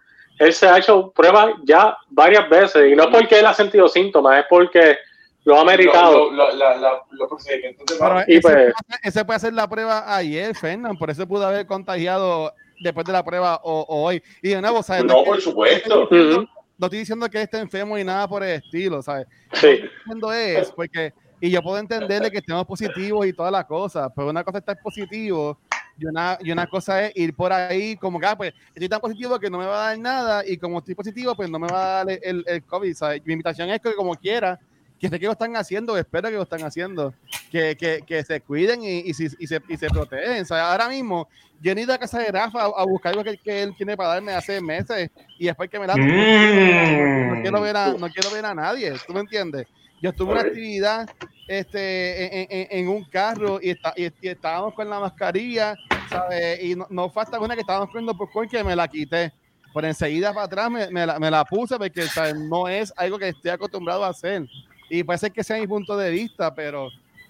él 0.43 0.53
se 0.53 0.67
ha 0.67 0.79
hecho 0.79 1.11
pruebas 1.11 1.55
ya 1.65 1.97
varias 2.11 2.49
veces 2.49 2.91
y 2.91 2.97
no 2.97 3.05
es 3.05 3.09
porque 3.11 3.39
él 3.39 3.47
ha 3.47 3.55
sentido 3.55 3.89
síntomas, 3.89 4.41
es 4.41 4.45
porque 4.49 4.97
lo 5.45 5.59
ha 5.59 5.65
meritado. 5.65 6.31
y 8.27 8.41
pues, 8.41 8.73
ese, 9.03 9.25
puede 9.25 9.37
hacer 9.37 9.53
la 9.53 9.69
prueba 9.69 10.17
ayer, 10.17 10.55
Fernán, 10.55 10.97
por 10.97 11.11
eso 11.11 11.27
pudo 11.27 11.47
haber 11.47 11.67
contagiado 11.67 12.53
después 12.81 13.07
de 13.07 13.13
la 13.13 13.25
prueba 13.25 13.61
o, 13.63 13.85
hoy. 13.89 14.23
Y 14.43 14.51
de 14.51 14.61
nuevo, 14.61 14.83
¿sabes? 14.83 15.05
No, 15.05 15.25
por 15.25 15.41
supuesto. 15.41 16.09
No, 16.11 16.87
estoy 16.87 16.99
diciendo 17.01 17.29
que 17.29 17.43
esté 17.43 17.59
enfermo 17.59 17.97
y 17.97 18.05
nada 18.05 18.27
por 18.27 18.43
el 18.43 18.63
estilo, 18.63 19.03
¿sabes? 19.03 19.27
Sí. 19.53 19.67
Lo 19.67 19.73
que 19.73 19.87
estoy 19.87 19.89
diciendo 19.89 20.33
es 20.33 20.73
porque, 20.73 21.13
y 21.41 21.51
yo 21.51 21.63
puedo 21.63 21.79
entenderle 21.79 22.31
que 22.31 22.39
estemos 22.39 22.67
positivos 22.67 23.27
y 23.27 23.33
todas 23.33 23.53
las 23.53 23.67
cosas, 23.67 24.11
pero 24.15 24.31
una 24.31 24.43
cosa 24.43 24.59
es 24.59 24.63
estar 24.63 24.81
positivo 24.83 25.59
y 25.99 26.07
una, 26.07 26.39
y 26.41 26.51
una 26.51 26.67
cosa 26.67 27.07
es 27.07 27.17
ir 27.17 27.35
por 27.35 27.53
ahí 27.53 27.97
como 27.97 28.19
que, 28.19 28.27
ah, 28.27 28.37
pues, 28.37 28.53
estoy 28.75 28.89
tan 28.89 29.01
positivo 29.01 29.39
que 29.39 29.51
no 29.51 29.59
me 29.59 29.67
va 29.67 29.85
a 29.85 29.89
dar 29.89 29.99
nada 29.99 30.43
y 30.47 30.57
como 30.57 30.79
estoy 30.79 30.95
positivo, 30.95 31.35
pues 31.35 31.51
no 31.51 31.59
me 31.59 31.69
va 31.69 32.01
a 32.01 32.05
dar 32.05 32.19
el, 32.23 32.45
el 32.47 32.63
COVID, 32.65 32.95
¿sabes? 32.95 33.23
Mi 33.25 33.33
invitación 33.35 33.71
es 33.71 33.81
que 33.81 33.95
como 33.95 34.15
quiera, 34.15 34.59
que 35.03 35.09
sé 35.09 35.19
que 35.19 35.27
lo 35.27 35.33
están 35.33 35.57
haciendo, 35.57 35.99
espero 35.99 36.29
que 36.29 36.37
lo 36.37 36.43
están 36.43 36.63
haciendo, 36.63 37.13
que, 37.51 37.77
que, 37.77 38.03
que 38.07 38.23
se 38.23 38.41
cuiden 38.41 38.85
y, 38.85 39.01
y, 39.01 39.11
y, 39.11 39.47
se, 39.49 39.61
y 39.69 39.77
se 39.77 39.89
protegen. 39.89 40.47
¿sabes? 40.47 40.63
Ahora 40.63 40.89
mismo, 40.89 41.29
yo 41.61 41.73
he 41.73 41.81
ido 41.81 41.93
a 41.93 41.99
casa 41.99 42.21
de 42.21 42.31
Rafa 42.31 42.63
a, 42.63 42.85
buscar 42.85 43.11
algo 43.11 43.25
que, 43.25 43.37
que, 43.37 43.65
él 43.65 43.75
tiene 43.77 43.97
para 43.97 44.11
darme 44.11 44.33
hace 44.33 44.61
meses 44.61 45.11
y 45.41 45.47
después 45.47 45.69
que 45.69 45.81
me 45.81 45.89
da... 45.89 45.97
Mm. 45.97 47.35
No, 47.35 47.43
quiero 47.43 47.61
ver 47.61 47.77
a, 47.77 47.93
no 47.95 48.09
quiero 48.11 48.31
ver 48.31 48.47
a 48.47 48.55
nadie, 48.55 48.95
¿tú 49.05 49.13
me 49.13 49.21
entiendes? 49.21 49.67
Yo 50.03 50.11
estuve 50.11 50.33
en 50.33 50.39
una 50.39 50.49
actividad 50.49 51.11
este, 51.47 52.43
en, 52.43 52.49
en, 52.51 52.67
en 52.71 52.89
un 52.89 53.05
carro 53.05 53.61
y, 53.63 53.71
está, 53.71 53.95
y, 53.97 54.11
estábamos 54.23 54.75
con 54.75 54.91
la 54.91 54.99
mascarilla, 54.99 55.77
¿sabes? 56.11 56.61
Y 56.61 56.75
no, 56.75 56.89
no 56.91 57.09
falta 57.09 57.39
una 57.39 57.55
que 57.55 57.61
estábamos 57.61 57.89
comiendo 57.91 58.17
por 58.17 58.49
que 58.49 58.65
me 58.65 58.75
la 58.75 58.89
quité. 58.89 59.33
Por 59.73 59.85
enseguida 59.85 60.35
para 60.35 60.47
atrás 60.47 60.71
me, 60.71 60.91
me, 60.91 61.07
la, 61.07 61.21
me 61.21 61.31
la, 61.31 61.45
puse 61.45 61.79
porque 61.79 62.03
¿sabes? 62.03 62.35
no 62.35 62.69
es 62.69 62.93
algo 62.97 63.17
que 63.17 63.29
esté 63.29 63.53
acostumbrado 63.53 64.05
a 64.05 64.09
hacer. 64.09 64.45
Y 64.91 65.05
puede 65.05 65.21
ser 65.21 65.31
que 65.31 65.45
sea 65.45 65.59
mi 65.59 65.69
punto 65.69 65.97
de 65.97 66.11
vista, 66.11 66.53
pero 66.53 66.89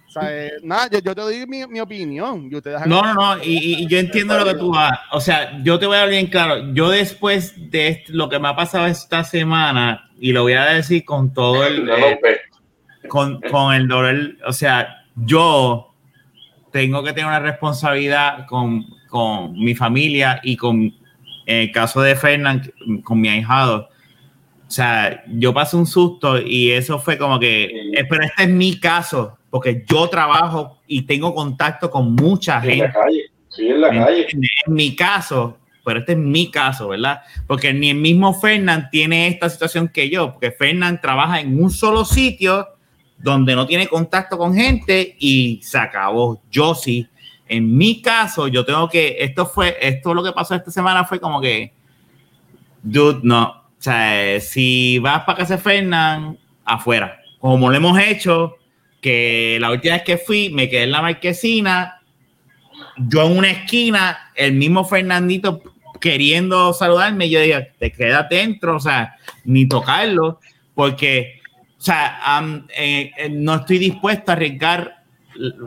¿sabes? 0.08 0.52
nada, 0.62 0.88
yo, 0.90 0.98
yo, 1.00 1.14
te 1.14 1.20
doy 1.20 1.46
mi, 1.46 1.66
mi 1.66 1.78
opinión. 1.78 2.48
Y 2.50 2.56
ustedes 2.56 2.86
no, 2.86 3.02
no, 3.02 3.14
no, 3.14 3.44
y, 3.44 3.82
y, 3.82 3.86
yo 3.86 3.98
entiendo 3.98 4.38
lo 4.38 4.46
que 4.46 4.54
tú 4.54 4.72
vas. 4.72 4.98
O 5.12 5.20
sea, 5.20 5.62
yo 5.62 5.78
te 5.78 5.86
voy 5.86 5.96
a 5.96 6.00
dar 6.00 6.08
bien 6.08 6.26
claro. 6.26 6.72
Yo 6.72 6.88
después 6.88 7.70
de 7.70 7.88
esto, 7.88 8.12
lo 8.14 8.30
que 8.30 8.38
me 8.38 8.48
ha 8.48 8.56
pasado 8.56 8.86
esta 8.86 9.24
semana, 9.24 10.10
y 10.18 10.32
lo 10.32 10.42
voy 10.42 10.54
a 10.54 10.64
decir 10.64 11.04
con 11.04 11.34
todo 11.34 11.66
el... 11.66 11.88
Eh, 11.90 12.18
con, 13.12 13.42
con 13.42 13.74
el 13.74 13.88
dolor, 13.88 14.38
o 14.46 14.54
sea, 14.54 15.04
yo 15.14 15.92
tengo 16.70 17.04
que 17.04 17.12
tener 17.12 17.26
una 17.26 17.40
responsabilidad 17.40 18.46
con, 18.46 18.86
con 19.10 19.52
mi 19.52 19.74
familia 19.74 20.40
y 20.42 20.56
con 20.56 20.94
en 21.44 21.56
el 21.58 21.72
caso 21.72 22.00
de 22.00 22.16
Fernán, 22.16 22.72
con 23.04 23.20
mi 23.20 23.28
ahijado. 23.28 23.90
O 24.66 24.70
sea, 24.70 25.24
yo 25.28 25.52
pasé 25.52 25.76
un 25.76 25.84
susto 25.84 26.40
y 26.40 26.70
eso 26.70 26.98
fue 26.98 27.18
como 27.18 27.38
que, 27.38 27.64
eh, 27.92 28.06
pero 28.08 28.24
este 28.24 28.44
es 28.44 28.48
mi 28.48 28.80
caso, 28.80 29.36
porque 29.50 29.84
yo 29.86 30.08
trabajo 30.08 30.78
y 30.86 31.02
tengo 31.02 31.34
contacto 31.34 31.90
con 31.90 32.14
mucha 32.14 32.62
gente. 32.62 32.86
En 32.86 32.92
la 32.92 32.92
calle, 32.92 33.22
sí, 33.50 33.68
en 33.68 33.80
la 33.82 33.90
calle. 33.90 34.26
En 34.30 34.72
mi 34.72 34.96
caso, 34.96 35.58
pero 35.84 36.00
este 36.00 36.12
es 36.12 36.18
mi 36.18 36.50
caso, 36.50 36.88
¿verdad? 36.88 37.20
Porque 37.46 37.74
ni 37.74 37.90
el 37.90 37.98
mismo 37.98 38.32
Fernán 38.32 38.88
tiene 38.90 39.26
esta 39.26 39.50
situación 39.50 39.88
que 39.88 40.08
yo, 40.08 40.32
porque 40.32 40.50
Fernán 40.50 40.98
trabaja 40.98 41.42
en 41.42 41.62
un 41.62 41.70
solo 41.70 42.06
sitio 42.06 42.68
donde 43.22 43.54
no 43.54 43.66
tiene 43.66 43.86
contacto 43.86 44.36
con 44.36 44.54
gente 44.54 45.16
y 45.18 45.60
se 45.62 45.78
acabó. 45.78 46.42
Yo 46.50 46.74
sí. 46.74 47.06
En 47.48 47.76
mi 47.76 48.00
caso, 48.00 48.48
yo 48.48 48.64
tengo 48.64 48.88
que, 48.88 49.16
esto 49.20 49.46
fue, 49.46 49.76
esto 49.80 50.14
lo 50.14 50.22
que 50.22 50.32
pasó 50.32 50.54
esta 50.54 50.70
semana 50.70 51.04
fue 51.04 51.20
como 51.20 51.40
que, 51.40 51.72
dude, 52.82 53.20
no. 53.22 53.44
O 53.44 53.82
sea, 53.82 54.40
si 54.40 54.98
vas 54.98 55.24
para 55.24 55.38
casa 55.38 55.56
de 55.56 55.62
Fernán, 55.62 56.38
afuera. 56.64 57.20
Como 57.38 57.70
lo 57.70 57.76
hemos 57.76 57.98
hecho, 57.98 58.56
que 59.00 59.58
la 59.60 59.70
última 59.70 59.94
vez 59.94 60.04
que 60.04 60.16
fui, 60.16 60.50
me 60.50 60.68
quedé 60.68 60.84
en 60.84 60.92
la 60.92 61.02
marquesina, 61.02 62.00
yo 62.96 63.26
en 63.26 63.36
una 63.36 63.50
esquina, 63.50 64.30
el 64.34 64.54
mismo 64.54 64.84
Fernandito 64.84 65.62
queriendo 66.00 66.72
saludarme, 66.72 67.28
yo 67.28 67.40
dije, 67.40 67.72
te 67.78 67.92
quedas 67.92 68.28
dentro, 68.28 68.76
o 68.76 68.80
sea, 68.80 69.16
ni 69.44 69.66
tocarlo, 69.66 70.40
porque 70.74 71.41
o 71.82 71.84
sea, 71.84 72.20
eh, 72.76 73.10
eh, 73.16 73.28
no 73.28 73.56
estoy 73.56 73.78
dispuesto 73.78 74.30
a 74.30 74.34
arriesgar, 74.34 75.02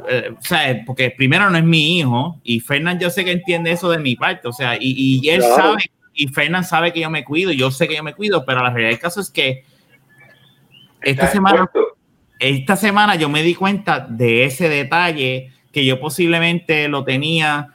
eh, 0.10 0.30
o 0.32 0.42
sea, 0.42 0.82
porque 0.86 1.12
primero 1.12 1.50
no 1.50 1.58
es 1.58 1.64
mi 1.66 2.00
hijo 2.00 2.40
y 2.42 2.62
Fernán 2.62 3.02
yo 3.02 3.10
sé 3.10 3.26
que 3.26 3.34
entiende 3.34 3.72
eso 3.72 3.90
de 3.90 4.00
mi 4.00 4.16
parte, 4.16 4.48
o 4.48 4.54
sea, 4.54 4.78
y, 4.80 5.20
y 5.22 5.30
él 5.30 5.42
sabe, 5.42 5.92
y 6.14 6.30
Fernán 6.30 6.64
sabe 6.64 6.94
que 6.94 7.02
yo 7.02 7.10
me 7.10 7.26
cuido, 7.26 7.52
yo 7.52 7.70
sé 7.70 7.90
que 7.90 7.98
yo 7.98 8.04
me 8.04 8.14
cuido, 8.14 8.46
pero 8.46 8.64
la 8.64 8.70
realidad 8.70 8.92
del 8.92 9.00
caso 9.00 9.20
es 9.20 9.30
que 9.30 9.66
esta 11.02 11.28
semana, 11.28 11.70
esta 12.40 12.78
semana 12.78 13.16
yo 13.16 13.28
me 13.28 13.44
di 13.44 13.54
cuenta 13.54 14.00
de 14.00 14.46
ese 14.46 14.70
detalle 14.70 15.52
que 15.74 15.84
yo 15.84 16.00
posiblemente 16.00 16.88
lo 16.88 17.04
tenía 17.04 17.74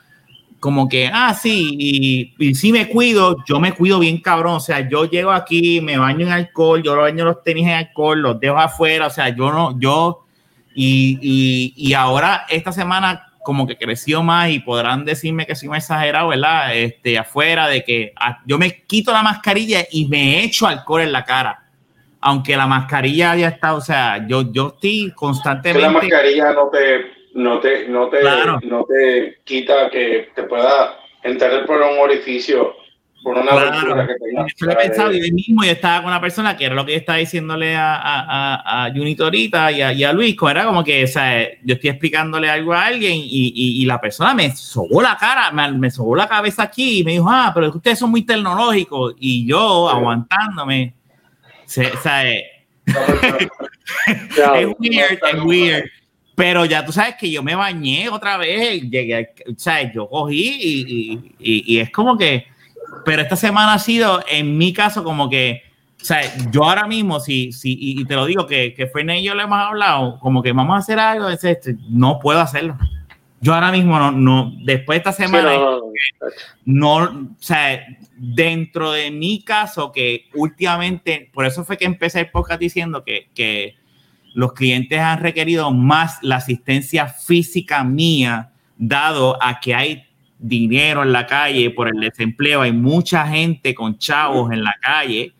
como 0.60 0.88
que, 0.88 1.10
ah, 1.12 1.34
sí, 1.34 1.74
y, 1.78 2.34
y 2.38 2.54
si 2.54 2.70
me 2.70 2.88
cuido, 2.88 3.42
yo 3.48 3.58
me 3.58 3.72
cuido 3.72 3.98
bien 3.98 4.20
cabrón, 4.20 4.56
o 4.56 4.60
sea, 4.60 4.86
yo 4.88 5.06
llego 5.06 5.32
aquí, 5.32 5.80
me 5.80 5.96
baño 5.96 6.26
en 6.26 6.32
alcohol, 6.32 6.82
yo 6.82 6.94
lo 6.94 7.02
baño 7.02 7.24
los 7.24 7.42
tenis 7.42 7.66
en 7.66 7.72
alcohol, 7.72 8.20
los 8.20 8.38
dejo 8.38 8.58
afuera, 8.58 9.06
o 9.06 9.10
sea, 9.10 9.30
yo 9.30 9.50
no, 9.50 9.80
yo, 9.80 10.26
y, 10.74 11.18
y, 11.22 11.72
y 11.76 11.94
ahora 11.94 12.44
esta 12.50 12.72
semana 12.72 13.26
como 13.42 13.66
que 13.66 13.78
creció 13.78 14.22
más 14.22 14.50
y 14.50 14.58
podrán 14.58 15.04
decirme 15.04 15.46
que 15.46 15.54
soy 15.54 15.68
un 15.68 15.76
exagerado, 15.76 16.28
¿verdad? 16.28 16.76
Este, 16.76 17.18
afuera 17.18 17.68
de 17.68 17.82
que 17.82 18.12
ah, 18.16 18.40
yo 18.44 18.58
me 18.58 18.82
quito 18.82 19.12
la 19.12 19.22
mascarilla 19.22 19.86
y 19.90 20.06
me 20.06 20.44
echo 20.44 20.66
alcohol 20.66 21.00
en 21.00 21.12
la 21.12 21.24
cara. 21.24 21.64
Aunque 22.20 22.54
la 22.54 22.66
mascarilla 22.66 23.34
ya 23.34 23.48
está, 23.48 23.74
o 23.74 23.80
sea, 23.80 24.26
yo, 24.28 24.52
yo 24.52 24.74
estoy 24.74 25.10
constantemente... 25.16 25.80
la 25.80 25.90
mascarilla 25.90 26.52
no 26.52 26.68
te 26.68 27.19
no 27.34 27.60
te, 27.60 27.88
no 27.88 28.08
te, 28.08 28.22
no 28.62 28.84
te 28.84 29.38
quita 29.44 29.90
que 29.90 30.30
te 30.34 30.42
pueda 30.44 30.98
entrar 31.22 31.64
por 31.66 31.80
un 31.80 31.98
orificio, 31.98 32.74
por 33.22 33.36
una 33.36 33.50
claro. 33.50 34.06
que 34.06 34.14
tengas. 34.14 34.52
Yo 34.56 34.70
he 34.70 34.76
pensado, 34.76 35.12
yo 35.12 35.32
mismo 35.32 35.62
yo 35.62 35.70
estaba 35.72 35.98
con 35.98 36.10
una 36.10 36.20
persona 36.20 36.56
que 36.56 36.64
era 36.64 36.74
lo 36.74 36.84
que 36.84 36.92
yo 36.92 36.98
estaba 36.98 37.18
diciéndole 37.18 37.76
a, 37.76 37.96
a, 37.96 38.86
a, 38.86 38.92
Junito 38.92 39.24
ahorita 39.24 39.72
y 39.72 39.82
a, 39.82 39.92
y 39.92 40.04
a 40.04 40.12
Luis, 40.12 40.36
era 40.50 40.64
como 40.64 40.82
que, 40.82 41.04
o 41.04 41.06
sea, 41.06 41.46
yo 41.62 41.74
estoy 41.74 41.90
explicándole 41.90 42.48
algo 42.48 42.72
a 42.72 42.86
alguien 42.86 43.16
y, 43.16 43.52
y, 43.54 43.82
y 43.82 43.86
la 43.86 44.00
persona 44.00 44.34
me 44.34 44.50
sobó 44.56 45.02
la 45.02 45.16
cara, 45.16 45.50
me, 45.52 45.70
me, 45.72 45.90
sobó 45.90 46.16
la 46.16 46.28
cabeza 46.28 46.64
aquí 46.64 47.00
y 47.00 47.04
me 47.04 47.12
dijo, 47.12 47.28
ah, 47.28 47.52
pero 47.54 47.68
ustedes 47.68 47.98
son 47.98 48.10
muy 48.10 48.22
tecnológicos 48.22 49.14
y 49.18 49.46
yo 49.46 49.88
aguantándome. 49.88 50.94
Se, 51.66 51.86
o 51.86 52.00
sea, 52.00 52.28
es 52.86 54.66
weird, 54.78 55.20
es 55.22 55.44
weird. 55.44 55.84
Pero 56.40 56.64
ya 56.64 56.86
tú 56.86 56.90
sabes 56.90 57.16
que 57.16 57.30
yo 57.30 57.42
me 57.42 57.54
bañé 57.54 58.08
otra 58.08 58.38
vez, 58.38 58.80
llegué, 58.88 59.34
¿sabes? 59.58 59.92
Yo 59.92 60.08
cogí 60.08 60.56
y, 60.58 61.20
y, 61.38 61.74
y, 61.76 61.80
es 61.80 61.90
como 61.90 62.16
que, 62.16 62.46
pero 63.04 63.20
esta 63.20 63.36
semana 63.36 63.74
ha 63.74 63.78
sido, 63.78 64.24
en 64.26 64.56
mi 64.56 64.72
caso, 64.72 65.04
como 65.04 65.28
que, 65.28 65.60
o 66.00 66.02
sea, 66.02 66.22
yo 66.50 66.64
ahora 66.64 66.86
mismo, 66.86 67.20
si, 67.20 67.52
si, 67.52 67.76
y, 67.78 68.06
te 68.06 68.14
lo 68.14 68.24
digo, 68.24 68.46
que, 68.46 68.72
que 68.72 68.86
Ferne 68.86 69.20
y 69.20 69.24
yo 69.24 69.34
le 69.34 69.42
hemos 69.42 69.58
hablado, 69.58 70.18
como 70.18 70.42
que 70.42 70.52
vamos 70.52 70.76
a 70.76 70.78
hacer 70.78 70.98
algo, 70.98 71.28
este, 71.28 71.76
no 71.90 72.18
puedo 72.18 72.40
hacerlo. 72.40 72.78
Yo 73.42 73.52
ahora 73.52 73.70
mismo 73.70 73.98
no, 73.98 74.10
no 74.10 74.50
después 74.62 74.96
de 74.96 75.10
esta 75.10 75.12
semana, 75.12 75.56
no, 75.56 75.82
no, 76.64 76.96
o 76.96 77.36
sea, 77.38 77.84
dentro 78.16 78.92
de 78.92 79.10
mi 79.10 79.42
caso, 79.42 79.92
que 79.92 80.24
últimamente, 80.32 81.30
por 81.34 81.44
eso 81.44 81.66
fue 81.66 81.76
que 81.76 81.84
empecé 81.84 82.20
el 82.20 82.30
podcast 82.30 82.60
diciendo 82.60 83.04
que, 83.04 83.28
que 83.34 83.79
los 84.34 84.52
clientes 84.52 84.98
han 84.98 85.20
requerido 85.20 85.70
más 85.72 86.18
la 86.22 86.36
asistencia 86.36 87.06
física 87.06 87.84
mía, 87.84 88.50
dado 88.76 89.42
a 89.42 89.60
que 89.60 89.74
hay 89.74 90.04
dinero 90.38 91.02
en 91.02 91.12
la 91.12 91.26
calle 91.26 91.70
por 91.70 91.88
el 91.88 92.00
desempleo, 92.00 92.62
hay 92.62 92.72
mucha 92.72 93.26
gente 93.26 93.74
con 93.74 93.98
chavos 93.98 94.50
en 94.52 94.64
la 94.64 94.74
calle, 94.80 95.34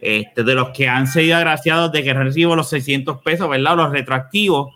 este, 0.00 0.42
de 0.42 0.54
los 0.54 0.70
que 0.70 0.88
han 0.88 1.06
sido 1.06 1.36
agraciados 1.36 1.92
de 1.92 2.02
que 2.02 2.12
recibo 2.12 2.56
los 2.56 2.68
600 2.68 3.22
pesos, 3.22 3.48
¿verdad? 3.48 3.76
Los 3.76 3.90
retroactivos, 3.90 4.74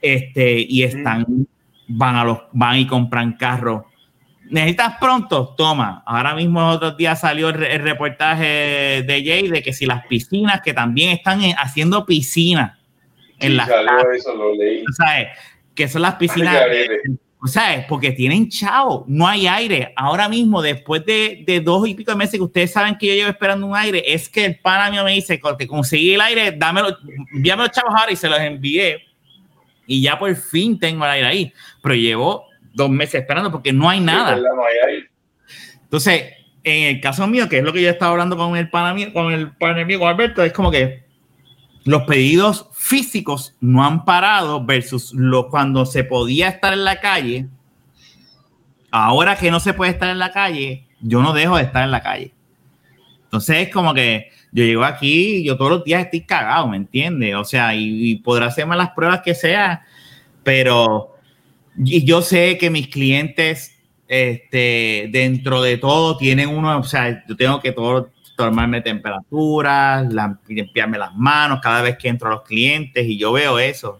este, 0.00 0.64
y 0.66 0.82
están, 0.82 1.46
van 1.86 2.16
a 2.16 2.24
los, 2.24 2.38
van 2.52 2.78
y 2.78 2.86
compran 2.86 3.34
carros. 3.34 3.84
Necesitas 4.50 4.96
pronto, 4.98 5.54
toma. 5.56 6.02
Ahora 6.04 6.34
mismo 6.34 6.66
otros 6.68 6.96
días 6.96 7.20
salió 7.20 7.50
el, 7.50 7.80
reportaje 7.80 9.04
de 9.06 9.22
Jay 9.24 9.48
de 9.48 9.62
que 9.62 9.72
si 9.72 9.86
las 9.86 10.04
piscinas, 10.06 10.60
que 10.60 10.74
también 10.74 11.10
están 11.10 11.40
haciendo 11.56 12.04
piscinas 12.04 12.76
en 13.38 13.56
las 13.56 13.68
¿sabes? 13.68 15.28
Que 15.74 15.88
son 15.88 16.02
las 16.02 16.16
piscinas. 16.16 16.62
O 17.42 17.46
sea, 17.46 17.86
porque 17.88 18.12
tienen 18.12 18.50
chavo, 18.50 19.04
no 19.08 19.26
hay 19.26 19.46
aire. 19.46 19.94
Ahora 19.96 20.28
mismo, 20.28 20.60
después 20.60 21.06
de, 21.06 21.42
de, 21.46 21.60
dos 21.60 21.88
y 21.88 21.94
pico 21.94 22.10
de 22.10 22.18
meses 22.18 22.34
que 22.34 22.42
ustedes 22.42 22.72
saben 22.72 22.98
que 22.98 23.06
yo 23.06 23.14
llevo 23.14 23.30
esperando 23.30 23.66
un 23.66 23.76
aire, 23.76 24.02
es 24.04 24.28
que 24.28 24.44
el 24.44 24.58
pana 24.58 24.90
mío 24.90 25.04
me 25.04 25.12
dice, 25.12 25.40
que 25.58 25.66
conseguí 25.66 26.14
el 26.14 26.20
aire, 26.20 26.52
dámelo, 26.52 26.98
envíame 27.32 27.62
los 27.62 27.70
chavos 27.70 27.94
ahora 27.96 28.12
y 28.12 28.16
se 28.16 28.28
los 28.28 28.38
envié. 28.40 29.06
Y 29.86 30.02
ya 30.02 30.18
por 30.18 30.34
fin 30.34 30.78
tengo 30.78 31.04
el 31.04 31.10
aire 31.12 31.26
ahí. 31.26 31.52
Pero 31.82 31.94
llevo 31.94 32.49
dos 32.80 32.90
meses 32.90 33.20
esperando 33.22 33.50
porque 33.50 33.72
no 33.72 33.88
hay 33.88 34.00
nada. 34.00 34.38
Entonces, 35.82 36.32
en 36.64 36.96
el 36.96 37.00
caso 37.00 37.26
mío, 37.26 37.48
que 37.48 37.58
es 37.58 37.64
lo 37.64 37.72
que 37.72 37.82
yo 37.82 37.90
estaba 37.90 38.12
hablando 38.12 38.36
con 38.36 38.56
el 38.56 38.70
pana 38.70 38.94
mío, 38.94 39.12
con 39.12 39.32
el 39.32 39.52
pana 39.52 39.84
mío, 39.84 39.98
con 39.98 40.08
Alberto, 40.08 40.42
es 40.42 40.52
como 40.52 40.70
que 40.70 41.04
los 41.84 42.02
pedidos 42.02 42.68
físicos 42.72 43.56
no 43.60 43.84
han 43.84 44.04
parado 44.04 44.64
versus 44.64 45.12
lo, 45.14 45.48
cuando 45.48 45.86
se 45.86 46.04
podía 46.04 46.48
estar 46.48 46.72
en 46.72 46.84
la 46.84 47.00
calle. 47.00 47.46
Ahora 48.90 49.36
que 49.36 49.50
no 49.50 49.60
se 49.60 49.72
puede 49.72 49.92
estar 49.92 50.08
en 50.08 50.18
la 50.18 50.32
calle, 50.32 50.86
yo 51.00 51.22
no 51.22 51.32
dejo 51.32 51.56
de 51.56 51.62
estar 51.62 51.84
en 51.84 51.90
la 51.90 52.02
calle. 52.02 52.34
Entonces 53.24 53.68
es 53.68 53.72
como 53.72 53.94
que 53.94 54.30
yo 54.52 54.64
llego 54.64 54.84
aquí 54.84 55.36
y 55.36 55.44
yo 55.44 55.56
todos 55.56 55.70
los 55.70 55.84
días 55.84 56.04
estoy 56.04 56.22
cagado, 56.22 56.66
¿me 56.66 56.76
entiendes? 56.76 57.34
O 57.36 57.44
sea, 57.44 57.74
y, 57.74 58.16
podrá 58.16 58.46
hacerme 58.46 58.76
las 58.76 58.90
pruebas 58.90 59.22
que 59.22 59.34
sea, 59.34 59.86
pero 60.42 61.16
y 61.76 62.04
yo 62.04 62.22
sé 62.22 62.58
que 62.58 62.70
mis 62.70 62.88
clientes, 62.88 63.76
este, 64.08 65.08
dentro 65.10 65.62
de 65.62 65.78
todo, 65.78 66.16
tienen 66.16 66.48
uno, 66.48 66.78
o 66.78 66.84
sea, 66.84 67.24
yo 67.28 67.36
tengo 67.36 67.60
que 67.60 67.72
todo 67.72 68.10
tomarme 68.36 68.80
temperatura, 68.80 70.06
limpiarme 70.48 70.98
las 70.98 71.14
manos 71.14 71.60
cada 71.62 71.82
vez 71.82 71.98
que 71.98 72.08
entro 72.08 72.28
a 72.28 72.32
los 72.32 72.42
clientes 72.42 73.06
y 73.06 73.18
yo 73.18 73.32
veo 73.32 73.58
eso. 73.58 73.98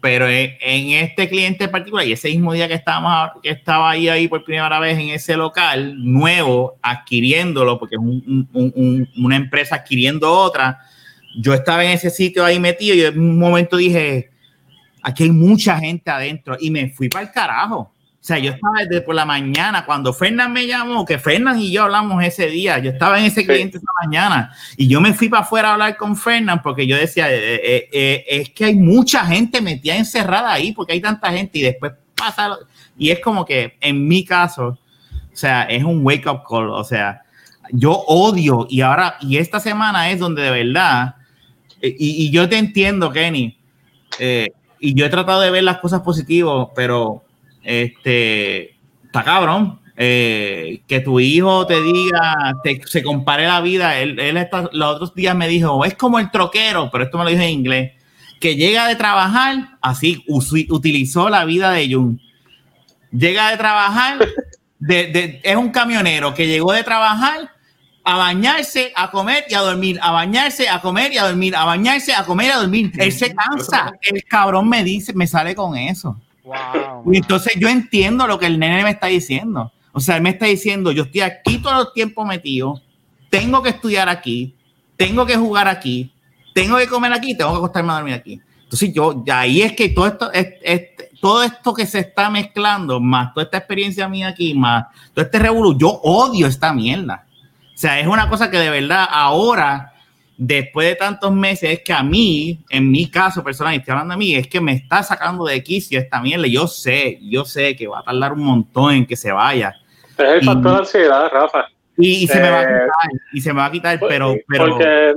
Pero 0.00 0.28
en, 0.28 0.90
este 0.90 1.28
cliente 1.28 1.64
en 1.64 1.70
particular, 1.70 2.06
y 2.06 2.12
ese 2.12 2.28
mismo 2.28 2.52
día 2.52 2.68
que, 2.68 2.74
estábamos, 2.74 3.40
que 3.42 3.50
estaba 3.50 3.90
ahí, 3.90 4.08
ahí 4.08 4.28
por 4.28 4.44
primera 4.44 4.78
vez 4.78 4.98
en 4.98 5.08
ese 5.10 5.36
local 5.36 5.94
nuevo, 5.98 6.76
adquiriéndolo, 6.82 7.78
porque 7.78 7.96
es 7.96 8.00
una 9.16 9.36
empresa 9.36 9.76
adquiriendo 9.76 10.32
otra, 10.32 10.78
yo 11.38 11.54
estaba 11.54 11.84
en 11.84 11.92
ese 11.92 12.10
sitio 12.10 12.44
ahí 12.44 12.58
metido 12.58 12.94
y 12.94 13.02
en 13.02 13.18
un 13.18 13.38
momento 13.38 13.76
dije, 13.76 14.30
aquí 15.06 15.22
hay 15.22 15.30
mucha 15.30 15.78
gente 15.78 16.10
adentro 16.10 16.56
y 16.58 16.68
me 16.68 16.90
fui 16.90 17.08
para 17.08 17.24
el 17.24 17.30
carajo. 17.30 17.78
O 17.78 17.92
sea, 18.26 18.38
yo 18.38 18.50
estaba 18.50 18.78
desde 18.80 19.02
por 19.02 19.14
la 19.14 19.24
mañana, 19.24 19.86
cuando 19.86 20.12
Fernán 20.12 20.52
me 20.52 20.66
llamó, 20.66 21.04
que 21.04 21.16
Fernán 21.16 21.60
y 21.60 21.70
yo 21.70 21.84
hablamos 21.84 22.24
ese 22.24 22.48
día, 22.48 22.80
yo 22.80 22.90
estaba 22.90 23.20
en 23.20 23.26
ese 23.26 23.46
cliente 23.46 23.78
esa 23.78 23.86
mañana 24.02 24.52
y 24.76 24.88
yo 24.88 25.00
me 25.00 25.14
fui 25.14 25.28
para 25.28 25.44
afuera 25.44 25.68
a 25.68 25.72
hablar 25.74 25.96
con 25.96 26.16
Fernán 26.16 26.60
porque 26.60 26.88
yo 26.88 26.96
decía, 26.96 27.32
eh, 27.32 27.54
eh, 27.54 27.88
eh, 27.92 28.24
es 28.26 28.50
que 28.50 28.64
hay 28.64 28.74
mucha 28.74 29.24
gente 29.24 29.60
metida 29.60 29.94
encerrada 29.94 30.52
ahí 30.52 30.72
porque 30.72 30.94
hay 30.94 31.00
tanta 31.00 31.30
gente 31.30 31.60
y 31.60 31.62
después 31.62 31.92
pasa, 32.16 32.56
y 32.98 33.10
es 33.10 33.20
como 33.20 33.44
que 33.44 33.76
en 33.80 34.08
mi 34.08 34.24
caso, 34.24 34.76
o 35.32 35.36
sea, 35.36 35.62
es 35.62 35.84
un 35.84 36.04
wake 36.04 36.26
up 36.26 36.42
call, 36.48 36.70
o 36.70 36.82
sea, 36.82 37.22
yo 37.70 37.92
odio 37.92 38.66
y 38.68 38.80
ahora, 38.80 39.18
y 39.20 39.36
esta 39.36 39.60
semana 39.60 40.10
es 40.10 40.18
donde 40.18 40.42
de 40.42 40.64
verdad, 40.64 41.14
y, 41.80 42.26
y 42.26 42.30
yo 42.32 42.48
te 42.48 42.58
entiendo, 42.58 43.12
Kenny, 43.12 43.56
y 44.80 44.94
yo 44.94 45.06
he 45.06 45.10
tratado 45.10 45.40
de 45.40 45.50
ver 45.50 45.64
las 45.64 45.78
cosas 45.78 46.00
positivas, 46.02 46.68
pero 46.74 47.24
este, 47.62 48.76
está 49.04 49.22
cabrón. 49.24 49.80
Eh, 49.98 50.82
que 50.86 51.00
tu 51.00 51.20
hijo 51.20 51.66
te 51.66 51.80
diga, 51.80 52.54
se 52.84 53.02
compare 53.02 53.46
la 53.46 53.62
vida. 53.62 53.98
Él, 53.98 54.18
él 54.20 54.48
los 54.72 54.94
otros 54.94 55.14
días 55.14 55.34
me 55.34 55.48
dijo, 55.48 55.84
es 55.86 55.94
como 55.94 56.18
el 56.18 56.30
troquero, 56.30 56.90
pero 56.92 57.04
esto 57.04 57.16
me 57.16 57.24
lo 57.24 57.30
dijo 57.30 57.42
en 57.42 57.48
inglés, 57.48 57.92
que 58.38 58.56
llega 58.56 58.86
de 58.88 58.96
trabajar, 58.96 59.78
así 59.80 60.22
utilizó 60.28 61.30
la 61.30 61.46
vida 61.46 61.72
de 61.72 61.92
Jun. 61.92 62.20
Llega 63.10 63.50
de 63.50 63.56
trabajar, 63.56 64.18
de, 64.78 65.40
es 65.42 65.56
un 65.56 65.70
camionero 65.70 66.34
que 66.34 66.46
llegó 66.46 66.72
de 66.72 66.84
trabajar 66.84 67.55
a 68.06 68.16
bañarse, 68.16 68.92
a 68.96 69.10
comer 69.10 69.44
y 69.50 69.54
a 69.54 69.60
dormir, 69.60 69.98
a 70.00 70.12
bañarse, 70.12 70.68
a 70.68 70.80
comer 70.80 71.12
y 71.12 71.18
a 71.18 71.24
dormir, 71.24 71.54
a 71.54 71.64
bañarse, 71.64 72.14
a 72.14 72.24
comer 72.24 72.46
y 72.46 72.50
a 72.50 72.56
dormir. 72.56 72.92
Él 72.96 73.12
se 73.12 73.34
cansa. 73.34 73.92
El 74.00 74.24
cabrón 74.24 74.68
me 74.68 74.82
dice, 74.82 75.12
me 75.12 75.26
sale 75.26 75.54
con 75.54 75.76
eso 75.76 76.16
y 77.10 77.16
entonces 77.16 77.54
yo 77.58 77.68
entiendo 77.68 78.26
lo 78.26 78.38
que 78.38 78.46
el 78.46 78.58
nene 78.58 78.82
me 78.82 78.90
está 78.90 79.06
diciendo. 79.08 79.72
O 79.92 80.00
sea, 80.00 80.16
él 80.16 80.22
me 80.22 80.30
está 80.30 80.46
diciendo, 80.46 80.92
yo 80.92 81.04
estoy 81.04 81.22
aquí 81.22 81.58
todo 81.58 81.80
el 81.80 81.88
tiempo 81.94 82.24
metido, 82.24 82.80
tengo 83.30 83.62
que 83.62 83.70
estudiar 83.70 84.08
aquí, 84.08 84.54
tengo 84.96 85.24
que 85.24 85.36
jugar 85.36 85.68
aquí, 85.68 86.12
tengo 86.54 86.76
que 86.76 86.86
comer 86.86 87.12
aquí, 87.12 87.36
tengo 87.36 87.52
que 87.52 87.56
acostarme 87.56 87.92
a 87.92 87.96
dormir 87.96 88.14
aquí. 88.14 88.40
Entonces 88.62 88.92
yo, 88.92 89.24
ahí 89.32 89.62
es 89.62 89.72
que 89.72 89.88
todo 89.88 90.06
esto, 90.06 90.32
es, 90.32 90.90
todo 91.20 91.42
esto 91.42 91.72
que 91.72 91.86
se 91.86 92.00
está 92.00 92.30
mezclando, 92.30 93.00
más 93.00 93.32
toda 93.32 93.44
esta 93.44 93.58
experiencia 93.58 94.08
mía 94.08 94.28
aquí, 94.28 94.54
más 94.54 94.86
todo 95.14 95.24
este 95.24 95.38
revolú, 95.38 95.76
yo 95.78 95.88
odio 95.88 96.46
esta 96.46 96.72
mierda. 96.72 97.25
O 97.76 97.78
sea, 97.78 98.00
es 98.00 98.06
una 98.06 98.30
cosa 98.30 98.50
que 98.50 98.56
de 98.56 98.70
verdad 98.70 99.06
ahora 99.10 99.92
después 100.38 100.88
de 100.88 100.96
tantos 100.96 101.30
meses, 101.30 101.70
es 101.70 101.82
que 101.82 101.92
a 101.92 102.02
mí, 102.02 102.58
en 102.70 102.90
mi 102.90 103.10
caso 103.10 103.44
personal, 103.44 103.74
y 103.74 103.78
estoy 103.78 103.92
hablando 103.92 104.12
de 104.14 104.18
mí, 104.18 104.34
es 104.34 104.48
que 104.48 104.62
me 104.62 104.72
está 104.72 105.02
sacando 105.02 105.44
de 105.44 105.62
quicio 105.62 105.98
esta 105.98 106.20
mierda. 106.20 106.46
Yo 106.46 106.66
sé, 106.66 107.18
yo 107.22 107.44
sé 107.44 107.76
que 107.76 107.86
va 107.86 108.00
a 108.00 108.02
tardar 108.02 108.32
un 108.32 108.44
montón 108.44 108.94
en 108.94 109.06
que 109.06 109.16
se 109.16 109.30
vaya. 109.30 109.74
Es 110.16 110.24
el 110.24 110.44
factor 110.44 110.72
de 110.72 110.78
ansiedad, 110.78 111.30
Rafa. 111.30 111.66
Y, 111.98 112.26
se 112.26 112.40
me 112.40 112.50
va 112.50 112.60
a 112.60 112.62
eh, 112.62 112.66
quitar, 112.66 113.10
y 113.32 113.40
se 113.40 113.52
me 113.52 113.60
va 113.60 113.66
a 113.66 113.72
quitar, 113.72 114.00
pero... 114.00 114.34
pero 114.48 114.68
porque, 114.68 115.16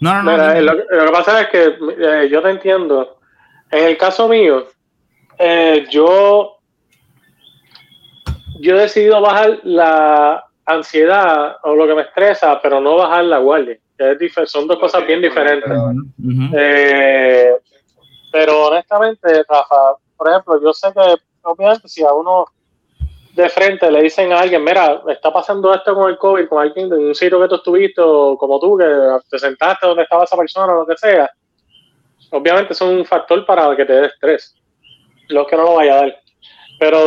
no, 0.00 0.22
no, 0.22 0.36
no. 0.36 0.60
lo, 0.60 1.06
que 1.06 1.12
pasa 1.12 1.42
es 1.42 1.48
que 1.48 1.64
eh, 1.64 2.28
yo 2.28 2.42
te 2.42 2.50
entiendo. 2.50 3.20
En 3.70 3.84
el 3.84 3.96
caso 3.96 4.28
mío, 4.28 4.66
eh, 5.38 5.86
yo, 5.90 6.58
yo 8.58 8.76
he 8.76 8.80
decidido 8.80 9.20
bajar 9.20 9.60
la, 9.62 10.44
ansiedad 10.64 11.56
o 11.62 11.74
lo 11.74 11.86
que 11.86 11.94
me 11.94 12.02
estresa, 12.02 12.60
pero 12.62 12.80
no 12.80 12.96
bajar 12.96 13.24
la 13.24 13.38
guardia. 13.38 13.78
Es 13.98 14.50
son 14.50 14.66
dos 14.66 14.78
cosas 14.78 15.06
bien 15.06 15.22
diferentes. 15.22 15.70
Eh, 16.54 17.52
pero 18.32 18.66
honestamente, 18.66 19.44
Rafa, 19.48 19.94
por 20.16 20.28
ejemplo, 20.28 20.60
yo 20.62 20.72
sé 20.72 20.88
que 20.92 21.14
obviamente 21.42 21.88
si 21.88 22.02
a 22.02 22.12
uno 22.12 22.46
de 23.34 23.48
frente 23.48 23.90
le 23.90 24.02
dicen 24.02 24.32
a 24.32 24.40
alguien, 24.40 24.62
mira, 24.62 25.02
está 25.08 25.32
pasando 25.32 25.72
esto 25.74 25.94
con 25.94 26.10
el 26.10 26.18
COVID, 26.18 26.48
con 26.48 26.62
alguien 26.62 26.92
en 26.92 27.06
un 27.08 27.14
sitio 27.14 27.40
que 27.40 27.48
tú 27.48 27.54
estuviste, 27.56 28.00
o 28.00 28.36
como 28.36 28.58
tú, 28.58 28.76
que 28.76 28.86
te 29.30 29.38
sentaste 29.38 29.86
donde 29.86 30.02
estaba 30.02 30.24
esa 30.24 30.36
persona 30.36 30.72
o 30.72 30.80
lo 30.80 30.86
que 30.86 30.96
sea, 30.96 31.30
obviamente 32.30 32.74
son 32.74 32.96
un 32.96 33.04
factor 33.04 33.44
para 33.46 33.74
que 33.76 33.84
te 33.84 33.92
dé 33.92 34.06
estrés. 34.06 34.54
Lo 35.28 35.46
que 35.46 35.56
no 35.56 35.62
lo 35.62 35.74
vaya 35.76 35.94
a 35.94 35.96
dar. 36.02 36.21
Pero 36.82 36.98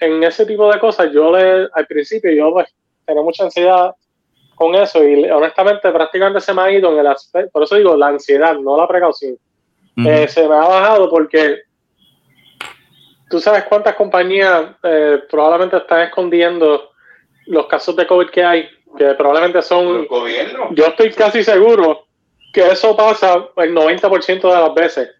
en 0.00 0.24
ese 0.24 0.46
tipo 0.46 0.72
de 0.72 0.80
cosas, 0.80 1.12
yo 1.12 1.30
le, 1.30 1.68
al 1.74 1.86
principio, 1.86 2.32
yo 2.32 2.54
pues, 2.54 2.74
tenía 3.04 3.22
mucha 3.22 3.44
ansiedad 3.44 3.94
con 4.54 4.74
eso 4.76 5.04
y 5.04 5.28
honestamente 5.28 5.90
prácticamente 5.92 6.40
se 6.40 6.54
me 6.54 6.62
ha 6.62 6.72
ido 6.72 6.90
en 6.90 7.00
el 7.00 7.08
aspecto, 7.08 7.50
por 7.50 7.64
eso 7.64 7.76
digo 7.76 7.98
la 7.98 8.06
ansiedad, 8.06 8.56
no 8.56 8.78
la 8.78 8.88
precaución. 8.88 9.36
Eh, 9.94 10.26
se 10.26 10.48
me 10.48 10.54
ha 10.54 10.66
bajado 10.66 11.10
porque 11.10 11.64
tú 13.28 13.38
sabes 13.40 13.64
cuántas 13.64 13.94
compañías 13.94 14.70
eh, 14.82 15.18
probablemente 15.30 15.76
están 15.76 16.00
escondiendo 16.00 16.92
los 17.44 17.66
casos 17.66 17.94
de 17.96 18.06
COVID 18.06 18.30
que 18.30 18.42
hay, 18.42 18.70
que 18.96 19.12
probablemente 19.12 19.60
son... 19.60 20.08
Yo 20.70 20.86
estoy 20.86 21.12
casi 21.12 21.44
seguro 21.44 22.06
que 22.54 22.68
eso 22.68 22.96
pasa 22.96 23.50
el 23.58 23.74
90% 23.74 24.40
de 24.40 24.48
las 24.48 24.72
veces. 24.72 25.10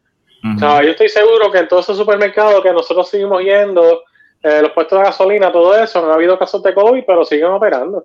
O 0.44 0.58
sea, 0.58 0.82
yo 0.82 0.90
estoy 0.90 1.08
seguro 1.08 1.50
que 1.50 1.58
en 1.58 1.68
todos 1.68 1.86
esos 1.86 1.96
supermercados 1.96 2.62
que 2.62 2.72
nosotros 2.72 3.08
seguimos 3.08 3.42
yendo, 3.42 4.02
eh, 4.42 4.60
los 4.60 4.72
puestos 4.72 4.98
de 4.98 5.06
gasolina, 5.06 5.50
todo 5.50 5.74
eso, 5.74 6.02
no 6.02 6.12
ha 6.12 6.16
habido 6.16 6.38
casos 6.38 6.62
de 6.62 6.74
COVID, 6.74 7.02
pero 7.06 7.24
siguen 7.24 7.46
operando. 7.46 8.04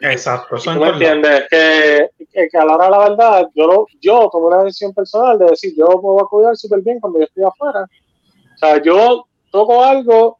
Exacto. 0.00 0.54
¿Tú 0.56 0.70
me 0.78 0.88
entiendes? 0.88 1.48
Que, 1.50 2.10
que, 2.32 2.56
a 2.56 2.64
la 2.64 2.74
hora 2.76 2.84
de 2.84 2.90
la 2.92 2.98
verdad, 3.08 3.48
yo, 3.56 3.86
yo 4.00 4.28
tomé 4.30 4.46
una 4.46 4.62
decisión 4.62 4.94
personal 4.94 5.36
de 5.36 5.46
decir, 5.46 5.74
yo 5.76 5.88
me 5.88 5.94
voy 6.00 6.22
a 6.22 6.26
cuidar 6.26 6.56
súper 6.56 6.80
bien 6.82 7.00
cuando 7.00 7.18
yo 7.18 7.24
estoy 7.24 7.42
afuera. 7.42 7.82
O 7.82 8.58
sea, 8.58 8.80
yo 8.80 9.26
toco 9.50 9.84
algo, 9.84 10.38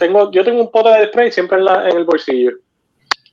tengo, 0.00 0.32
yo 0.32 0.44
tengo 0.44 0.60
un 0.60 0.72
pote 0.72 0.88
de 0.88 1.06
spray 1.06 1.30
siempre 1.30 1.58
en, 1.58 1.64
la, 1.64 1.88
en 1.88 1.98
el 1.98 2.04
bolsillo. 2.04 2.50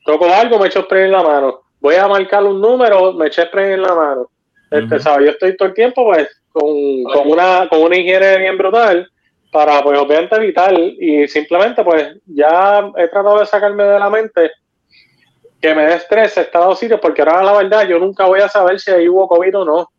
Toco 0.06 0.32
algo, 0.32 0.60
me 0.60 0.68
echo 0.68 0.84
spray 0.84 1.06
en 1.06 1.14
la 1.14 1.24
mano. 1.24 1.62
Voy 1.80 1.96
a 1.96 2.08
marcar 2.08 2.44
un 2.44 2.62
número, 2.62 3.12
me 3.14 3.26
echo 3.26 3.42
spray 3.42 3.74
en 3.74 3.82
la 3.82 3.96
mano. 3.96 4.30
Este, 4.70 5.00
Yo 5.00 5.32
estoy 5.32 5.58
todo 5.58 5.70
el 5.70 5.74
tiempo, 5.74 6.06
pues, 6.06 6.28
con, 6.52 7.04
con, 7.04 7.32
una, 7.32 7.68
con 7.70 7.82
una 7.82 7.98
higiene 7.98 8.38
bien 8.38 8.58
brutal. 8.58 9.10
para 9.52 9.82
pues 9.82 9.98
obviamente 9.98 10.36
evitar 10.36 10.74
y 10.78 11.28
simplemente 11.28 11.84
pues 11.84 12.18
ya 12.26 12.92
he 12.98 13.08
tratado 13.08 13.40
de 13.40 13.46
sacarme 13.46 13.84
de 13.84 14.00
la 14.00 14.10
mente 14.10 14.52
que 15.62 15.76
me 15.76 15.86
dé 15.86 15.96
estrés 15.96 16.38
Estados 16.38 16.82
Unidos 16.82 17.00
porque 17.02 17.22
ahora 17.22 17.44
la 17.44 17.58
verdad 17.58 17.88
yo 17.88 18.00
nunca 18.00 18.26
voy 18.26 18.40
a 18.40 18.50
saber 18.50 18.80
si 18.80 18.92
ahí 18.92 19.10
hubo 19.10 19.28
COVID 19.28 19.58
o 19.60 19.66
no. 19.66 19.92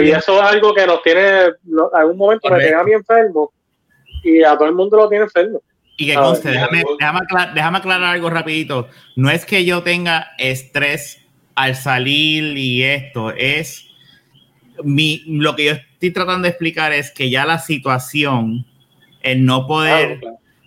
Y 0.00 0.10
eso 0.10 0.36
es 0.36 0.42
algo 0.42 0.74
que 0.74 0.86
nos 0.86 1.02
tiene, 1.02 1.44
en 1.44 1.54
algún 1.94 2.16
momento 2.16 2.50
me 2.50 2.58
tiene 2.58 2.74
a 2.74 2.82
mí 2.82 2.92
enfermo 2.92 3.52
y 4.22 4.42
a 4.42 4.54
todo 4.54 4.66
el 4.66 4.74
mundo 4.74 4.96
lo 4.96 5.08
tiene 5.08 5.24
enfermo. 5.24 5.60
Y 5.96 6.06
que 6.06 6.14
conste, 6.14 6.50
déjame, 6.50 6.82
déjame, 7.54 7.78
aclarar, 7.78 8.14
algo 8.14 8.30
rapidito. 8.30 8.88
No 9.14 9.30
es 9.30 9.44
que 9.44 9.64
yo 9.64 9.82
tenga 9.82 10.32
estrés 10.38 11.24
al 11.54 11.76
salir 11.76 12.56
y 12.56 12.82
esto, 12.82 13.30
es 13.30 13.88
mi, 14.84 15.22
lo 15.26 15.54
que 15.56 15.64
yo 15.64 15.72
estoy 15.72 16.10
tratando 16.10 16.42
de 16.42 16.50
explicar 16.50 16.92
es 16.92 17.10
que 17.10 17.30
ya 17.30 17.44
la 17.44 17.58
situación, 17.58 18.66
el 19.22 19.44
no 19.44 19.66
poder 19.66 20.20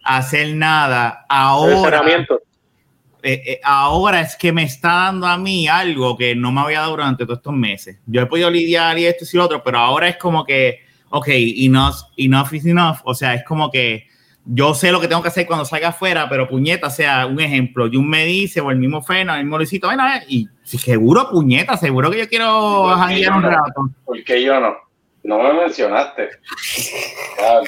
hacer 0.03 0.56
nada 0.56 1.26
ahora, 1.28 2.03
eh, 3.24 3.41
eh, 3.45 3.60
ahora 3.64 4.22
es 4.22 4.36
que 4.36 4.51
me 4.51 4.64
está 4.64 4.89
dando 4.89 5.26
a 5.26 5.38
mí 5.38 5.68
algo 5.68 6.16
que 6.16 6.36
no 6.36 6.51
me 6.51 6.62
había 6.62 6.82
dado 6.82 6.91
durante 6.91 7.26
todos 7.26 7.39
estos 7.39 7.53
meses. 7.53 7.97
Yo 8.06 8.22
he 8.22 8.26
podido 8.28 8.51
lidiar 8.51 8.97
y 8.99 9.06
esto 9.06 9.26
y 9.32 9.38
lo 9.38 9.45
otro, 9.45 9.64
pero 9.64 9.80
ahora 9.80 10.08
es 10.08 10.18
como 10.18 10.45
que, 10.45 10.82
ok, 11.10 11.28
enough, 11.30 11.95
enough 12.18 12.53
is 12.53 12.66
enough. 12.68 12.97
O 13.03 13.16
sea, 13.16 13.34
es 13.34 13.43
como 13.43 13.72
que 13.72 14.08
yo 14.45 14.76
sé 14.76 14.91
lo 14.91 15.01
que 15.01 15.08
tengo 15.08 15.24
que 15.24 15.30
hacer 15.30 15.47
cuando 15.47 15.66
salga 15.66 15.88
afuera, 15.88 16.30
pero 16.30 16.47
puñeta, 16.47 16.91
sea, 16.91 17.26
un 17.26 17.39
ejemplo, 17.39 17.86
un 17.86 18.08
me 18.08 18.26
dice, 18.26 18.62
o 18.62 18.70
el 18.70 18.78
mismo 18.78 19.01
Fena, 19.01 19.38
el 19.38 19.45
mismo 19.45 19.58
Luisito, 19.58 19.89
ven 19.89 19.99
a 19.99 20.14
ver, 20.14 20.24
y 20.28 20.47
seguro, 20.66 21.30
puñeta, 21.30 21.78
seguro 21.78 22.11
que 22.11 22.20
yo 22.20 22.28
quiero 22.28 22.88
janguear 22.89 23.34
un 23.34 23.43
rato. 23.43 23.89
Porque 24.03 24.43
yo 24.43 24.59
no. 24.59 24.76
No 25.24 25.39
me 25.39 25.53
mencionaste. 25.53 26.30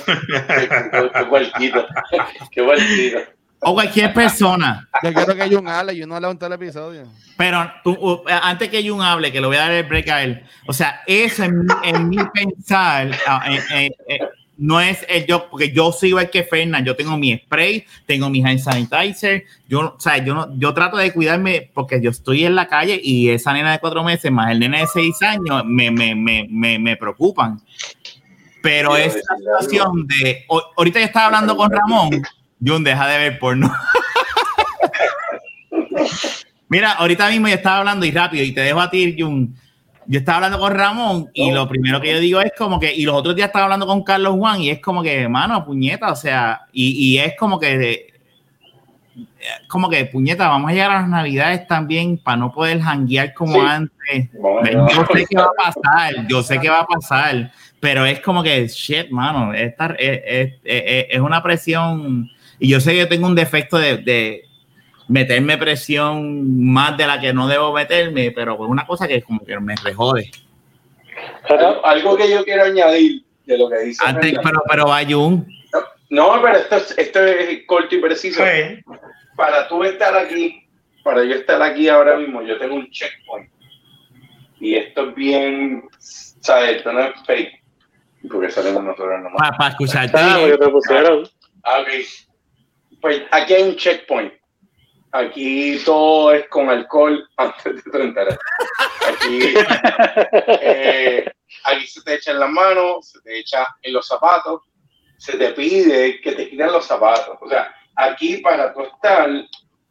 qué 0.05 1.23
vueltito. 1.27 1.87
Qué 2.51 2.61
vueltito. 2.61 3.17
O 3.59 3.73
cualquier 3.73 4.13
persona. 4.13 4.87
Yo 5.01 5.11
quiero 5.11 5.35
que 5.35 5.49
Jun 5.49 5.67
hable, 5.67 5.97
yo 5.97 6.05
no 6.05 6.15
hablo 6.15 6.29
en 6.29 6.37
todo 6.37 6.47
el 6.47 6.61
episodio. 6.61 7.07
Pero 7.35 7.71
tú, 7.83 8.23
antes 8.27 8.69
que 8.69 8.87
Jun 8.87 9.01
hable, 9.01 9.31
que 9.31 9.41
le 9.41 9.47
voy 9.47 9.57
a 9.57 9.61
dar 9.61 9.71
el 9.71 9.87
break 9.87 10.07
a 10.09 10.21
él. 10.21 10.43
O 10.67 10.73
sea, 10.73 11.01
eso 11.07 11.43
en, 11.43 11.65
en 11.83 12.07
mi 12.07 12.17
pensar, 12.31 13.09
ah, 13.25 13.49
no 14.57 14.81
es 14.81 15.05
el 15.07 15.25
yo, 15.25 15.49
porque 15.49 15.71
yo 15.71 15.91
soy 15.91 16.09
igual 16.09 16.29
que 16.29 16.43
Fernan, 16.43 16.83
yo 16.83 16.95
tengo 16.95 17.15
mi 17.17 17.37
spray, 17.37 17.85
tengo 18.05 18.29
mi 18.29 18.43
hand 18.43 18.59
sanitizer, 18.59 19.45
yo, 19.67 19.95
o 19.95 19.99
sea, 19.99 20.17
yo, 20.17 20.33
no, 20.33 20.57
yo 20.57 20.73
trato 20.73 20.97
de 20.97 21.13
cuidarme 21.13 21.69
porque 21.73 22.01
yo 22.01 22.09
estoy 22.09 22.43
en 22.45 22.55
la 22.55 22.67
calle 22.67 22.99
y 23.01 23.29
esa 23.29 23.53
nena 23.53 23.71
de 23.71 23.79
cuatro 23.79 24.03
meses 24.03 24.31
más 24.31 24.51
el 24.51 24.59
nene 24.59 24.81
de 24.81 24.87
seis 24.87 25.21
años 25.21 25.63
me, 25.65 25.91
me, 25.91 26.15
me, 26.15 26.47
me, 26.49 26.79
me 26.79 26.97
preocupan. 26.97 27.61
Pero 28.61 28.97
esa 28.97 29.19
situación 29.37 30.07
de, 30.07 30.45
ahorita 30.75 30.99
yo 30.99 31.05
estaba 31.05 31.27
hablando 31.27 31.55
con 31.55 31.71
Ramón, 31.71 32.21
Jun, 32.65 32.83
deja 32.83 33.07
de 33.07 33.17
ver 33.17 33.39
porno. 33.39 33.71
Mira, 36.69 36.91
ahorita 36.93 37.29
mismo 37.29 37.47
yo 37.47 37.55
estaba 37.55 37.77
hablando 37.77 38.05
y 38.05 38.11
rápido 38.11 38.43
y 38.43 38.51
te 38.51 38.61
dejo 38.61 38.81
a 38.81 38.89
ti, 38.89 39.15
Jun 39.17 39.55
yo 40.07 40.19
estaba 40.19 40.37
hablando 40.37 40.59
con 40.59 40.73
Ramón 40.73 41.29
y 41.33 41.51
lo 41.51 41.67
primero 41.67 41.99
que 41.99 42.11
yo 42.11 42.19
digo 42.19 42.41
es 42.41 42.53
como 42.57 42.79
que, 42.79 42.93
y 42.93 43.03
los 43.03 43.15
otros 43.15 43.35
días 43.35 43.47
estaba 43.47 43.65
hablando 43.65 43.85
con 43.85 44.03
Carlos 44.03 44.35
Juan 44.37 44.61
y 44.61 44.69
es 44.69 44.79
como 44.79 45.03
que, 45.03 45.27
mano, 45.27 45.65
puñeta, 45.65 46.11
o 46.11 46.15
sea, 46.15 46.61
y, 46.71 47.13
y 47.13 47.19
es 47.19 47.35
como 47.37 47.59
que, 47.59 48.13
como 49.67 49.89
que, 49.89 50.05
puñeta, 50.05 50.47
vamos 50.47 50.71
a 50.71 50.73
llegar 50.73 50.91
a 50.91 51.01
las 51.01 51.09
navidades 51.09 51.67
también 51.67 52.17
para 52.17 52.37
no 52.37 52.53
poder 52.53 52.79
janguear 52.79 53.33
como 53.33 53.61
antes. 53.61 54.29
yo 54.33 55.07
sé 55.13 55.25
que 55.29 55.35
va 55.35 55.45
a 55.45 55.71
pasar, 55.71 56.27
yo 56.27 56.41
sé 56.41 56.59
que 56.59 56.69
va 56.69 56.79
a 56.79 56.87
pasar, 56.87 57.51
pero 57.81 58.05
es 58.05 58.21
como 58.21 58.41
que, 58.41 58.65
shit, 58.67 59.09
mano, 59.09 59.53
esta, 59.53 59.87
es, 59.99 60.53
es, 60.63 61.05
es 61.09 61.19
una 61.19 61.43
presión, 61.43 62.29
y 62.59 62.69
yo 62.69 62.79
sé 62.79 62.93
que 62.93 62.99
yo 62.99 63.07
tengo 63.09 63.27
un 63.27 63.35
defecto 63.35 63.77
de 63.77 64.46
meterme 65.07 65.57
presión 65.57 66.65
más 66.65 66.97
de 66.97 67.07
la 67.07 67.19
que 67.19 67.33
no 67.33 67.47
debo 67.47 67.73
meterme, 67.73 68.31
pero 68.31 68.57
por 68.57 68.69
una 68.69 68.85
cosa 68.85 69.07
que 69.07 69.21
como 69.21 69.43
que 69.45 69.59
me 69.59 69.75
rejode. 69.75 70.29
Algo 71.83 72.17
que 72.17 72.29
yo 72.29 72.43
quiero 72.43 72.65
añadir 72.65 73.23
de 73.45 73.57
lo 73.57 73.69
que 73.69 73.79
dice. 73.79 74.03
Antes, 74.05 74.37
pero, 74.43 74.61
pero 74.69 74.85
un 75.19 75.47
No, 76.09 76.41
pero 76.41 76.57
esto, 76.57 76.75
esto 76.97 77.23
es 77.23 77.65
corto 77.65 77.95
y 77.95 77.99
preciso. 77.99 78.43
Para 79.35 79.67
tú 79.67 79.83
estar 79.83 80.15
aquí, 80.17 80.67
para 81.03 81.23
yo 81.23 81.35
estar 81.35 81.61
aquí 81.61 81.87
ahora 81.87 82.17
mismo, 82.17 82.41
yo 82.41 82.57
tengo 82.57 82.75
un 82.75 82.89
checkpoint. 82.89 83.49
Y 84.59 84.75
esto 84.75 85.09
es 85.09 85.15
bien, 85.15 85.83
¿sabes? 85.99 86.77
Esto 86.77 86.91
no 86.91 87.01
es 87.01 87.13
fake. 87.25 87.63
Porque 88.29 88.49
salimos 88.49 88.83
nosotros 88.83 89.21
nomás. 89.21 89.37
Para, 89.37 89.57
para 89.57 89.69
escucharte. 89.69 90.17
Ah, 90.17 90.39
te 90.59 90.69
pusieron. 90.69 91.29
Ah, 91.63 91.81
ok. 91.81 91.87
Pues 92.99 93.21
aquí 93.31 93.53
hay 93.53 93.63
un 93.69 93.75
checkpoint 93.75 94.33
Aquí 95.11 95.81
todo 95.85 96.33
es 96.33 96.47
con 96.49 96.69
alcohol 96.69 97.27
antes 97.37 97.83
de 97.83 98.01
entrar. 98.01 98.37
Aquí, 99.07 99.53
eh, 100.61 101.31
aquí 101.63 101.87
se 101.87 102.01
te 102.01 102.15
echa 102.15 102.31
en 102.31 102.39
las 102.39 102.49
manos, 102.49 103.09
se 103.11 103.21
te 103.21 103.39
echa 103.39 103.67
en 103.81 103.93
los 103.93 104.07
zapatos, 104.07 104.61
se 105.17 105.37
te 105.37 105.51
pide 105.51 106.19
que 106.21 106.33
te 106.33 106.49
quiten 106.49 106.71
los 106.71 106.85
zapatos. 106.85 107.37
O 107.41 107.49
sea, 107.49 107.73
aquí 107.95 108.37
para 108.37 108.73
tú 108.73 108.81
estar, 108.81 109.29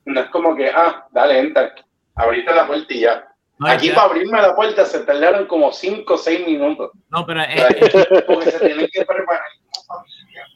no 0.05 0.21
es 0.21 0.29
como 0.29 0.55
que, 0.55 0.69
ah, 0.69 1.07
dale, 1.11 1.39
entra, 1.39 1.75
abriste 2.15 2.55
la 2.55 2.67
puerta 2.67 2.93
y 2.93 3.01
ya. 3.01 3.27
aquí 3.61 3.91
para 3.91 4.03
abrirme 4.03 4.41
la 4.41 4.55
puerta 4.55 4.85
se 4.85 5.01
tardaron 5.01 5.47
como 5.47 5.73
5 5.73 6.13
o 6.13 6.19
6 6.19 6.47
minutos. 6.47 6.93
No, 7.09 7.25
pero... 7.27 7.43
porque 8.27 8.51
se 8.51 8.67
tienen 8.67 8.89
que 8.93 9.05
preparar 9.05 9.43
como 9.73 9.87
familia. 9.87 10.47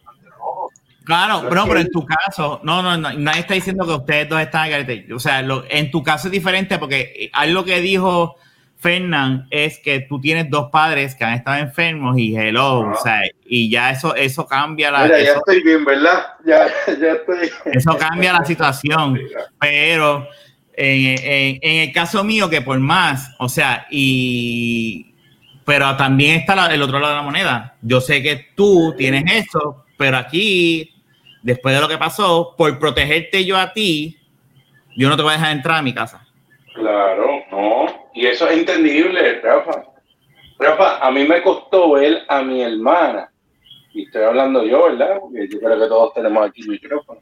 Claro, 1.10 1.42
bro, 1.42 1.64
pero 1.66 1.80
en 1.80 1.90
tu 1.90 2.06
caso, 2.06 2.60
no, 2.62 2.82
no, 2.82 2.96
no, 2.96 3.12
nadie 3.14 3.40
está 3.40 3.54
diciendo 3.54 3.84
que 3.84 3.94
ustedes 3.94 4.28
dos 4.28 4.40
están 4.40 4.70
O 5.12 5.18
sea, 5.18 5.44
en 5.68 5.90
tu 5.90 6.04
caso 6.04 6.28
es 6.28 6.32
diferente 6.32 6.78
porque 6.78 7.28
algo 7.32 7.64
que 7.64 7.80
dijo 7.80 8.36
Fernán 8.78 9.48
es 9.50 9.80
que 9.80 10.02
tú 10.08 10.20
tienes 10.20 10.48
dos 10.48 10.70
padres 10.70 11.16
que 11.16 11.24
han 11.24 11.34
estado 11.34 11.56
enfermos 11.56 12.16
y 12.16 12.36
hello, 12.36 12.92
o 12.92 12.96
sea, 13.02 13.22
y 13.44 13.68
ya 13.68 13.90
eso, 13.90 14.14
eso 14.14 14.46
cambia 14.46 14.92
la. 14.92 15.02
Mira, 15.02 15.20
ya 15.20 15.32
estoy 15.32 15.64
bien, 15.64 15.84
¿verdad? 15.84 16.26
Ya, 16.46 16.68
ya 16.86 17.12
estoy. 17.14 17.50
Eso 17.64 17.98
cambia 17.98 18.32
la 18.32 18.44
situación, 18.44 19.18
pero 19.58 20.28
en, 20.74 21.58
en, 21.60 21.88
el 21.88 21.92
caso 21.92 22.22
mío, 22.22 22.48
que 22.48 22.62
por 22.62 22.78
más, 22.78 23.34
o 23.40 23.48
sea, 23.48 23.88
y. 23.90 25.12
Pero 25.66 25.96
también 25.96 26.36
está 26.36 26.72
el 26.72 26.82
otro 26.82 27.00
lado 27.00 27.14
de 27.14 27.18
la 27.18 27.24
moneda. 27.24 27.74
Yo 27.82 28.00
sé 28.00 28.22
que 28.22 28.46
tú 28.54 28.94
tienes 28.96 29.24
eso, 29.26 29.86
pero 29.98 30.16
aquí, 30.16 30.99
después 31.42 31.74
de 31.74 31.80
lo 31.80 31.88
que 31.88 31.98
pasó, 31.98 32.54
por 32.56 32.78
protegerte 32.78 33.44
yo 33.44 33.56
a 33.56 33.72
ti, 33.72 34.18
yo 34.96 35.08
no 35.08 35.16
te 35.16 35.22
voy 35.22 35.32
a 35.32 35.36
dejar 35.36 35.52
entrar 35.52 35.78
a 35.78 35.82
mi 35.82 35.94
casa. 35.94 36.26
Claro, 36.74 37.42
no. 37.50 37.86
Y 38.14 38.26
eso 38.26 38.48
es 38.48 38.58
entendible, 38.58 39.40
Rafa. 39.40 39.84
Rafa, 40.58 40.98
a 40.98 41.10
mí 41.10 41.24
me 41.24 41.42
costó 41.42 41.92
ver 41.92 42.22
a 42.28 42.42
mi 42.42 42.62
hermana, 42.62 43.30
y 43.92 44.04
estoy 44.04 44.22
hablando 44.22 44.64
yo, 44.64 44.84
¿verdad? 44.84 45.18
Porque 45.20 45.48
yo 45.50 45.58
creo 45.58 45.80
que 45.80 45.86
todos 45.86 46.14
tenemos 46.14 46.46
aquí 46.46 46.62
micrófono. 46.68 47.20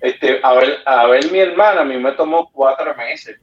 Este, 0.00 0.40
a 0.42 0.54
ver, 0.54 0.78
a 0.86 1.06
ver 1.06 1.30
mi 1.30 1.38
hermana, 1.38 1.82
a 1.82 1.84
mí 1.84 1.96
me 1.96 2.12
tomó 2.12 2.50
cuatro 2.52 2.94
meses. 2.96 3.38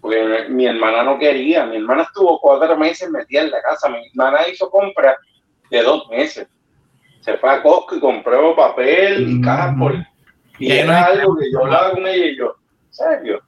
Porque 0.00 0.46
mi 0.48 0.66
hermana 0.66 1.04
no 1.04 1.18
quería. 1.18 1.64
Mi 1.64 1.76
hermana 1.76 2.02
estuvo 2.02 2.40
cuatro 2.40 2.76
meses 2.76 3.08
metida 3.10 3.42
en 3.42 3.50
la 3.50 3.62
casa. 3.62 3.88
Mi 3.88 4.04
hermana 4.08 4.48
hizo 4.48 4.68
compras 4.68 5.16
de 5.70 5.82
dos 5.82 6.08
meses 6.08 6.48
se 7.22 7.38
fue 7.38 7.50
a 7.50 7.62
Costco 7.62 7.96
y 7.96 8.00
compró 8.00 8.54
papel 8.54 9.30
y 9.30 9.40
cajas 9.40 9.76
por... 9.78 9.94
Y 10.58 10.70
era 10.70 11.06
algo 11.06 11.36
que 11.36 11.50
yo 11.50 11.64
hablaba 11.64 11.92
con 11.92 12.06
ella 12.06 12.26
y 12.26 12.36
yo, 12.36 12.56
¿en 12.88 12.94
serio? 12.94 13.42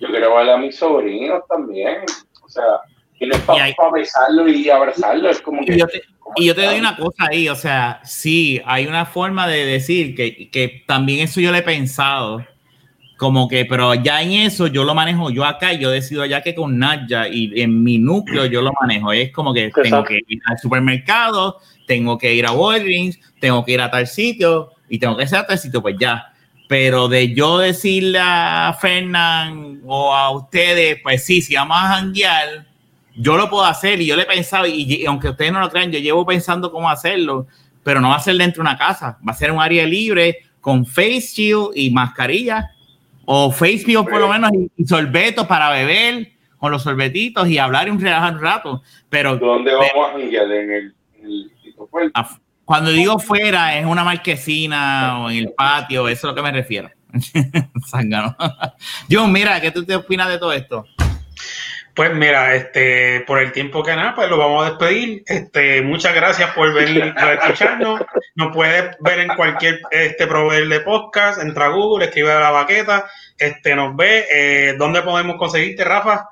Yo 0.00 0.08
quiero 0.08 0.34
verle 0.34 0.52
a 0.52 0.56
mis 0.58 0.76
sobrinos 0.76 1.42
también. 1.48 2.02
O 2.44 2.48
sea, 2.48 2.80
tienes 3.18 3.38
para 3.40 3.72
besarlo 3.92 4.48
y 4.48 4.68
abrazarlo. 4.68 5.30
Es 5.30 5.40
como 5.40 5.64
que... 5.64 5.74
Y 5.74 5.78
yo, 5.78 5.86
te, 5.86 6.02
y 6.36 6.46
yo 6.46 6.54
te 6.54 6.62
doy 6.62 6.78
una 6.78 6.96
cosa 6.96 7.26
ahí, 7.30 7.48
o 7.48 7.54
sea, 7.54 8.00
sí, 8.04 8.60
hay 8.66 8.86
una 8.86 9.06
forma 9.06 9.46
de 9.48 9.64
decir 9.64 10.14
que, 10.14 10.50
que 10.50 10.84
también 10.86 11.20
eso 11.20 11.40
yo 11.40 11.52
le 11.52 11.58
he 11.58 11.62
pensado 11.62 12.44
como 13.16 13.48
que, 13.48 13.64
pero 13.64 13.94
ya 13.94 14.22
en 14.22 14.32
eso 14.32 14.66
yo 14.66 14.84
lo 14.84 14.94
manejo 14.94 15.30
yo 15.30 15.44
acá 15.44 15.72
y 15.72 15.78
yo 15.78 15.90
decido 15.90 16.26
ya 16.26 16.42
que 16.42 16.54
con 16.54 16.78
Nadja 16.78 17.28
y 17.28 17.60
en 17.60 17.82
mi 17.82 17.98
núcleo 17.98 18.46
yo 18.46 18.60
lo 18.60 18.72
manejo. 18.80 19.12
Es 19.12 19.30
como 19.30 19.54
que 19.54 19.70
tengo 19.70 20.02
que 20.04 20.20
ir 20.26 20.40
al 20.46 20.58
supermercado, 20.58 21.58
tengo 21.86 22.18
que 22.18 22.34
ir 22.34 22.46
a 22.46 22.52
Walgreens, 22.52 23.18
tengo 23.40 23.64
que 23.64 23.72
ir 23.72 23.80
a 23.80 23.90
tal 23.90 24.06
sitio 24.06 24.70
y 24.88 24.98
tengo 24.98 25.16
que 25.16 25.24
ir 25.24 25.34
a 25.36 25.46
tal 25.46 25.58
sitio, 25.58 25.80
pues 25.80 25.96
ya. 25.98 26.32
Pero 26.66 27.08
de 27.08 27.34
yo 27.34 27.58
decirle 27.58 28.18
a 28.20 28.76
Fernán 28.80 29.80
o 29.86 30.14
a 30.14 30.30
ustedes, 30.30 30.98
pues 31.02 31.24
sí, 31.24 31.40
si 31.40 31.54
vamos 31.54 31.76
a 31.78 31.96
janguear, 31.96 32.66
yo 33.16 33.36
lo 33.36 33.48
puedo 33.48 33.64
hacer 33.64 34.00
y 34.00 34.06
yo 34.06 34.16
le 34.16 34.22
he 34.22 34.26
pensado, 34.26 34.66
y, 34.66 35.04
aunque 35.06 35.28
ustedes 35.28 35.52
no 35.52 35.60
lo 35.60 35.70
crean, 35.70 35.92
yo 35.92 35.98
llevo 35.98 36.26
pensando 36.26 36.72
cómo 36.72 36.90
hacerlo, 36.90 37.46
pero 37.82 38.00
no 38.00 38.08
va 38.08 38.16
a 38.16 38.20
ser 38.20 38.36
dentro 38.36 38.62
de 38.62 38.68
una 38.70 38.78
casa, 38.78 39.18
va 39.26 39.32
a 39.32 39.36
ser 39.36 39.52
un 39.52 39.60
área 39.60 39.86
libre 39.86 40.38
con 40.60 40.86
face 40.86 41.20
shield 41.20 41.70
y 41.74 41.90
mascarilla, 41.90 42.70
o 43.26 43.50
face 43.50 43.78
shield 43.78 44.08
por 44.08 44.20
lo 44.20 44.28
menos 44.28 44.50
y, 44.76 44.84
sorbetos 44.84 45.46
para 45.46 45.70
beber 45.70 46.32
con 46.58 46.72
los 46.72 46.82
sorbetitos 46.82 47.48
y 47.48 47.58
hablar 47.58 47.88
y 47.88 47.90
un 47.90 48.00
relajar 48.00 48.34
un 48.34 48.40
rato. 48.40 48.82
Pero, 49.08 49.36
¿Dónde 49.36 49.72
vamos 49.72 50.08
a 50.08 50.12
janguear? 50.12 50.50
¿En 50.50 50.70
el 50.70 50.94
Cuando 52.64 52.90
digo 52.90 53.18
fuera, 53.18 53.78
es 53.78 53.86
una 53.86 54.04
marquesina 54.04 55.20
o 55.20 55.30
en 55.30 55.38
el 55.38 55.52
patio, 55.52 56.08
eso 56.08 56.18
es 56.18 56.24
a 56.24 56.26
lo 56.28 56.34
que 56.34 56.42
me 56.42 56.52
refiero. 56.52 56.90
John, 59.10 59.32
mira, 59.32 59.60
¿qué 59.60 59.70
tú 59.70 59.84
te 59.84 59.94
opinas 59.94 60.28
de 60.28 60.38
todo 60.38 60.52
esto? 60.52 60.84
Pues 61.94 62.12
mira, 62.12 62.56
este, 62.56 63.20
por 63.20 63.40
el 63.40 63.52
tiempo 63.52 63.84
que 63.84 63.94
nada, 63.94 64.16
pues 64.16 64.28
lo 64.28 64.36
vamos 64.36 64.66
a 64.66 64.70
despedir. 64.70 65.22
Este, 65.26 65.80
muchas 65.80 66.12
gracias 66.12 66.50
por 66.50 66.74
venir 66.74 67.14
a 67.16 67.34
escucharnos. 67.34 68.00
Nos 68.34 68.52
puedes 68.52 68.96
ver 68.98 69.20
en 69.20 69.28
cualquier 69.36 69.80
este 69.92 70.26
proveedor 70.26 70.68
de 70.68 70.80
podcast, 70.80 71.40
entra 71.40 71.66
a 71.66 71.68
Google, 71.68 72.06
escribe 72.06 72.32
a 72.32 72.40
la 72.40 72.50
baqueta, 72.50 73.08
este, 73.38 73.76
nos 73.76 73.94
ve. 73.94 74.26
Eh, 74.28 74.74
¿Dónde 74.76 75.02
podemos 75.02 75.36
conseguirte, 75.36 75.84
Rafa? 75.84 76.30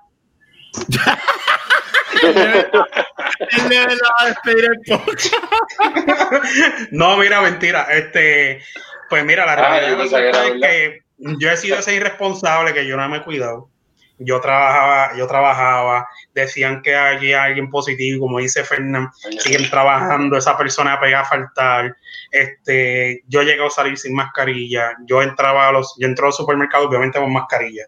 no, 6.91 7.17
mira, 7.19 7.41
mentira. 7.41 7.87
Este, 7.91 8.61
pues 9.09 9.25
mira, 9.25 9.47
la 9.47 9.53
ah, 9.53 9.79
realidad 9.79 10.07
es 10.07 10.13
que 10.61 11.03
yo 11.19 11.51
he 11.51 11.57
sido 11.57 11.79
ese 11.79 11.95
irresponsable 11.95 12.75
que 12.75 12.85
yo 12.85 12.97
no 12.97 13.09
me 13.09 13.19
he 13.19 13.23
cuidado 13.23 13.72
yo 14.19 14.41
trabajaba, 14.41 15.17
yo 15.17 15.27
trabajaba, 15.27 16.09
decían 16.35 16.83
que 16.83 16.95
había 16.95 17.45
alguien 17.45 17.71
positivo, 17.71 18.21
como 18.27 18.39
dice 18.39 18.65
Fernán, 18.65 19.11
siguen 19.39 19.69
trabajando, 19.69 20.37
esa 20.37 20.57
persona 20.57 21.01
pega 21.01 21.21
a 21.21 21.25
faltar, 21.25 21.97
este, 22.31 23.23
yo 23.27 23.43
llegué 23.43 23.65
a 23.65 23.71
salir 23.71 23.99
sin 23.99 24.15
mascarilla, 24.15 24.95
yo 25.07 25.23
entraba 25.23 25.69
a 25.69 25.73
los, 25.73 25.95
yo 25.99 26.07
entraba 26.07 26.29
al 26.29 26.35
supermercado 26.35 26.89
obviamente 26.89 27.19
con 27.19 27.33
mascarilla, 27.33 27.87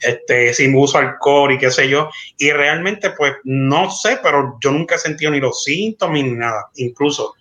este, 0.00 0.54
sin 0.54 0.74
uso 0.76 0.98
alcohol 0.98 1.52
y 1.52 1.58
qué 1.58 1.70
sé 1.70 1.88
yo, 1.88 2.10
y 2.38 2.50
realmente 2.50 3.10
pues 3.10 3.34
no 3.44 3.90
sé, 3.90 4.18
pero 4.22 4.58
yo 4.62 4.70
nunca 4.70 4.96
he 4.96 4.98
sentido 4.98 5.30
ni 5.30 5.40
los 5.40 5.64
síntomas 5.64 6.14
ni 6.14 6.32
nada, 6.32 6.66
incluso 6.76 7.34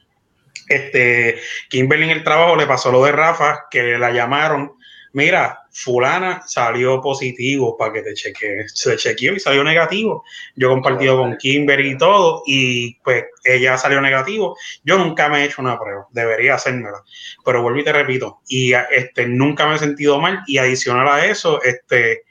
este, 0.67 1.39
Kimberly 1.69 2.05
en 2.05 2.11
el 2.11 2.23
trabajo 2.23 2.55
le 2.55 2.65
pasó 2.65 2.91
lo 2.91 3.03
de 3.03 3.11
Rafa, 3.11 3.65
que 3.69 3.97
la 3.97 4.11
llamaron 4.11 4.73
mira, 5.13 5.60
fulana 5.71 6.43
salió 6.45 7.01
positivo 7.01 7.77
para 7.77 7.93
que 7.93 8.01
te 8.01 8.13
chequee. 8.13 8.67
Se 8.67 8.97
chequeó 8.97 9.33
y 9.33 9.39
salió 9.39 9.63
negativo. 9.63 10.23
Yo 10.55 10.67
he 10.67 10.71
compartido 10.71 11.17
con 11.17 11.37
Kimberly 11.37 11.91
y 11.91 11.97
todo, 11.97 12.43
y 12.45 12.95
pues 13.03 13.25
ella 13.43 13.77
salió 13.77 14.01
negativo. 14.01 14.57
Yo 14.83 14.97
nunca 14.97 15.29
me 15.29 15.41
he 15.41 15.45
hecho 15.45 15.61
una 15.61 15.79
prueba, 15.79 16.07
debería 16.11 16.55
hacérmela. 16.55 17.01
Pero 17.45 17.61
vuelvo 17.61 17.79
y 17.79 17.83
te 17.83 17.93
repito, 17.93 18.41
y 18.47 18.73
este, 18.91 19.27
nunca 19.27 19.67
me 19.67 19.75
he 19.75 19.79
sentido 19.79 20.19
mal, 20.19 20.41
y 20.47 20.57
adicional 20.57 21.07
a 21.07 21.25
eso, 21.25 21.61
este, 21.63 22.23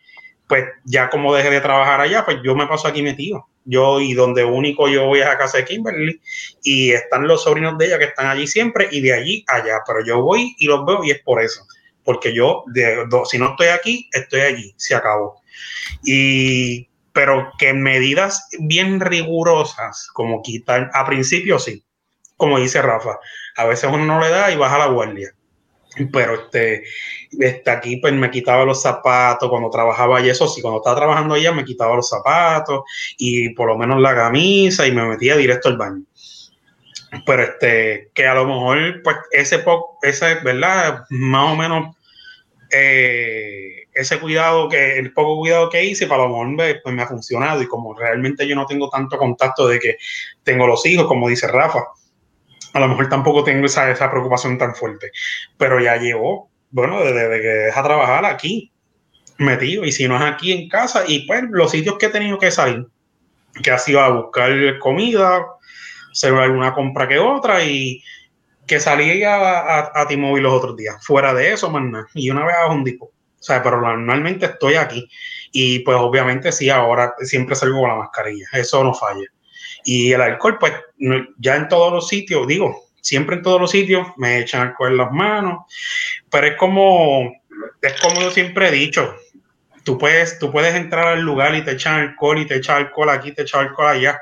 pues 0.46 0.64
ya 0.84 1.08
como 1.08 1.34
dejé 1.34 1.50
de 1.50 1.60
trabajar 1.60 2.00
allá, 2.00 2.24
pues 2.24 2.38
yo 2.44 2.54
me 2.54 2.66
paso 2.66 2.88
aquí 2.88 3.02
metido. 3.02 3.46
Yo 3.64 4.00
y 4.00 4.14
donde 4.14 4.42
único 4.42 4.88
yo 4.88 5.04
voy 5.04 5.20
es 5.20 5.26
a 5.26 5.36
casa 5.36 5.58
de 5.58 5.66
Kimberly 5.66 6.20
y 6.62 6.92
están 6.92 7.28
los 7.28 7.44
sobrinos 7.44 7.76
de 7.76 7.86
ella 7.86 7.98
que 7.98 8.06
están 8.06 8.26
allí 8.26 8.46
siempre 8.46 8.88
y 8.90 9.02
de 9.02 9.12
allí 9.12 9.44
allá, 9.46 9.80
pero 9.86 10.04
yo 10.04 10.22
voy 10.22 10.56
y 10.58 10.66
los 10.66 10.84
veo 10.86 11.04
y 11.04 11.10
es 11.10 11.20
por 11.20 11.42
eso 11.42 11.66
porque 12.04 12.34
yo, 12.34 12.64
si 13.24 13.38
no 13.38 13.50
estoy 13.50 13.68
aquí, 13.68 14.08
estoy 14.12 14.40
allí, 14.40 14.74
se 14.76 14.94
acabó. 14.94 15.40
Y, 16.04 16.88
pero 17.12 17.50
que 17.58 17.72
medidas 17.72 18.48
bien 18.58 19.00
rigurosas, 19.00 20.08
como 20.12 20.42
quitar, 20.42 20.90
a 20.94 21.06
principio 21.06 21.58
sí, 21.58 21.84
como 22.36 22.58
dice 22.58 22.80
Rafa, 22.80 23.18
a 23.56 23.66
veces 23.66 23.90
uno 23.92 24.04
no 24.04 24.20
le 24.20 24.30
da 24.30 24.50
y 24.50 24.56
baja 24.56 24.78
la 24.78 24.86
guardia. 24.86 25.34
Pero 26.12 26.34
este, 26.34 26.84
este 27.38 27.70
aquí 27.70 27.96
pues 27.96 28.12
me 28.14 28.30
quitaba 28.30 28.64
los 28.64 28.80
zapatos 28.80 29.50
cuando 29.50 29.70
trabajaba 29.70 30.20
y 30.20 30.28
eso 30.28 30.46
sí, 30.46 30.62
cuando 30.62 30.78
estaba 30.78 30.96
trabajando 30.96 31.34
allá 31.34 31.52
me 31.52 31.64
quitaba 31.64 31.96
los 31.96 32.08
zapatos 32.08 32.82
y 33.18 33.50
por 33.50 33.68
lo 33.68 33.76
menos 33.76 34.00
la 34.00 34.14
camisa 34.14 34.86
y 34.86 34.92
me 34.92 35.04
metía 35.04 35.36
directo 35.36 35.68
al 35.68 35.76
baño 35.76 36.04
pero 37.26 37.42
este, 37.42 38.10
que 38.14 38.26
a 38.26 38.34
lo 38.34 38.46
mejor, 38.46 39.02
pues, 39.02 39.16
ese 39.32 39.58
poco, 39.60 39.98
ese, 40.02 40.36
¿verdad? 40.36 41.04
Más 41.10 41.52
o 41.52 41.56
menos 41.56 41.96
eh, 42.70 43.86
ese 43.92 44.20
cuidado 44.20 44.68
que, 44.68 44.98
el 44.98 45.12
poco 45.12 45.38
cuidado 45.38 45.68
que 45.70 45.84
hice, 45.84 46.06
para 46.06 46.22
lo 46.22 46.28
mejor 46.28 46.80
pues, 46.82 46.94
me 46.94 47.02
ha 47.02 47.06
funcionado. 47.06 47.62
Y 47.62 47.66
como 47.66 47.94
realmente 47.94 48.46
yo 48.46 48.54
no 48.54 48.66
tengo 48.66 48.88
tanto 48.88 49.18
contacto 49.18 49.66
de 49.68 49.78
que 49.78 49.96
tengo 50.44 50.66
los 50.66 50.84
hijos, 50.86 51.06
como 51.06 51.28
dice 51.28 51.48
Rafa, 51.48 51.84
a 52.72 52.80
lo 52.80 52.88
mejor 52.88 53.08
tampoco 53.08 53.42
tengo 53.42 53.66
esa, 53.66 53.90
esa 53.90 54.10
preocupación 54.10 54.56
tan 54.58 54.74
fuerte. 54.74 55.10
Pero 55.58 55.80
ya 55.80 55.96
llevo, 55.96 56.50
bueno, 56.70 57.02
desde, 57.02 57.40
que 57.40 57.48
deja 57.48 57.82
trabajar 57.82 58.24
aquí, 58.24 58.72
metido. 59.38 59.84
Y 59.84 59.92
si 59.92 60.06
no 60.06 60.16
es 60.16 60.22
aquí 60.22 60.52
en 60.52 60.68
casa, 60.68 61.04
y 61.06 61.26
pues 61.26 61.42
los 61.50 61.72
sitios 61.72 61.98
que 61.98 62.06
he 62.06 62.10
tenido 62.10 62.38
que 62.38 62.50
salir, 62.52 62.86
que 63.62 63.70
ha 63.72 63.78
sido 63.78 64.00
a 64.00 64.10
buscar 64.10 64.78
comida, 64.78 65.44
hacer 66.10 66.34
alguna 66.34 66.72
compra 66.72 67.08
que 67.08 67.18
otra 67.18 67.64
y 67.64 68.02
que 68.66 68.78
salí 68.78 69.22
a, 69.24 69.36
a, 69.36 69.92
a 69.94 70.06
T-Mobile 70.06 70.42
los 70.42 70.52
otros 70.52 70.76
días. 70.76 71.04
Fuera 71.04 71.34
de 71.34 71.52
eso, 71.52 71.70
man, 71.70 71.92
y 72.14 72.30
una 72.30 72.46
vez 72.46 72.54
a 72.56 72.68
un 72.68 72.84
tipo. 72.84 73.06
O 73.06 73.42
sea, 73.42 73.62
pero 73.62 73.80
normalmente 73.80 74.46
estoy 74.46 74.74
aquí. 74.74 75.08
Y 75.50 75.80
pues 75.80 75.96
obviamente 75.98 76.52
sí, 76.52 76.70
ahora 76.70 77.14
siempre 77.22 77.56
salgo 77.56 77.80
con 77.80 77.88
la 77.88 77.96
mascarilla. 77.96 78.46
Eso 78.52 78.84
no 78.84 78.94
falla. 78.94 79.26
Y 79.84 80.12
el 80.12 80.20
alcohol, 80.20 80.58
pues 80.60 80.74
ya 81.38 81.56
en 81.56 81.68
todos 81.68 81.92
los 81.92 82.08
sitios, 82.08 82.46
digo, 82.46 82.84
siempre 83.00 83.36
en 83.36 83.42
todos 83.42 83.60
los 83.60 83.70
sitios 83.70 84.06
me 84.18 84.38
echan 84.38 84.68
alcohol 84.68 84.92
en 84.92 84.96
las 84.98 85.10
manos. 85.10 85.64
Pero 86.30 86.46
es 86.46 86.56
como, 86.56 87.32
es 87.80 88.00
como 88.00 88.20
yo 88.20 88.30
siempre 88.30 88.68
he 88.68 88.72
dicho. 88.72 89.16
Tú 89.82 89.96
puedes, 89.96 90.38
tú 90.38 90.52
puedes 90.52 90.74
entrar 90.74 91.08
al 91.08 91.22
lugar 91.22 91.54
y 91.54 91.64
te 91.64 91.72
echan 91.72 92.00
alcohol 92.00 92.38
y 92.38 92.46
te 92.46 92.56
echan 92.56 92.76
alcohol 92.76 93.08
aquí, 93.08 93.32
te 93.32 93.42
echan 93.42 93.68
alcohol 93.68 93.88
allá 93.88 94.20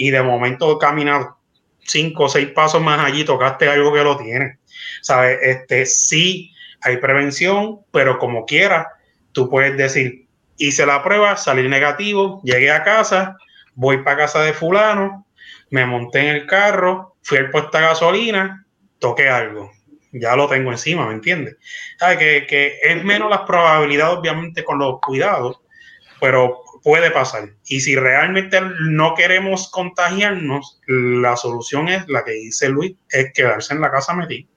y 0.00 0.10
de 0.10 0.22
momento 0.22 0.78
caminar 0.78 1.34
cinco 1.80 2.24
o 2.24 2.28
seis 2.30 2.48
pasos 2.52 2.80
más 2.80 3.04
allí 3.04 3.22
tocaste 3.22 3.68
algo 3.68 3.92
que 3.92 4.02
lo 4.02 4.16
tiene. 4.16 4.58
¿Sabes? 5.02 5.38
Este, 5.42 5.84
sí 5.84 6.54
hay 6.80 6.96
prevención, 6.96 7.80
pero 7.92 8.18
como 8.18 8.46
quiera, 8.46 8.88
tú 9.32 9.50
puedes 9.50 9.76
decir, 9.76 10.26
hice 10.56 10.86
la 10.86 11.02
prueba, 11.02 11.36
salí 11.36 11.68
negativo, 11.68 12.40
llegué 12.42 12.70
a 12.70 12.82
casa, 12.82 13.36
voy 13.74 13.98
para 13.98 14.16
casa 14.16 14.40
de 14.40 14.54
fulano, 14.54 15.26
me 15.68 15.84
monté 15.84 16.20
en 16.20 16.28
el 16.28 16.46
carro, 16.46 17.16
fui 17.20 17.36
al 17.36 17.50
puesto 17.50 17.76
de 17.76 17.84
gasolina, 17.84 18.64
toqué 19.00 19.28
algo. 19.28 19.70
Ya 20.12 20.34
lo 20.34 20.48
tengo 20.48 20.70
encima, 20.70 21.06
¿me 21.06 21.12
entiendes? 21.12 21.58
¿Sabes? 21.98 22.16
Que, 22.16 22.46
que 22.46 22.78
es 22.82 23.04
menos 23.04 23.28
las 23.28 23.40
probabilidades, 23.40 24.16
obviamente, 24.16 24.64
con 24.64 24.78
los 24.78 24.98
cuidados, 25.02 25.60
pero 26.22 26.62
puede 26.82 27.10
pasar. 27.10 27.50
Y 27.66 27.80
si 27.80 27.96
realmente 27.96 28.60
no 28.80 29.14
queremos 29.14 29.70
contagiarnos, 29.70 30.80
la 30.86 31.36
solución 31.36 31.88
es 31.88 32.08
la 32.08 32.24
que 32.24 32.32
dice 32.32 32.68
Luis, 32.68 32.96
es 33.10 33.32
quedarse 33.32 33.74
en 33.74 33.80
la 33.80 33.90
casa 33.90 34.14
metido. 34.14 34.48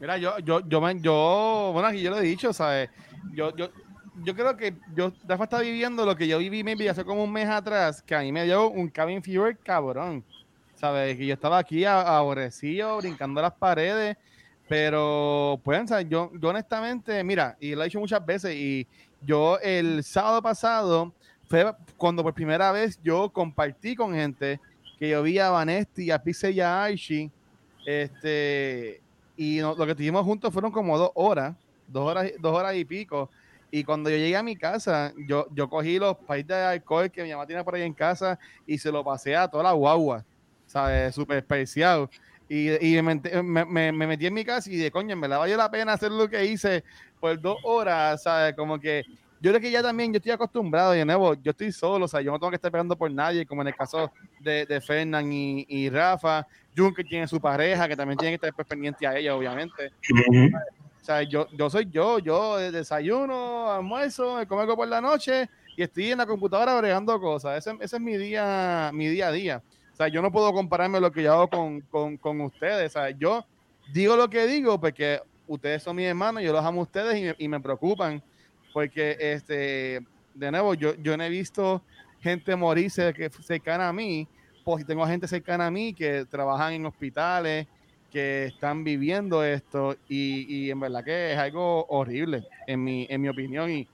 Mira, 0.00 0.18
yo, 0.18 0.38
yo, 0.40 0.60
yo, 0.68 0.90
yo, 0.90 1.70
bueno, 1.72 1.88
aquí 1.88 2.02
yo 2.02 2.10
lo 2.10 2.18
he 2.18 2.22
dicho, 2.22 2.52
¿sabes? 2.52 2.90
Yo, 3.32 3.54
yo, 3.56 3.70
yo 4.22 4.34
creo 4.34 4.56
que 4.56 4.74
yo, 4.94 5.12
Rafa 5.26 5.44
está 5.44 5.60
viviendo 5.60 6.04
lo 6.04 6.16
que 6.16 6.28
yo 6.28 6.38
viví 6.38 6.62
maybe 6.62 6.88
hace 6.88 7.04
como 7.04 7.24
un 7.24 7.32
mes 7.32 7.48
atrás, 7.48 8.02
que 8.02 8.14
a 8.14 8.20
mí 8.20 8.32
me 8.32 8.44
dio 8.44 8.68
un 8.68 8.88
cabin 8.88 9.22
fever 9.22 9.56
cabrón, 9.58 10.24
¿sabes? 10.74 11.16
Que 11.16 11.26
yo 11.26 11.34
estaba 11.34 11.58
aquí 11.58 11.84
aborrecido, 11.84 12.98
brincando 12.98 13.40
las 13.40 13.52
paredes, 13.52 14.16
pero, 14.68 15.60
pues. 15.62 15.88
Yo, 16.08 16.30
yo 16.40 16.48
honestamente, 16.48 17.22
mira, 17.22 17.56
y 17.60 17.74
lo 17.74 17.82
he 17.82 17.84
dicho 17.84 18.00
muchas 18.00 18.24
veces, 18.24 18.54
y 18.54 18.86
yo 19.22 19.58
el 19.60 20.02
sábado 20.02 20.42
pasado 20.42 21.12
fue 21.48 21.72
cuando 21.96 22.22
por 22.22 22.34
primera 22.34 22.72
vez 22.72 22.98
yo 23.02 23.30
compartí 23.30 23.94
con 23.94 24.12
gente 24.14 24.60
que 24.98 25.10
yo 25.10 25.22
vi 25.22 25.38
a 25.38 25.50
Vanesti, 25.50 26.10
a 26.10 26.22
Pixel 26.22 26.54
y 26.54 26.60
a 26.60 26.84
Archie, 26.84 27.30
este, 27.86 29.00
y 29.36 29.60
lo 29.60 29.76
que 29.76 29.94
tuvimos 29.94 30.24
juntos 30.24 30.52
fueron 30.52 30.72
como 30.72 30.98
dos 30.98 31.10
horas, 31.14 31.54
dos 31.86 32.08
horas, 32.10 32.32
dos 32.40 32.56
horas 32.56 32.74
y 32.74 32.84
pico. 32.84 33.30
Y 33.70 33.84
cuando 33.84 34.08
yo 34.08 34.16
llegué 34.16 34.36
a 34.36 34.42
mi 34.42 34.56
casa, 34.56 35.12
yo, 35.28 35.46
yo 35.52 35.68
cogí 35.68 35.98
los 35.98 36.16
países 36.16 36.48
de 36.48 36.62
alcohol 36.62 37.10
que 37.10 37.22
mi 37.22 37.30
mamá 37.30 37.46
tiene 37.46 37.62
por 37.62 37.74
ahí 37.74 37.82
en 37.82 37.92
casa 37.92 38.38
y 38.66 38.78
se 38.78 38.90
lo 38.90 39.04
pasé 39.04 39.36
a 39.36 39.48
toda 39.48 39.64
la 39.64 39.72
guagua, 39.72 40.24
¿sabes? 40.66 41.14
Súper 41.14 41.38
especial. 41.38 42.08
Y, 42.48 42.96
y 42.96 43.02
me, 43.02 43.20
me, 43.42 43.92
me, 43.92 44.06
metí 44.06 44.26
en 44.26 44.34
mi 44.34 44.44
casa 44.44 44.70
y 44.70 44.76
de 44.76 44.90
coño, 44.90 45.16
me 45.16 45.26
la 45.26 45.38
valió 45.38 45.56
la 45.56 45.70
pena 45.70 45.94
hacer 45.94 46.12
lo 46.12 46.28
que 46.28 46.44
hice 46.44 46.84
por 47.18 47.40
dos 47.40 47.58
horas, 47.64 48.22
¿sabes? 48.22 48.54
Como 48.54 48.78
que 48.78 49.02
yo 49.40 49.50
creo 49.50 49.60
que 49.60 49.70
ya 49.70 49.82
también 49.82 50.12
yo 50.12 50.16
estoy 50.16 50.32
acostumbrado, 50.32 50.92
de 50.92 51.04
nuevo, 51.04 51.34
yo 51.34 51.50
estoy 51.50 51.70
solo, 51.70 52.06
o 52.06 52.08
sea, 52.08 52.20
yo 52.20 52.30
no 52.30 52.38
tengo 52.38 52.50
que 52.50 52.56
estar 52.56 52.70
pegando 52.70 52.96
por 52.96 53.10
nadie, 53.10 53.44
como 53.44 53.62
en 53.62 53.68
el 53.68 53.74
caso 53.74 54.10
de, 54.40 54.64
de 54.64 54.80
Fernán 54.80 55.30
y, 55.32 55.66
y, 55.68 55.90
Rafa, 55.90 56.46
Jun 56.76 56.94
que 56.94 57.04
tiene 57.04 57.28
su 57.28 57.40
pareja, 57.40 57.86
que 57.88 57.96
también 57.96 58.16
tiene 58.16 58.32
que 58.32 58.46
estar 58.46 58.54
pues, 58.54 58.66
pendiente 58.66 59.06
a 59.06 59.16
ella, 59.16 59.34
obviamente. 59.34 59.92
O 61.00 61.04
sea, 61.04 61.22
yo, 61.22 61.46
yo 61.52 61.70
soy 61.70 61.88
yo, 61.90 62.18
yo 62.18 62.56
desayuno, 62.72 63.70
almuerzo, 63.70 64.36
me 64.36 64.46
como 64.46 64.74
por 64.74 64.88
la 64.88 65.00
noche 65.00 65.48
y 65.76 65.82
estoy 65.82 66.10
en 66.10 66.18
la 66.18 66.26
computadora 66.26 66.72
agregando 66.72 67.20
cosas. 67.20 67.58
Ese, 67.58 67.76
ese, 67.80 67.96
es 67.96 68.02
mi 68.02 68.16
día, 68.16 68.90
mi 68.92 69.06
día 69.06 69.28
a 69.28 69.32
día. 69.32 69.62
O 69.96 69.98
sea, 69.98 70.08
yo 70.08 70.20
no 70.20 70.30
puedo 70.30 70.52
compararme 70.52 71.00
lo 71.00 71.10
que 71.10 71.22
yo 71.22 71.32
hago 71.32 71.48
con, 71.48 71.80
con, 71.80 72.16
con 72.18 72.40
ustedes. 72.42 72.94
O 72.94 73.00
sea, 73.00 73.10
yo 73.10 73.44
digo 73.92 74.14
lo 74.14 74.28
que 74.28 74.46
digo 74.46 74.78
porque 74.78 75.22
ustedes 75.46 75.82
son 75.82 75.96
mis 75.96 76.06
hermanos, 76.06 76.42
yo 76.42 76.52
los 76.52 76.64
amo 76.64 76.80
a 76.80 76.84
ustedes 76.84 77.16
y 77.16 77.22
me, 77.22 77.34
y 77.38 77.48
me 77.48 77.60
preocupan. 77.60 78.22
Porque, 78.74 79.16
este, 79.18 80.00
de 80.34 80.50
nuevo, 80.50 80.74
yo, 80.74 80.94
yo 80.96 81.16
no 81.16 81.24
he 81.24 81.30
visto 81.30 81.80
gente 82.20 82.54
morirse 82.56 83.14
que 83.14 83.30
cercana 83.30 83.88
a 83.88 83.92
mí 83.92 84.28
tengo 84.86 85.06
gente 85.06 85.28
cercana 85.28 85.68
a 85.68 85.70
mí 85.70 85.94
que 85.94 86.24
trabajan 86.26 86.72
en 86.72 86.86
hospitales, 86.86 87.66
que 88.10 88.46
están 88.46 88.82
viviendo 88.82 89.44
esto 89.44 89.96
y, 90.08 90.70
en 90.70 90.80
verdad 90.80 91.04
que 91.04 91.32
es 91.32 91.38
algo 91.38 91.86
horrible, 91.86 92.44
en 92.66 92.82
mi, 92.82 93.06
en 93.08 93.20
mi 93.20 93.28
opinión. 93.28 93.70
Y 93.70 93.86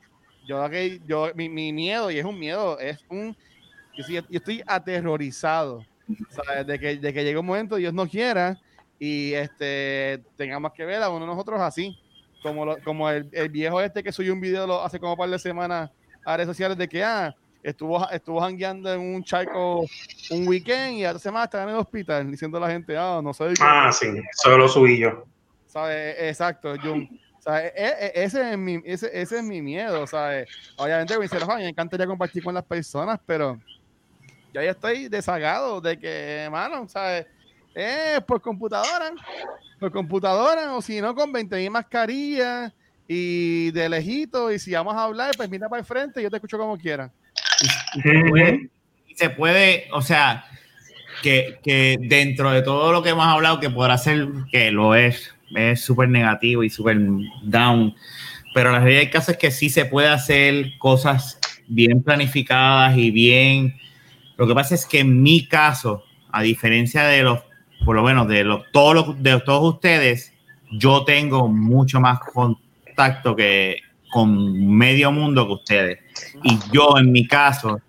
yo, 0.46 0.66
yo 1.06 1.30
mi, 1.34 1.48
mi 1.48 1.72
miedo, 1.72 2.10
y 2.10 2.18
es 2.18 2.24
un 2.24 2.38
miedo, 2.38 2.78
es 2.78 3.04
un... 3.10 3.36
Yo, 3.94 4.22
estoy 4.30 4.62
aterrorizado 4.66 5.84
De, 6.66 6.78
que, 6.78 6.96
de 6.96 7.12
que 7.12 7.24
llegue 7.24 7.38
un 7.38 7.46
momento, 7.46 7.76
Dios 7.76 7.94
no 7.94 8.06
quiera, 8.06 8.58
y 8.98 9.32
este 9.34 10.22
tengamos 10.36 10.72
que 10.72 10.84
ver 10.84 11.02
a 11.02 11.10
uno 11.10 11.20
de 11.20 11.26
nosotros 11.26 11.60
así, 11.60 11.98
como, 12.42 12.76
como 12.84 13.08
el, 13.08 13.28
el, 13.32 13.48
viejo 13.48 13.80
este 13.80 14.02
que 14.02 14.12
subió 14.12 14.32
un 14.32 14.40
video 14.40 14.82
hace 14.82 14.98
como 14.98 15.12
un 15.12 15.18
par 15.18 15.30
de 15.30 15.38
semanas 15.38 15.90
a 16.24 16.36
redes 16.36 16.48
sociales 16.48 16.76
de 16.76 16.88
que, 16.88 17.02
ah, 17.02 17.34
estuvo, 17.62 18.08
estuvo 18.10 18.40
jangueando 18.40 18.92
en 18.92 19.00
un 19.00 19.24
charco 19.24 19.80
un 20.30 20.48
weekend 20.48 20.98
y 20.98 21.04
hace 21.04 21.20
semana 21.20 21.44
está 21.44 21.62
en 21.62 21.70
el 21.70 21.76
hospital 21.76 22.30
diciendo 22.30 22.58
a 22.58 22.60
la 22.62 22.70
gente, 22.70 22.96
ah, 22.96 23.20
no 23.22 23.32
sé. 23.32 23.54
Ah, 23.60 23.90
sí, 23.92 24.06
eso 24.06 24.58
lo 24.58 24.68
subí 24.68 24.98
yo. 24.98 25.24
¿Sabes? 25.66 26.16
Exacto, 26.18 26.74
Jun. 26.82 27.08
E, 27.46 27.72
e, 27.74 28.12
ese, 28.22 28.52
es 28.52 28.58
mi, 28.58 28.80
ese, 28.84 29.10
ese 29.12 29.38
es 29.38 29.42
mi 29.42 29.62
miedo, 29.62 30.06
¿sabes? 30.06 30.48
Obviamente, 30.76 31.18
me 31.18 31.26
me 31.56 31.68
encantaría 31.68 32.06
compartir 32.06 32.42
con 32.44 32.54
las 32.54 32.64
personas, 32.64 33.18
pero 33.26 33.58
yo 34.52 34.62
ya 34.62 34.70
estoy 34.70 35.08
desagado 35.08 35.80
de 35.80 35.98
que, 35.98 36.08
hermano, 36.44 36.88
¿sabes? 36.88 37.26
Eh, 37.74 38.20
por 38.26 38.40
computadora, 38.40 39.12
por 39.80 39.90
computadora, 39.90 40.74
o 40.74 40.82
si 40.82 41.00
no, 41.00 41.14
con 41.14 41.32
20.000 41.32 41.70
mascarillas 41.70 42.72
y 43.08 43.70
de 43.70 43.88
lejito, 43.88 44.52
y 44.52 44.58
si 44.58 44.72
vamos 44.72 44.94
a 44.94 45.04
hablar, 45.04 45.32
pues 45.36 45.48
mira 45.48 45.68
para 45.68 45.80
el 45.80 45.86
frente, 45.86 46.22
yo 46.22 46.30
te 46.30 46.36
escucho 46.36 46.58
como 46.58 46.76
quiera. 46.78 47.10
Y 49.08 49.14
se 49.14 49.30
puede, 49.30 49.88
o 49.92 50.02
sea, 50.02 50.44
que, 51.22 51.58
que, 51.62 51.96
dentro 52.00 52.50
de 52.50 52.62
todo 52.62 52.92
lo 52.92 53.02
que 53.02 53.10
hemos 53.10 53.26
hablado, 53.26 53.60
que 53.60 53.70
podrá 53.70 53.96
ser, 53.96 54.28
que 54.50 54.70
lo 54.70 54.94
es, 54.94 55.34
es 55.54 55.80
súper 55.80 56.08
negativo 56.08 56.62
y 56.62 56.70
súper 56.70 56.98
down, 57.42 57.94
pero 58.54 58.70
la 58.70 58.80
realidad 58.80 59.00
del 59.00 59.10
caso 59.10 59.32
es 59.32 59.38
que 59.38 59.50
sí 59.50 59.70
se 59.70 59.86
puede 59.86 60.08
hacer 60.08 60.76
cosas 60.78 61.38
bien 61.66 62.02
planificadas 62.02 62.96
y 62.96 63.10
bien. 63.10 63.74
Lo 64.36 64.46
que 64.46 64.54
pasa 64.54 64.74
es 64.74 64.86
que 64.86 65.00
en 65.00 65.22
mi 65.22 65.46
caso, 65.46 66.04
a 66.30 66.42
diferencia 66.42 67.04
de 67.04 67.22
los, 67.22 67.40
por 67.84 67.96
lo 67.96 68.02
menos 68.02 68.28
de 68.28 68.44
los, 68.44 68.62
todos 68.72 68.94
los, 68.94 69.22
de 69.22 69.40
todos 69.40 69.74
ustedes, 69.74 70.32
yo 70.70 71.04
tengo 71.04 71.48
mucho 71.48 72.00
más 72.00 72.18
contacto 72.20 73.36
que, 73.36 73.80
con 74.12 74.76
medio 74.76 75.10
mundo 75.10 75.46
que 75.46 75.52
ustedes. 75.54 75.98
Y 76.44 76.58
yo, 76.70 76.98
en 76.98 77.10
mi 77.10 77.26
caso, 77.26 77.80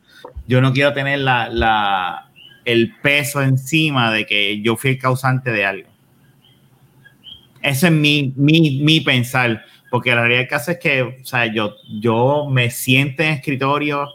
yo 0.48 0.62
no 0.62 0.72
quiero 0.72 0.94
tener 0.94 1.20
la, 1.20 1.50
la, 1.50 2.30
el 2.64 2.96
peso 3.02 3.41
encima 3.41 4.10
de 4.10 4.26
que 4.26 4.62
yo 4.62 4.78
fui 4.78 4.91
el 4.91 4.98
causante 4.98 5.52
de 5.52 5.66
algo. 5.66 5.89
Ese 7.62 7.88
es 7.88 7.94
mi, 7.94 8.34
mi, 8.38 8.80
mi 8.82 9.02
pensar, 9.02 9.66
porque 9.91 10.12
la 10.12 10.22
realidad 10.22 10.39
del 10.39 10.48
caso 10.48 10.72
es 10.72 10.80
que, 10.80 11.02
o 11.02 11.26
sea, 11.26 11.46
yo, 11.46 11.76
yo 12.00 12.48
me 12.50 12.70
siento 12.70 13.22
en 13.24 13.30
escritorio, 13.34 14.08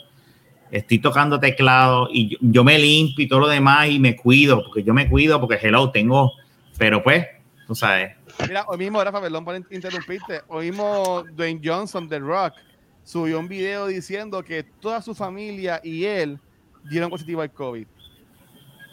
estoy 0.70 0.98
tocando 0.98 1.40
teclado 1.40 2.08
y 2.12 2.30
yo, 2.30 2.38
yo, 2.40 2.64
me 2.64 2.78
limpio 2.78 3.24
y 3.24 3.28
todo 3.28 3.40
lo 3.40 3.48
demás 3.48 3.88
y 3.88 3.98
me 3.98 4.16
cuido, 4.16 4.62
porque 4.62 4.82
yo 4.82 4.94
me 4.94 5.08
cuido, 5.08 5.40
porque 5.40 5.58
hello, 5.60 5.90
tengo, 5.90 6.32
pero 6.76 7.02
pues, 7.02 7.26
tú 7.66 7.74
sabes, 7.74 8.18
Mira, 8.46 8.64
hoy 8.68 8.78
mismo, 8.78 9.02
Rafa, 9.02 9.20
perdón 9.20 9.44
por 9.44 9.56
interrumpirte, 9.70 10.42
hoy 10.46 10.70
mismo 10.70 11.24
Dwayne 11.32 11.60
Johnson 11.62 12.08
de 12.08 12.20
Rock 12.20 12.54
subió 13.02 13.40
un 13.40 13.48
video 13.48 13.86
diciendo 13.88 14.44
que 14.44 14.62
toda 14.62 15.02
su 15.02 15.14
familia 15.14 15.80
y 15.82 16.04
él 16.04 16.38
dieron 16.88 17.10
positivo 17.10 17.42
al 17.42 17.50
COVID. 17.50 17.86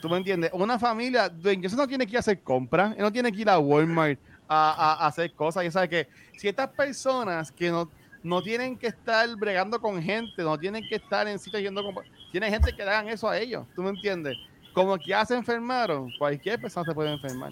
¿Tú 0.01 0.09
me 0.09 0.17
entiendes? 0.17 0.49
Una 0.53 0.79
familia, 0.79 1.29
Dwayne 1.29 1.61
Johnson 1.61 1.79
no 1.79 1.87
tiene 1.87 2.05
que 2.05 2.11
ir 2.11 2.17
a 2.17 2.19
hacer 2.21 2.41
compras, 2.41 2.95
él 2.97 3.03
no 3.03 3.11
tiene 3.11 3.31
que 3.31 3.41
ir 3.41 3.49
a 3.49 3.59
Walmart 3.59 4.19
a, 4.47 5.03
a, 5.03 5.07
hacer 5.07 5.31
cosas. 5.33 5.63
Y 5.63 5.71
sabe 5.71 5.89
que 5.89 6.07
si 6.35 6.47
estas 6.47 6.69
personas 6.69 7.51
que 7.51 7.69
no, 7.69 7.89
no 8.25 8.41
tienen 8.41 8.75
que 8.75 8.87
estar 8.87 9.27
bregando 9.37 9.79
con 9.79 10.01
gente, 10.01 10.41
no 10.41 10.57
tienen 10.57 10.83
que 10.89 10.95
estar 10.95 11.27
en 11.27 11.37
sitios 11.37 11.61
yendo 11.61 11.83
con... 11.83 12.03
Tiene 12.31 12.49
gente 12.49 12.73
que 12.75 12.81
hagan 12.81 13.07
eso 13.07 13.29
a 13.29 13.37
ellos, 13.37 13.65
¿tú 13.75 13.83
me 13.83 13.91
entiendes? 13.91 14.35
Como 14.73 14.97
que 14.97 15.09
ya 15.09 15.23
se 15.25 15.35
enfermaron, 15.35 16.11
cualquier 16.17 16.59
persona 16.59 16.83
se 16.85 16.93
puede 16.93 17.13
enfermar. 17.13 17.51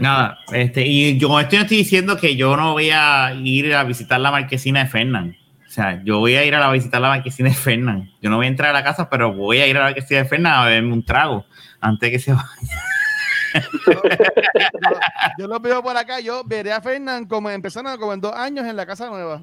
Nada, 0.00 0.38
este, 0.52 0.84
y 0.84 1.16
yo 1.18 1.40
estoy, 1.40 1.60
estoy 1.60 1.76
diciendo 1.78 2.16
que 2.16 2.36
yo 2.36 2.56
no 2.56 2.72
voy 2.72 2.90
a 2.90 3.34
ir 3.34 3.72
a 3.74 3.84
visitar 3.84 4.20
la 4.20 4.32
marquesina 4.32 4.80
de 4.80 4.90
Fernán. 4.90 5.36
O 5.64 5.70
sea, 5.70 6.02
yo 6.04 6.18
voy 6.18 6.34
a 6.34 6.44
ir 6.44 6.54
a 6.54 6.60
la, 6.60 6.70
visitar 6.72 7.00
la 7.00 7.08
marquesina 7.08 7.48
de 7.48 7.54
Fernán. 7.54 8.10
Yo 8.20 8.30
no 8.30 8.36
voy 8.36 8.46
a 8.46 8.48
entrar 8.48 8.70
a 8.70 8.72
la 8.72 8.84
casa, 8.84 9.08
pero 9.08 9.32
voy 9.32 9.58
a 9.58 9.66
ir 9.66 9.76
a 9.76 9.80
la 9.80 9.86
marquesina 9.86 10.22
de 10.22 10.28
Fernán 10.28 10.54
a 10.54 10.64
beberme 10.64 10.92
un 10.92 11.04
trago 11.04 11.44
antes 11.80 12.08
de 12.08 12.10
que 12.12 12.18
se 12.18 12.32
vaya. 12.32 12.82
Yo, 15.38 15.46
lo 15.46 15.60
veo 15.60 15.82
por 15.82 15.96
acá, 15.96 16.20
yo 16.20 16.42
veré 16.44 16.72
a 16.72 16.80
Fernán 16.80 17.26
como 17.26 17.50
empezando 17.50 17.96
como 17.98 18.12
en 18.12 18.20
dos 18.20 18.32
años 18.34 18.66
en 18.66 18.76
la 18.76 18.86
casa 18.86 19.08
nueva. 19.08 19.42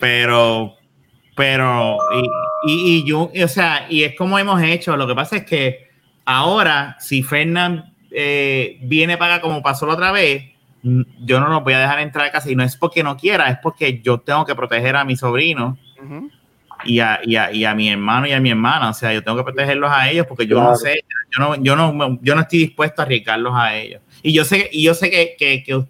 Pero, 0.00 0.74
pero, 1.36 1.98
y, 2.64 2.72
y, 2.72 2.98
y 2.98 3.04
yo, 3.04 3.30
o 3.32 3.48
sea, 3.48 3.86
y 3.88 4.04
es 4.04 4.16
como 4.16 4.38
hemos 4.38 4.62
hecho. 4.62 4.96
Lo 4.96 5.06
que 5.06 5.14
pasa 5.14 5.36
es 5.38 5.44
que 5.44 5.88
ahora, 6.24 6.96
si 7.00 7.22
Fernán 7.22 7.94
eh, 8.10 8.78
viene 8.82 9.16
para 9.16 9.34
acá 9.34 9.42
como 9.42 9.62
pasó 9.62 9.86
la 9.86 9.94
otra 9.94 10.12
vez, 10.12 10.44
yo 10.82 11.40
no 11.40 11.48
lo 11.48 11.62
voy 11.62 11.74
a 11.74 11.80
dejar 11.80 12.00
entrar 12.00 12.26
a 12.26 12.30
casa 12.30 12.50
y 12.50 12.56
no 12.56 12.62
es 12.62 12.76
porque 12.76 13.02
no 13.02 13.16
quiera, 13.16 13.48
es 13.48 13.58
porque 13.62 14.00
yo 14.00 14.18
tengo 14.20 14.44
que 14.44 14.54
proteger 14.54 14.96
a 14.96 15.04
mi 15.04 15.16
sobrino 15.16 15.76
y, 16.84 17.00
a, 17.00 17.20
y, 17.24 17.36
a, 17.36 17.52
y, 17.52 17.64
a, 17.64 17.74
mi 17.74 17.88
hermano 17.88 18.26
y 18.26 18.32
a 18.32 18.40
mi 18.40 18.50
hermana, 18.50 18.90
o 18.90 18.94
sea, 18.94 19.12
yo 19.12 19.22
tengo 19.22 19.38
que 19.38 19.44
protegerlos 19.44 19.90
a 19.90 20.10
ellos 20.10 20.26
porque 20.26 20.46
yo 20.46 20.60
no 20.62 20.74
sé, 20.76 21.04
yo 21.36 21.42
no, 21.42 21.62
yo, 21.62 21.76
no, 21.76 22.18
yo 22.22 22.34
no 22.34 22.40
estoy 22.42 22.60
dispuesto 22.60 23.02
a 23.02 23.04
arriesgarlos 23.04 23.52
a 23.54 23.76
ellos. 23.76 24.00
Y 24.22 24.32
yo 24.32 24.44
sé, 24.44 24.68
y 24.72 24.84
yo 24.84 24.94
sé 24.94 25.10
que, 25.10 25.36
que, 25.38 25.62
que, 25.62 25.84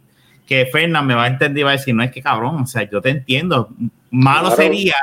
que 0.47 0.67
Fernán 0.67 1.07
me 1.07 1.15
va 1.15 1.25
a 1.25 1.29
entender 1.29 1.61
y 1.61 1.65
va 1.65 1.71
a 1.71 1.73
decir, 1.73 1.95
no 1.95 2.03
es 2.03 2.11
que 2.11 2.23
cabrón, 2.23 2.63
o 2.63 2.67
sea, 2.67 2.89
yo 2.89 3.01
te 3.01 3.11
entiendo, 3.11 3.69
malo 4.11 4.51
sería 4.51 4.95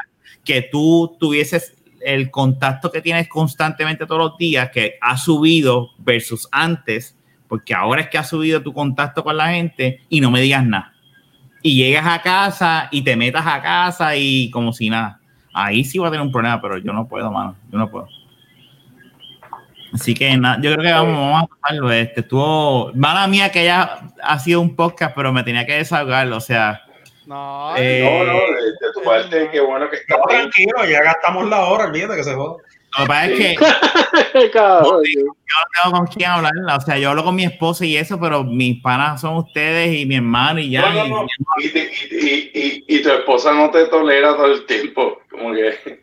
que 0.44 0.62
tú 0.62 1.18
tuvieses 1.20 1.76
el 2.06 2.30
contacto 2.30 2.92
que 2.92 3.02
tienes 3.02 3.28
constantemente 3.28 4.06
todos 4.06 4.22
los 4.32 4.38
días, 4.38 4.70
que 4.70 4.98
ha 5.02 5.18
subido 5.18 5.90
versus 5.98 6.48
antes, 6.52 7.18
porque 7.48 7.74
ahora 7.74 8.02
es 8.02 8.10
que 8.10 8.18
ha 8.18 8.24
subido 8.24 8.62
tu 8.62 8.74
contacto 8.74 9.24
con 9.24 9.36
la 9.38 9.50
gente 9.50 10.02
y 10.10 10.22
no 10.22 10.32
me 10.32 10.40
digas 10.42 10.66
nada. 10.66 10.94
Y 11.62 11.78
llegas 11.78 12.06
a 12.06 12.22
casa 12.22 12.90
y 12.92 13.02
te 13.02 13.16
metas 13.16 13.46
a 13.48 13.62
casa 13.62 14.16
y 14.16 14.52
como 14.52 14.72
si 14.72 14.90
nada. 14.90 15.20
Ahí 15.58 15.86
sí 15.86 15.98
va 15.98 16.10
a 16.10 16.12
tener 16.12 16.26
un 16.26 16.34
problema, 16.34 16.62
pero 16.62 16.78
yo 16.78 16.92
no 16.92 17.08
puedo, 17.08 17.32
mano. 17.32 17.56
Yo 17.72 17.78
no 17.78 17.90
puedo. 17.90 18.10
Así 19.94 20.14
que 20.14 20.36
nada, 20.36 20.58
yo 20.62 20.74
creo 20.74 20.84
que 20.84 20.92
vamos, 20.92 21.44
a 21.44 21.48
tomarlo. 21.48 21.92
Este 21.94 22.20
estuvo, 22.20 22.92
mala 22.94 23.26
mía 23.28 23.50
que 23.50 23.64
ya 23.64 24.02
ha 24.22 24.40
sido 24.40 24.60
un 24.60 24.76
podcast, 24.76 25.16
pero 25.16 25.32
me 25.32 25.44
tenía 25.44 25.66
que 25.66 25.78
desahogarlo. 25.78 26.36
O 26.36 26.42
sea, 26.42 26.82
no, 27.26 27.74
eh, 27.78 28.04
no, 28.04 28.34
no, 28.34 28.40
de, 28.40 28.94
tu 28.94 29.02
parte, 29.02 29.50
qué 29.50 29.62
bueno 29.62 29.90
que 29.90 29.96
está. 29.96 30.18
tranquilo, 30.28 30.86
ya 30.90 31.02
gastamos 31.02 31.48
la 31.48 31.62
hora, 31.62 31.86
olvídate 31.86 32.18
que 32.18 32.24
se 32.26 32.34
joda. 32.34 32.62
Lo 32.98 33.04
que 33.04 33.08
pasa 33.08 33.26
es 33.26 33.38
que 33.38 33.56
yo, 34.54 34.82
no 34.82 35.02
tengo 35.84 35.98
con 35.98 36.08
quién 36.08 36.30
hablar, 36.30 36.54
o 36.78 36.82
sea, 36.82 36.98
yo 36.98 37.10
hablo 37.10 37.24
con 37.24 37.36
mi 37.36 37.44
esposa 37.44 37.86
y 37.86 37.98
eso, 37.98 38.20
pero 38.20 38.44
mis 38.44 38.82
panas 38.82 39.22
son 39.22 39.36
ustedes 39.38 39.98
y 39.98 40.06
mi 40.06 40.16
hermano 40.16 40.60
y 40.60 40.72
ya. 40.72 40.90
No, 40.90 41.08
no, 41.08 41.26
y, 41.60 41.66
y, 41.66 42.52
y, 42.54 42.84
y, 42.88 43.02
tu 43.02 43.10
esposa 43.10 43.54
no 43.54 43.70
te 43.72 43.86
tolera 43.88 44.36
todo 44.36 44.54
el 44.54 44.66
tiempo, 44.66 45.20
como 45.30 45.54
que 45.54 46.00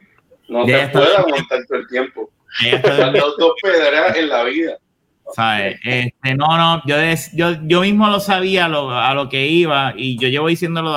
no 0.49 0.65
te 0.65 0.89
puede 0.89 1.17
aguantar 1.17 1.61
todo 1.67 1.79
el 1.79 1.89
tiempo. 1.89 2.31
Los 2.61 3.37
dos 3.39 3.53
pedras 3.63 4.17
en 4.17 4.29
la 4.29 4.45
vida. 4.45 4.77
¿sabes? 5.35 5.81
Este, 5.85 6.35
no, 6.35 6.57
no, 6.57 6.83
yo, 6.85 6.97
yo, 7.35 7.57
yo 7.63 7.81
mismo 7.81 8.09
lo 8.09 8.21
sabía 8.21 8.69
lo, 8.69 8.91
a 8.91 9.15
lo 9.15 9.29
que 9.29 9.47
iba 9.47 9.95
y 9.97 10.19
yo 10.19 10.29
llevo 10.29 10.49
diciéndolo 10.49 10.95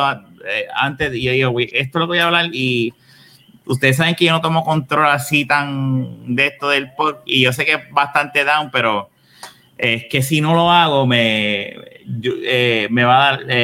eh, 0.47 0.67
antes 0.75 1.13
y 1.13 1.21
yo 1.21 1.31
digo, 1.31 1.55
esto 1.59 1.99
lo 1.99 2.07
voy 2.07 2.19
a 2.19 2.25
hablar 2.25 2.49
y 2.51 2.93
ustedes 3.65 3.97
saben 3.97 4.15
que 4.15 4.25
yo 4.25 4.31
no 4.31 4.41
tomo 4.41 4.63
control 4.63 5.07
así 5.07 5.45
tan 5.45 6.35
de 6.35 6.47
esto 6.47 6.69
del 6.69 6.91
podcast 6.93 7.23
y 7.25 7.43
yo 7.43 7.53
sé 7.53 7.65
que 7.65 7.73
es 7.73 7.91
bastante 7.91 8.43
down, 8.43 8.69
pero 8.71 9.09
es 9.77 10.05
que 10.09 10.21
si 10.21 10.41
no 10.41 10.53
lo 10.53 10.71
hago 10.71 11.05
me, 11.05 11.75
eh, 12.23 12.87
me 12.89 13.03
va 13.03 13.29
a 13.29 13.31
dar, 13.31 13.45
me 13.45 13.55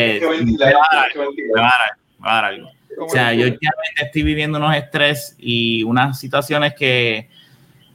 va 1.62 1.74
a 2.22 2.34
dar 2.34 2.46
algo. 2.46 2.70
O 3.00 3.10
sea, 3.10 3.34
yo 3.34 3.48
ya 3.48 3.72
estoy 4.04 4.24
viviendo 4.24 4.58
unos 4.58 4.76
estrés 4.76 5.36
y 5.40 5.84
unas 5.84 6.20
situaciones 6.20 6.74
que 6.76 7.30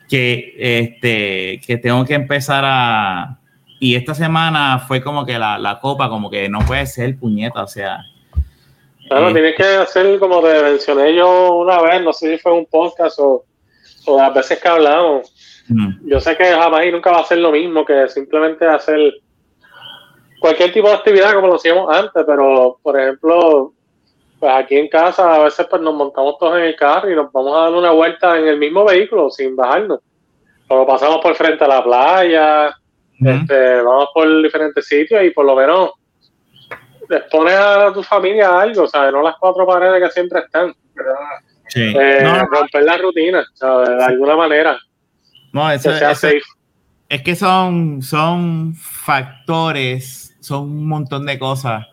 que, 0.08 0.54
este, 0.58 1.60
que 1.66 1.78
tengo 1.78 2.04
que 2.04 2.14
empezar 2.14 2.64
a... 2.66 3.38
Y 3.78 3.94
esta 3.94 4.14
semana 4.14 4.78
fue 4.86 5.02
como 5.02 5.26
que 5.26 5.38
la, 5.38 5.58
la 5.58 5.80
copa, 5.80 6.08
como 6.08 6.30
que 6.30 6.48
no 6.48 6.60
puede 6.60 6.86
ser 6.86 7.18
puñeta, 7.18 7.62
o 7.62 7.68
sea... 7.68 8.00
Claro, 9.08 9.28
eh, 9.28 9.32
tienes 9.32 9.56
que 9.56 9.64
hacer 9.64 10.18
como 10.18 10.40
te 10.42 10.62
mencioné 10.62 11.14
yo 11.14 11.54
una 11.56 11.80
vez, 11.80 12.02
no 12.02 12.12
sé 12.12 12.32
si 12.32 12.38
fue 12.38 12.52
un 12.52 12.66
podcast 12.66 13.18
o, 13.20 13.44
o 14.06 14.16
las 14.18 14.34
veces 14.34 14.60
que 14.60 14.68
hablamos. 14.68 15.32
Yo 16.04 16.20
sé 16.20 16.36
que 16.36 16.44
jamás 16.44 16.86
y 16.86 16.92
nunca 16.92 17.10
va 17.10 17.20
a 17.20 17.24
ser 17.24 17.38
lo 17.38 17.50
mismo 17.50 17.84
que 17.84 18.08
simplemente 18.08 18.64
hacer 18.66 19.14
cualquier 20.38 20.72
tipo 20.72 20.88
de 20.88 20.94
actividad 20.94 21.34
como 21.34 21.48
lo 21.48 21.56
hacíamos 21.56 21.94
antes, 21.94 22.22
pero 22.24 22.78
por 22.82 23.00
ejemplo, 23.00 23.72
pues 24.38 24.52
aquí 24.54 24.76
en 24.76 24.88
casa 24.88 25.34
a 25.34 25.44
veces 25.44 25.66
pues 25.68 25.82
nos 25.82 25.94
montamos 25.94 26.38
todos 26.38 26.58
en 26.58 26.64
el 26.66 26.76
carro 26.76 27.10
y 27.10 27.16
nos 27.16 27.32
vamos 27.32 27.56
a 27.56 27.62
dar 27.62 27.72
una 27.72 27.90
vuelta 27.90 28.38
en 28.38 28.46
el 28.46 28.58
mismo 28.58 28.84
vehículo 28.84 29.28
sin 29.30 29.56
bajarnos. 29.56 30.00
Como 30.68 30.86
pasamos 30.86 31.18
por 31.18 31.34
frente 31.34 31.64
a 31.64 31.68
la 31.68 31.82
playa, 31.82 32.76
este, 33.20 33.82
vamos 33.82 34.08
por 34.14 34.42
diferentes 34.42 34.86
sitios 34.86 35.24
y 35.24 35.30
por 35.30 35.46
lo 35.46 35.56
menos 35.56 35.90
expones 37.08 37.54
a 37.54 37.92
tu 37.92 38.02
familia 38.02 38.60
algo, 38.60 38.86
¿sabes? 38.86 39.12
No 39.12 39.22
las 39.22 39.36
cuatro 39.38 39.66
paredes 39.66 40.02
que 40.02 40.10
siempre 40.10 40.40
están. 40.40 40.74
Sí. 41.68 41.92
Eh, 41.96 42.44
romper 42.50 42.82
la 42.82 42.96
rutina, 42.98 43.44
¿sabes? 43.54 43.88
De 43.88 44.04
alguna 44.04 44.36
manera. 44.36 44.78
No, 45.52 45.70
eso, 45.70 45.90
es 47.08 47.22
que 47.22 47.36
son, 47.36 48.02
son 48.02 48.74
factores, 48.74 50.36
son 50.40 50.62
un 50.62 50.88
montón 50.88 51.24
de 51.24 51.38
cosas. 51.38 51.86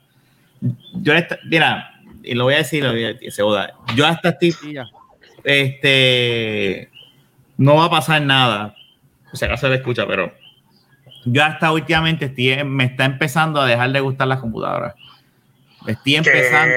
Yo, 0.94 1.14
mira, 1.46 1.94
y 2.24 2.34
lo 2.34 2.46
voy 2.46 2.56
a 2.56 2.58
decir, 2.58 2.84
lo 2.84 2.92
voy 2.92 3.06
a 3.06 3.14
decir, 3.14 3.46
yo 3.96 4.06
hasta 4.08 4.30
estoy, 4.30 4.56
este, 5.44 6.90
no 7.58 7.76
va 7.76 7.86
a 7.86 7.90
pasar 7.90 8.22
nada, 8.22 8.76
o 9.32 9.36
sea, 9.36 9.50
acaso 9.50 9.68
se 9.68 9.70
le 9.70 9.76
escucha, 9.76 10.08
pero 10.08 10.34
yo 11.26 11.44
hasta 11.44 11.72
últimamente 11.72 12.26
estoy, 12.26 12.64
me 12.64 12.86
está 12.86 13.06
empezando 13.06 13.62
a 13.62 13.66
dejar 13.66 13.92
de 13.92 14.00
gustar 14.00 14.28
las 14.28 14.40
computadoras. 14.40 14.96
Estoy 15.88 16.16
empezando, 16.16 16.74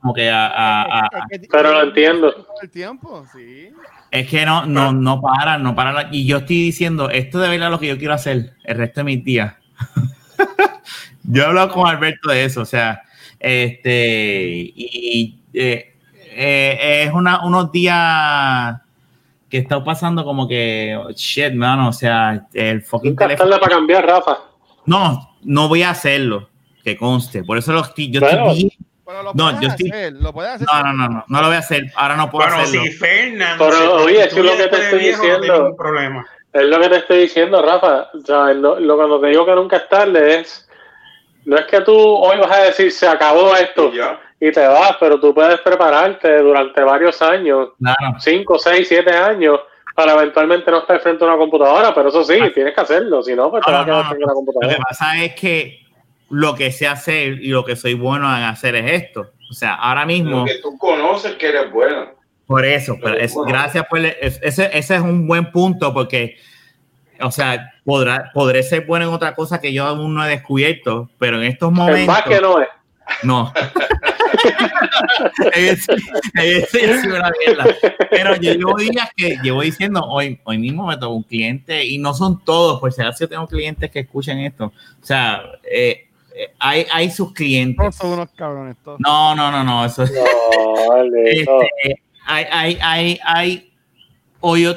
como 0.00 0.14
que 0.14 0.30
a, 0.30 1.08
pero 1.50 1.72
lo 1.72 1.82
entiendo. 1.84 2.46
El 2.60 2.70
tiempo, 2.70 3.24
sí. 3.32 3.70
Es 4.10 4.28
que 4.28 4.44
no, 4.44 4.66
no, 4.66 4.92
no 4.92 5.20
para, 5.20 5.58
no 5.58 5.74
para. 5.74 6.08
Y 6.12 6.26
yo 6.26 6.38
estoy 6.38 6.62
diciendo, 6.62 7.10
esto 7.10 7.38
de 7.38 7.48
verdad 7.48 7.70
lo 7.70 7.78
que 7.78 7.88
yo 7.88 7.98
quiero 7.98 8.14
hacer 8.14 8.52
el 8.64 8.76
resto 8.76 9.00
de 9.00 9.04
mis 9.04 9.24
días. 9.24 9.54
yo 11.24 11.42
he 11.42 11.46
hablado 11.46 11.70
con 11.70 11.86
Alberto 11.86 12.30
de 12.30 12.44
eso, 12.44 12.62
o 12.62 12.66
sea, 12.66 13.02
este, 13.38 14.72
y 14.74 15.40
eh, 15.52 15.94
eh, 16.40 17.04
es 17.04 17.12
una, 17.12 17.44
unos 17.44 17.72
días 17.72 18.78
que 19.48 19.58
está 19.58 19.82
pasando 19.82 20.24
como 20.24 20.46
que, 20.46 20.98
shit, 21.14 21.54
mano, 21.54 21.88
o 21.88 21.92
sea, 21.92 22.46
el 22.52 22.82
fucking 22.82 23.16
teléfono. 23.16 23.58
para 23.58 23.68
cambiar, 23.68 24.06
Rafa. 24.06 24.38
No, 24.86 25.36
no 25.42 25.68
voy 25.68 25.82
a 25.82 25.90
hacerlo, 25.90 26.48
que 26.84 26.96
conste. 26.96 27.44
Por 27.44 27.58
eso 27.58 27.72
lo 27.72 27.80
estoy, 27.80 28.10
yo 28.10 28.20
estoy 28.20 28.70
no, 29.34 29.60
yo 29.60 29.68
estoy... 29.68 29.90
lo 30.12 30.38
hacer. 30.40 30.66
No, 30.70 30.82
no, 30.82 30.92
no, 30.92 31.08
no, 31.08 31.24
no 31.26 31.40
lo 31.40 31.46
voy 31.46 31.56
a 31.56 31.60
hacer. 31.60 31.90
Ahora 31.94 32.16
no 32.16 32.30
puedo 32.30 32.46
bueno, 32.46 32.62
hacerlo. 32.62 32.82
Si 32.84 32.90
Fernando, 32.92 33.68
Pero 33.70 33.94
oye, 34.04 34.24
es 34.24 34.36
lo 34.36 34.56
que 34.56 34.68
te 34.68 34.82
estoy 34.82 34.98
diciendo. 34.98 35.74
problema. 35.76 36.26
Es 36.52 36.64
lo 36.64 36.80
que 36.80 36.88
te 36.88 36.96
estoy 36.96 37.20
diciendo, 37.20 37.62
Rafa. 37.62 38.08
O 38.14 38.20
sea, 38.20 38.52
lo, 38.52 38.78
lo, 38.78 38.96
cuando 38.96 39.20
te 39.20 39.28
digo 39.28 39.46
que 39.46 39.54
nunca 39.54 39.78
es 39.78 39.88
tarde 39.88 40.40
es. 40.40 40.68
No 41.44 41.56
es 41.56 41.64
que 41.66 41.80
tú 41.80 41.96
hoy 41.96 42.38
vas 42.38 42.50
a 42.50 42.62
decir 42.64 42.92
se 42.92 43.08
acabó 43.08 43.56
esto 43.56 43.90
y 44.40 44.52
te 44.52 44.66
vas, 44.66 44.96
pero 45.00 45.18
tú 45.18 45.34
puedes 45.34 45.60
prepararte 45.60 46.38
durante 46.38 46.82
varios 46.82 47.20
años, 47.22 47.70
5, 48.18 48.58
6, 48.58 48.88
7 48.88 49.10
años, 49.10 49.60
para 49.94 50.12
eventualmente 50.12 50.70
no 50.70 50.78
estar 50.78 51.00
frente 51.00 51.24
a 51.24 51.28
una 51.28 51.36
computadora, 51.36 51.92
pero 51.92 52.10
eso 52.10 52.22
sí, 52.22 52.38
ah. 52.40 52.50
tienes 52.54 52.72
que 52.72 52.80
hacerlo, 52.80 53.22
si 53.22 53.34
no, 53.34 53.50
pues 53.50 53.64
te 53.66 53.72
vas 53.72 53.82
a 53.82 53.84
quedar 53.84 54.06
frente 54.06 54.22
a 54.22 54.26
una 54.26 54.34
computadora. 54.34 54.68
Lo 54.68 54.76
que 54.76 54.82
pasa 54.88 55.24
es 55.24 55.34
que 55.34 55.80
lo 56.30 56.54
que 56.54 56.70
sé 56.70 56.86
hacer 56.86 57.42
y 57.42 57.48
lo 57.48 57.64
que 57.64 57.74
soy 57.74 57.94
bueno 57.94 58.26
en 58.36 58.44
hacer 58.44 58.76
es 58.76 59.02
esto. 59.02 59.32
O 59.50 59.54
sea, 59.54 59.74
ahora 59.74 60.04
mismo. 60.06 60.40
Lo 60.40 60.44
que 60.44 60.60
tú 60.62 60.76
conoces 60.78 61.34
que 61.34 61.48
eres 61.48 61.72
bueno. 61.72 62.10
Por 62.46 62.64
eso, 62.64 62.96
pero 63.02 63.16
es, 63.16 63.34
gracias 63.46 63.86
por 63.86 63.98
ese, 63.98 64.70
ese 64.72 64.94
es 64.94 65.00
un 65.00 65.26
buen 65.26 65.50
punto 65.50 65.92
porque, 65.92 66.36
o 67.20 67.30
sea, 67.30 67.72
podrá, 67.84 68.30
podré 68.32 68.62
ser 68.62 68.86
bueno 68.86 69.06
en 69.06 69.12
otra 69.12 69.34
cosa 69.34 69.60
que 69.60 69.72
yo 69.72 69.84
aún 69.84 70.14
no 70.14 70.24
he 70.24 70.28
descubierto, 70.28 71.10
pero 71.18 71.36
en 71.38 71.44
estos 71.44 71.70
momentos. 71.72 72.06
más 72.06 72.22
que 72.22 72.40
no 72.40 72.60
es. 72.60 72.68
No. 73.22 73.52
Pero 78.10 78.36
yo 78.36 78.52
llevo 78.52 78.76
días 78.76 79.10
que 79.16 79.38
llevo 79.42 79.62
diciendo, 79.62 80.04
hoy, 80.04 80.40
hoy 80.44 80.58
mismo 80.58 80.86
me 80.86 80.96
tocó 80.96 81.14
un 81.14 81.22
cliente, 81.22 81.84
y 81.84 81.98
no 81.98 82.14
son 82.14 82.42
todos, 82.44 82.80
pues 82.80 82.96
si 82.96 83.02
yo 83.02 83.28
tengo 83.28 83.46
clientes 83.46 83.90
que 83.90 84.00
escuchen 84.00 84.38
esto. 84.38 84.66
O 84.66 85.04
sea, 85.04 85.42
eh, 85.70 86.08
hay, 86.58 86.86
hay 86.90 87.10
sus 87.10 87.32
clientes. 87.32 87.96
son 87.96 88.12
unos 88.12 88.30
cabrones. 88.30 88.76
Todos. 88.84 89.00
No, 89.00 89.34
no, 89.34 89.50
no, 89.50 89.64
no. 89.64 89.84
Eso 89.84 90.04
este, 90.04 91.46
hay, 92.24 92.44
hay, 92.50 92.78
hay, 92.80 93.20
hay, 93.24 93.72
o 94.40 94.56
yo 94.56 94.74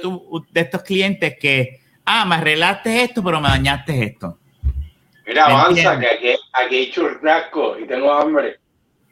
de 0.52 0.62
estos 0.62 0.82
clientes 0.84 1.36
que, 1.40 1.80
ah, 2.06 2.26
me 2.26 2.36
arreglaste 2.36 3.04
esto, 3.04 3.24
pero 3.24 3.40
me 3.40 3.50
dañaste 3.50 4.04
esto. 4.04 4.38
Mira, 5.28 5.46
avanza, 5.46 6.00
que 6.00 6.08
aquí, 6.08 6.36
aquí 6.52 6.76
hay 6.76 6.92
churrasco 6.92 7.78
y 7.80 7.86
tengo 7.86 8.12
hambre. 8.12 8.61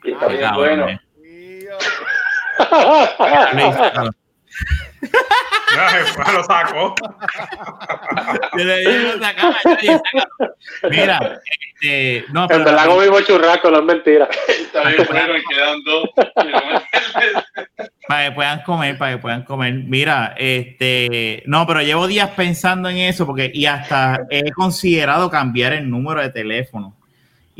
Y 0.03 0.11
está 0.11 0.27
bien 0.27 0.53
bueno. 0.55 0.87
lo 6.33 6.43
saco. 6.43 6.95
Mira, 10.89 11.41
este, 11.81 12.25
no, 12.31 12.47
en 12.49 12.63
verdad 12.63 12.85
comimos 12.85 13.25
churrasco, 13.25 13.71
no 13.71 13.79
es 13.79 13.85
mentira. 13.85 14.27
Está 14.47 14.89
bien 14.89 15.07
bueno, 15.09 15.33
quedan 15.49 15.83
dos. 15.83 16.09
para 18.07 18.29
que 18.29 18.31
puedan 18.31 18.61
comer, 18.63 18.97
para 18.97 19.11
que 19.13 19.17
puedan 19.19 19.43
comer. 19.43 19.73
Mira, 19.73 20.35
este, 20.37 21.43
no, 21.45 21.65
pero 21.67 21.81
llevo 21.81 22.07
días 22.07 22.31
pensando 22.31 22.89
en 22.89 22.97
eso 22.97 23.25
porque 23.25 23.51
y 23.53 23.65
hasta 23.65 24.19
he 24.29 24.51
considerado 24.51 25.29
cambiar 25.29 25.73
el 25.73 25.89
número 25.89 26.21
de 26.21 26.29
teléfono 26.29 26.98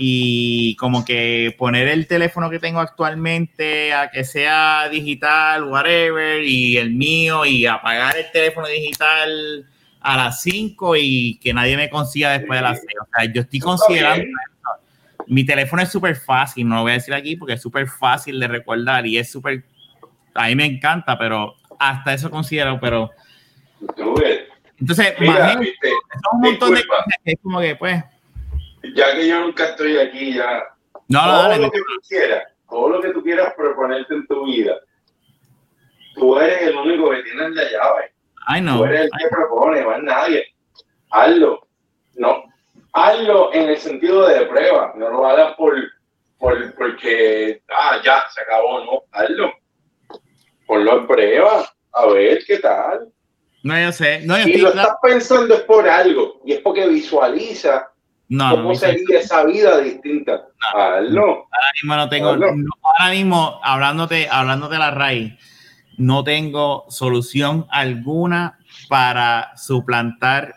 y 0.01 0.77
como 0.77 1.03
que 1.03 1.53
poner 1.57 1.89
el 1.89 2.07
teléfono 2.07 2.49
que 2.49 2.57
tengo 2.57 2.79
actualmente 2.79 3.93
a 3.93 4.09
que 4.09 4.23
sea 4.23 4.87
digital, 4.87 5.65
whatever, 5.65 6.41
y 6.41 6.77
el 6.77 6.91
mío, 6.91 7.45
y 7.45 7.65
apagar 7.65 8.15
el 8.15 8.31
teléfono 8.31 8.67
digital 8.67 9.67
a 9.99 10.15
las 10.15 10.41
5 10.41 10.95
y 10.95 11.37
que 11.43 11.53
nadie 11.53 11.75
me 11.75 11.89
consiga 11.89 12.31
después 12.31 12.59
de 12.59 12.63
las 12.63 12.79
6. 12.79 12.87
O 13.01 13.07
sea, 13.13 13.33
yo 13.33 13.41
estoy 13.41 13.59
considerando 13.59 14.25
Mi 15.27 15.43
teléfono 15.43 15.81
es 15.81 15.89
súper 15.89 16.15
fácil, 16.15 16.65
no 16.69 16.75
lo 16.75 16.83
voy 16.83 16.91
a 16.91 16.93
decir 16.93 17.13
aquí 17.13 17.35
porque 17.35 17.55
es 17.55 17.61
súper 17.61 17.85
fácil 17.89 18.39
de 18.39 18.47
recordar 18.47 19.05
y 19.05 19.17
es 19.17 19.29
súper, 19.29 19.65
a 20.33 20.47
mí 20.47 20.55
me 20.55 20.65
encanta, 20.65 21.19
pero 21.19 21.55
hasta 21.77 22.13
eso 22.13 22.31
considero, 22.31 22.79
pero... 22.79 23.11
Entonces, 24.79 25.13
un 25.19 26.39
montón 26.39 26.73
de 26.73 26.87
cosas 26.87 27.15
que 27.21 27.31
es 27.33 27.39
como 27.43 27.59
que, 27.59 27.75
pues, 27.75 28.01
ya 28.83 29.15
que 29.15 29.27
yo 29.27 29.39
nunca 29.39 29.65
estoy 29.65 29.97
aquí, 29.97 30.33
ya. 30.33 30.63
No, 31.07 31.23
todo 31.23 31.57
lo 31.57 31.71
que 31.71 31.79
tú 31.79 32.07
quieras, 32.07 32.43
todo 32.69 32.89
lo 32.89 33.01
que 33.01 33.09
tú 33.09 33.23
quieras 33.23 33.53
proponerte 33.55 34.13
en 34.13 34.27
tu 34.27 34.45
vida, 34.45 34.75
tú 36.15 36.37
eres 36.37 36.61
el 36.61 36.75
único 36.75 37.09
que 37.09 37.23
tiene 37.23 37.49
la 37.49 37.63
llave. 37.63 38.13
Ay, 38.45 38.61
no. 38.61 38.77
Tú 38.77 38.85
eres 38.85 39.01
el 39.01 39.09
que 39.09 39.27
propone, 39.29 39.83
más 39.83 40.01
nadie. 40.03 40.45
Hazlo. 41.11 41.67
No. 42.15 42.43
Hazlo 42.93 43.53
en 43.53 43.69
el 43.69 43.77
sentido 43.77 44.27
de 44.27 44.45
prueba. 44.45 44.93
No 44.95 45.09
lo 45.09 45.27
hagas 45.27 45.55
por, 45.55 45.75
por, 46.37 46.75
porque, 46.75 47.61
ah, 47.69 47.99
ya, 48.03 48.23
se 48.33 48.41
acabó. 48.41 48.83
No, 48.85 49.03
hazlo. 49.11 49.53
Ponlo 50.65 50.99
en 50.99 51.07
prueba. 51.07 51.73
A 51.91 52.05
ver 52.07 52.43
qué 52.45 52.59
tal. 52.59 53.11
No, 53.63 53.79
yo 53.79 53.91
sé. 53.91 54.21
No, 54.25 54.37
yo 54.37 54.63
lo 54.63 54.69
estás 54.69 54.95
pensando 55.01 55.55
es 55.55 55.61
por 55.61 55.87
algo. 55.87 56.41
Y 56.45 56.53
es 56.53 56.61
porque 56.61 56.87
visualiza 56.87 57.88
no, 58.29 58.51
¿Cómo 58.51 58.75
sería 58.75 59.19
esa 59.19 59.43
vida 59.43 59.79
distinta? 59.79 60.47
No, 61.09 61.21
Ahora 61.21 61.71
mismo 61.73 61.95
no 61.95 62.09
tengo, 62.09 62.29
ahora 62.29 63.11
mismo, 63.11 63.59
hablándote, 63.63 64.27
hablándote 64.29 64.73
de 64.73 64.79
la 64.79 64.91
raíz, 64.91 65.33
no 65.97 66.23
tengo 66.23 66.85
solución 66.89 67.65
alguna 67.71 68.59
para 68.87 69.57
suplantar 69.57 70.53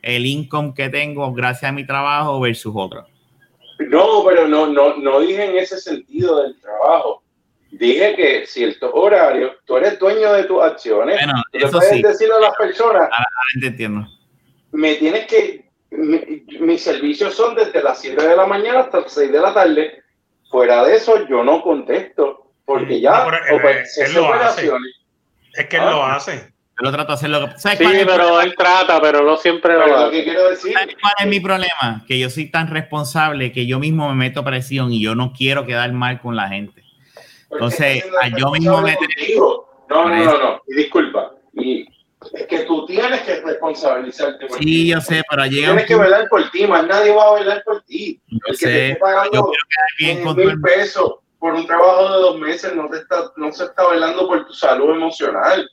el 0.00 0.24
income 0.24 0.72
que 0.74 0.88
tengo 0.88 1.30
gracias 1.34 1.68
a 1.68 1.72
mi 1.72 1.86
trabajo 1.86 2.40
versus 2.40 2.72
otro. 2.74 3.06
No, 3.78 4.24
pero 4.26 4.48
no, 4.48 4.66
no, 4.66 4.96
no 4.96 5.20
dije 5.20 5.44
en 5.44 5.58
ese 5.58 5.78
sentido 5.78 6.42
del 6.42 6.58
trabajo. 6.58 7.22
Dije 7.70 8.14
que 8.16 8.46
ciertos 8.46 8.90
horarios, 8.94 9.52
tú 9.66 9.76
eres 9.76 9.98
dueño 9.98 10.32
de 10.32 10.44
tus 10.44 10.62
acciones. 10.62 11.16
Bueno, 11.22 11.42
tú 11.52 11.70
puedes 11.70 12.02
decir 12.02 12.32
a 12.32 12.40
las 12.40 12.56
personas. 12.56 13.02
Ahora, 13.02 13.12
ahora 13.12 13.66
entiendo. 13.66 14.08
Me 14.72 14.94
tienes 14.94 15.26
que 15.26 15.67
mis 15.90 16.82
servicios 16.82 17.34
son 17.34 17.54
desde 17.54 17.82
las 17.82 18.00
7 18.00 18.26
de 18.26 18.36
la 18.36 18.46
mañana 18.46 18.80
hasta 18.80 19.00
las 19.00 19.12
6 19.12 19.32
de 19.32 19.40
la 19.40 19.54
tarde. 19.54 20.02
Fuera 20.50 20.84
de 20.84 20.96
eso, 20.96 21.26
yo 21.28 21.44
no 21.44 21.62
contesto, 21.62 22.52
porque 22.64 23.00
ya 23.00 23.26
es 23.96 24.14
lo 24.14 24.32
hace. 24.32 24.70
Es 25.54 25.66
que 25.66 25.76
él 25.76 25.84
lo 25.84 26.02
ah. 26.02 26.16
hace. 26.16 26.52
Yo 26.80 26.84
lo 26.84 26.92
trato 26.92 27.08
de 27.08 27.14
hacer 27.14 27.30
lo 27.30 27.48
que. 27.48 27.58
Sí, 27.58 27.68
pero 27.78 28.40
él 28.40 28.54
trata, 28.56 29.00
pero 29.00 29.24
no 29.24 29.36
siempre 29.36 29.74
lo, 29.74 30.04
lo 30.04 30.10
que 30.10 30.22
quiero 30.22 30.48
decir. 30.48 30.72
cuál 30.74 31.14
es 31.18 31.26
mi 31.26 31.40
problema? 31.40 32.04
Que 32.06 32.18
yo 32.18 32.30
soy 32.30 32.50
tan 32.50 32.68
responsable 32.68 33.50
que 33.52 33.66
yo 33.66 33.80
mismo 33.80 34.08
me 34.08 34.14
meto 34.14 34.44
presión 34.44 34.92
y 34.92 35.02
yo 35.02 35.16
no 35.16 35.32
quiero 35.32 35.66
quedar 35.66 35.92
mal 35.92 36.20
con 36.20 36.36
la 36.36 36.48
gente. 36.48 36.84
Entonces, 37.50 38.04
yo 38.36 38.50
mismo 38.52 38.80
me. 38.80 38.96
No, 39.90 40.08
no, 40.08 40.08
no, 40.08 40.38
no, 40.38 40.62
disculpa. 40.68 41.32
Y 41.54 41.84
que 42.48 42.60
tú 42.60 42.86
tienes 42.86 43.20
que 43.22 43.40
responsabilizarte 43.40 44.46
por 44.46 44.58
Sí, 44.58 44.88
yo 44.88 45.00
sé, 45.00 45.22
pero 45.28 45.44
llega 45.46 45.68
Tienes 45.68 45.86
que 45.86 45.96
velar 45.96 46.28
por 46.28 46.50
ti, 46.50 46.66
más 46.66 46.86
nadie 46.86 47.14
va 47.14 47.28
a 47.28 47.34
velar 47.34 47.62
por 47.64 47.82
ti. 47.82 48.20
Yo 48.28 48.38
el 48.46 48.52
que 48.52 48.56
sé, 48.56 48.66
te 48.66 48.88
esté 48.88 49.00
pagando 49.00 49.52
mil 50.36 50.60
pesos 50.60 51.14
por 51.38 51.54
un 51.54 51.66
trabajo 51.66 52.12
de 52.12 52.18
dos 52.20 52.38
meses 52.38 52.74
no, 52.74 52.88
te 52.88 52.98
está, 52.98 53.30
no 53.36 53.52
se 53.52 53.64
está 53.64 53.88
velando 53.88 54.26
por 54.26 54.46
tu 54.46 54.52
salud 54.52 54.94
emocional. 54.94 55.68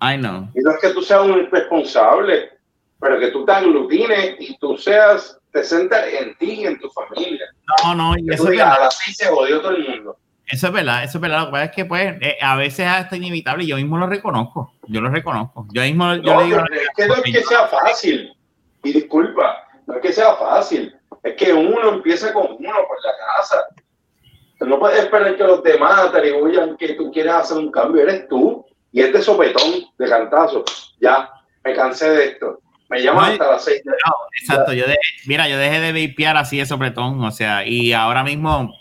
I 0.00 0.16
know. 0.16 0.48
Y 0.54 0.60
no 0.60 0.70
es 0.70 0.80
que 0.80 0.90
tú 0.90 1.02
seas 1.02 1.22
un 1.22 1.38
irresponsable, 1.38 2.50
pero 3.00 3.18
que 3.18 3.28
tú 3.28 3.44
te 3.44 3.52
aglutines 3.52 4.36
y 4.38 4.56
tú 4.58 4.76
seas, 4.76 5.38
te 5.52 5.64
centres 5.64 6.14
en 6.20 6.36
ti 6.36 6.60
y 6.60 6.66
en 6.66 6.78
tu 6.78 6.88
familia. 6.90 7.46
No, 7.84 7.94
no, 7.94 8.16
y 8.16 8.26
Que 8.26 8.34
eso 8.34 8.44
tú 8.44 8.48
es 8.50 8.52
digas, 8.52 8.76
a 8.76 8.80
las 8.80 8.98
seis 8.98 9.16
se 9.16 9.26
jodió 9.26 9.60
todo 9.60 9.72
el 9.72 9.88
mundo. 9.88 10.18
Eso 10.50 10.66
es 10.68 10.72
verdad, 10.72 11.04
eso 11.04 11.18
es 11.18 11.22
verdad. 11.22 11.40
Lo 11.40 11.46
que 11.46 11.52
pasa 11.52 11.64
es 11.64 11.70
que, 11.72 11.84
pues, 11.84 12.14
eh, 12.20 12.38
a 12.40 12.56
veces 12.56 12.80
es 12.80 12.86
hasta 12.86 13.16
inevitable. 13.16 13.66
Yo 13.66 13.76
mismo 13.76 13.98
lo 13.98 14.06
reconozco. 14.06 14.72
Yo 14.86 15.00
lo 15.00 15.10
reconozco. 15.10 15.66
Yo 15.72 15.82
mismo, 15.82 16.14
yo 16.16 16.22
No, 16.34 16.40
le 16.40 16.46
digo. 16.46 16.58
es 16.60 16.88
que 16.96 17.06
no 17.06 17.14
es 17.14 17.22
que 17.22 17.42
sea 17.42 17.66
fácil. 17.66 18.32
Y 18.84 18.92
disculpa, 18.92 19.56
no 19.86 19.94
es 19.96 20.00
que 20.00 20.12
sea 20.12 20.34
fácil. 20.36 20.94
Es 21.22 21.34
que 21.34 21.52
uno 21.52 21.88
empieza 21.90 22.32
con 22.32 22.46
uno 22.46 22.56
por 22.86 22.96
la 23.04 23.12
casa. 23.36 23.56
No 24.60 24.78
puedes 24.78 25.00
esperar 25.00 25.36
que 25.36 25.44
los 25.44 25.62
demás 25.62 26.10
te 26.10 26.18
atribuyan 26.18 26.76
que 26.76 26.94
tú 26.94 27.10
quieres 27.12 27.32
hacer 27.32 27.58
un 27.58 27.70
cambio. 27.70 28.02
Eres 28.02 28.26
tú. 28.28 28.64
Y 28.90 29.02
este 29.02 29.20
sopetón 29.20 29.84
de 29.98 30.08
cantazo. 30.08 30.64
Ya, 31.00 31.30
me 31.62 31.74
cansé 31.74 32.10
de 32.10 32.24
esto. 32.28 32.60
Me 32.88 33.02
llaman 33.02 33.26
No, 33.26 33.32
hasta 33.32 33.50
las 33.52 33.64
seis. 33.64 33.82
de- 33.84 33.90
No, 33.90 34.14
exacto. 34.40 34.72
Yo 34.72 34.84
dejé, 34.86 34.98
mira, 35.26 35.46
yo 35.48 35.58
dejé 35.58 35.78
de 35.80 36.06
vapear 36.08 36.38
así 36.38 36.56
de 36.58 36.64
sopletón. 36.66 37.22
O 37.22 37.30
sea, 37.30 37.66
y 37.66 37.92
ahora 37.92 38.24
mismo 38.24 38.72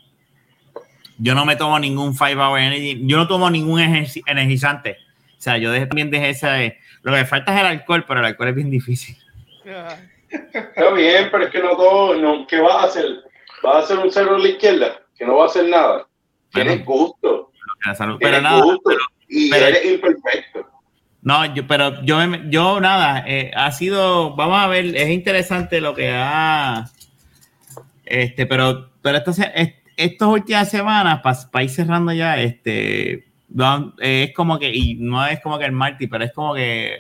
yo 1.18 1.36
no 1.36 1.46
me 1.46 1.56
tomo 1.56 1.80
ningún 1.80 2.16
five 2.16 2.36
hour 2.36 2.60
energy. 2.60 3.02
Yo 3.06 3.18
no 3.18 3.28
tomo 3.28 3.50
ningún 3.50 3.80
energizante. 3.80 4.98
O 5.38 5.42
sea, 5.42 5.58
yo 5.58 5.72
dejé, 5.72 5.86
también 5.88 6.10
dejé 6.10 6.30
ese. 6.30 6.78
Lo 7.04 7.12
que 7.12 7.20
me 7.20 7.26
falta 7.26 7.54
es 7.54 7.60
el 7.62 7.66
alcohol, 7.68 8.06
pero 8.08 8.20
el 8.20 8.26
alcohol 8.28 8.50
es 8.50 8.56
bien 8.56 8.70
difícil. 8.72 9.16
Está 10.30 10.92
bien, 10.94 11.30
pero 11.32 11.46
es 11.46 11.52
que 11.52 11.60
no 11.62 11.70
todo. 11.76 12.16
No, 12.16 12.46
¿Qué 12.48 12.60
vas 12.60 12.84
a 12.84 12.88
hacer? 12.88 13.06
¿Vas 13.64 13.76
a 13.76 13.80
hacer 13.80 13.98
un 14.00 14.12
cero 14.12 14.36
a 14.36 14.40
la 14.40 14.48
izquierda? 14.50 15.00
Que 15.18 15.26
no 15.26 15.36
va 15.38 15.44
a 15.44 15.48
hacer 15.48 15.68
nada. 15.70 16.08
Tienes 16.52 16.84
gusto. 16.86 17.52
Salud. 17.96 18.18
Pero 18.20 18.42
nada. 18.42 18.62
gusto. 18.62 18.92
y 19.30 19.50
pero- 19.50 19.66
eres 19.68 19.86
imperfecto. 19.86 20.66
No, 21.22 21.54
yo, 21.54 21.68
pero 21.68 22.02
yo, 22.04 22.20
yo 22.50 22.80
nada, 22.80 23.24
eh, 23.28 23.52
ha 23.54 23.72
sido, 23.74 24.36
vamos 24.38 24.60
a 24.60 24.68
ver, 24.68 24.96
es 24.96 25.10
interesante 25.10 25.82
lo 25.82 25.94
que 25.94 26.10
ha, 26.14 26.86
este, 28.06 28.46
pero, 28.46 28.92
pero 29.02 29.18
esto 29.18 29.34
se- 29.34 29.52
es- 29.54 29.74
estas 29.98 30.28
últimas 30.30 30.70
semanas, 30.70 31.22
para 31.52 31.64
ir 31.64 31.70
cerrando 31.70 32.14
ya, 32.14 32.40
este, 32.40 33.26
no, 33.50 33.94
eh, 34.00 34.28
es 34.30 34.34
como 34.36 34.58
que, 34.60 34.70
y 34.74 34.96
no 34.96 35.26
es 35.26 35.40
como 35.42 35.58
que 35.60 35.66
el 35.66 35.72
Marty, 35.72 36.08
pero 36.08 36.24
es 36.24 36.32
como 36.32 36.54
que 36.54 36.94